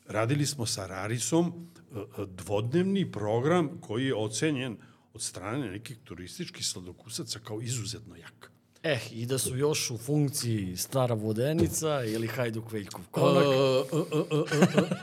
radili 0.09 0.47
smo 0.47 0.67
sa 0.67 0.87
Rarisom 0.87 1.47
e, 1.77 1.99
e, 1.99 2.27
dvodnevni 2.27 3.13
program 3.13 3.81
koji 3.81 4.07
je 4.07 4.17
ocenjen 4.17 4.77
od 5.13 5.23
strane 5.23 5.71
nekih 5.71 5.99
turističkih 6.05 6.67
sladokusaca 6.67 7.39
kao 7.39 7.61
izuzetno 7.61 8.17
jak. 8.17 8.51
Eh, 8.83 9.01
i 9.11 9.27
da 9.27 9.39
su 9.39 9.57
još 9.57 9.91
u 9.91 9.99
funkciji 9.99 10.77
Stara 10.77 11.15
Vodenica 11.15 12.05
ili 12.05 12.27
Hajduk 12.27 12.73
Veljkov 12.73 13.05
konak? 13.11 13.47
Uh, 13.47 14.01
uh, 14.01 14.27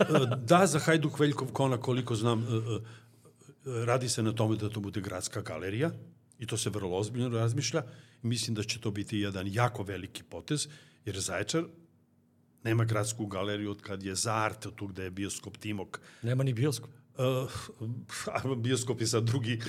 uh, 0.10 0.38
da, 0.38 0.68
za 0.68 0.80
Hajduk 0.80 1.20
Veljkov 1.20 1.48
konak, 1.48 1.80
koliko 1.80 2.16
znam, 2.16 2.44
uh, 2.44 2.82
radi 3.86 4.10
se 4.10 4.24
na 4.24 4.32
tome 4.32 4.56
da 4.56 4.70
to 4.70 4.80
bude 4.80 5.02
gradska 5.02 5.42
galerija 5.42 5.92
i 6.44 6.48
to 6.48 6.58
se 6.58 6.70
vrlo 6.70 6.98
ozbiljno 6.98 7.30
razmišlja. 7.30 7.84
Mislim 8.22 8.56
da 8.56 8.64
će 8.64 8.80
to 8.80 8.92
biti 8.92 9.20
jedan 9.20 9.48
jako 9.48 9.84
veliki 9.84 10.24
potez, 10.24 10.68
jer 11.06 11.20
Zaječar 11.20 11.64
Nema 12.64 12.86
gradsku 12.86 13.26
galeriju 13.26 13.72
od 13.72 13.82
kad 13.82 14.04
je 14.04 14.16
Zart, 14.16 14.68
tu 14.76 14.88
gde 14.88 15.04
je 15.04 15.12
bioskop 15.12 15.58
Timok. 15.58 16.00
Nema 16.22 16.44
ni 16.44 16.54
bioskop. 16.54 16.90
Uh, 18.44 18.58
bioskop 18.58 19.02
je 19.02 19.08
sad 19.08 19.24
drugi, 19.24 19.60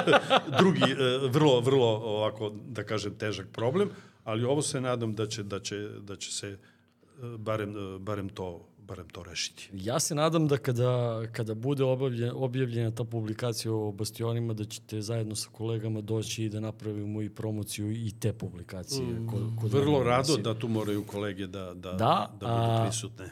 drugi 0.60 0.82
uh, 0.82 1.30
vrlo, 1.32 1.60
vrlo 1.60 1.86
ovako, 1.86 2.50
da 2.68 2.84
kažem, 2.84 3.14
težak 3.18 3.46
problem, 3.52 3.90
ali 4.24 4.44
ovo 4.44 4.62
se 4.62 4.80
nadam 4.80 5.14
da 5.14 5.26
će, 5.26 5.42
da 5.42 5.60
će, 5.60 5.88
da 6.00 6.16
će 6.16 6.32
se 6.32 6.58
uh, 6.58 7.40
barem, 7.40 7.70
uh, 7.76 8.00
barem 8.00 8.28
to 8.28 8.68
barem 8.90 9.08
to 9.08 9.22
rešiti. 9.22 9.70
Ja 9.72 10.00
se 10.00 10.14
nadam 10.14 10.48
da 10.48 10.56
kada, 10.58 11.22
kada 11.32 11.54
bude 11.54 11.84
objavljena, 11.84 12.34
objavljena 12.34 12.90
ta 12.90 13.04
publikacija 13.04 13.72
o 13.72 13.92
bastionima, 13.92 14.54
da 14.54 14.64
ćete 14.64 15.00
zajedno 15.00 15.34
sa 15.34 15.48
kolegama 15.52 16.00
doći 16.00 16.44
i 16.44 16.48
da 16.48 16.60
napravimo 16.60 17.22
i 17.22 17.30
promociju 17.30 17.92
i 17.92 18.12
te 18.20 18.32
publikacije. 18.32 19.06
Mm, 19.06 19.26
kod, 19.26 19.42
kod 19.60 19.72
vrlo 19.72 20.02
rado 20.02 20.36
da 20.36 20.54
tu 20.54 20.68
moraju 20.68 21.04
kolege 21.04 21.46
da, 21.46 21.74
da, 21.74 21.92
da, 21.92 22.30
da 22.40 22.46
budu 22.46 22.88
prisutne. 22.88 23.30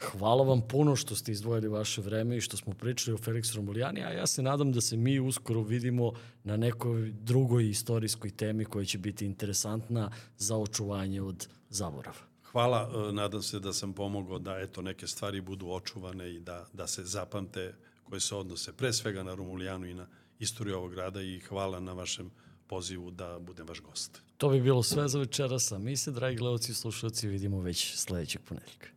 Hvala 0.00 0.44
vam 0.44 0.60
puno 0.60 0.96
što 0.96 1.14
ste 1.14 1.32
izdvojili 1.32 1.68
vaše 1.68 2.00
vreme 2.00 2.36
i 2.36 2.40
što 2.40 2.56
smo 2.56 2.72
pričali 2.74 3.14
o 3.14 3.18
Felix 3.18 3.56
Romulijani, 3.56 4.04
a 4.04 4.10
ja 4.10 4.26
se 4.26 4.42
nadam 4.42 4.72
da 4.72 4.80
se 4.80 4.96
mi 4.96 5.20
uskoro 5.20 5.62
vidimo 5.62 6.12
na 6.44 6.56
nekoj 6.56 7.12
drugoj 7.12 7.70
istorijskoj 7.70 8.30
temi 8.30 8.64
koja 8.64 8.84
će 8.84 8.98
biti 8.98 9.26
interesantna 9.26 10.10
za 10.36 10.56
očuvanje 10.56 11.22
od 11.22 11.48
zaborava. 11.68 12.35
Hvala, 12.56 12.90
e, 13.08 13.12
nadam 13.12 13.42
se 13.42 13.58
da 13.60 13.72
sam 13.72 13.92
pomogao 13.92 14.38
da 14.38 14.58
eto 14.58 14.82
neke 14.82 15.06
stvari 15.06 15.40
budu 15.40 15.68
očuvane 15.68 16.34
i 16.34 16.40
da, 16.40 16.66
da 16.72 16.86
se 16.86 17.04
zapamte 17.04 17.74
koje 18.04 18.20
se 18.20 18.34
odnose 18.34 18.72
pre 18.72 18.92
svega 18.92 19.22
na 19.22 19.34
Romulijanu 19.34 19.86
i 19.86 19.94
na 19.94 20.06
istoriju 20.38 20.76
ovog 20.76 20.90
grada 20.90 21.22
i 21.22 21.40
hvala 21.40 21.80
na 21.80 21.92
vašem 21.92 22.30
pozivu 22.66 23.10
da 23.10 23.38
budem 23.38 23.66
vaš 23.66 23.80
gost. 23.80 24.22
To 24.36 24.48
bi 24.48 24.60
bilo 24.60 24.82
sve 24.82 25.08
za 25.08 25.18
večeras, 25.18 25.72
a 25.72 25.78
mi 25.78 25.96
se, 25.96 26.10
dragi 26.10 26.36
gledalci 26.36 26.72
i 26.72 26.74
slušalci, 26.74 27.28
vidimo 27.28 27.60
već 27.60 27.96
sledećeg 27.96 28.42
ponedljika. 28.42 28.95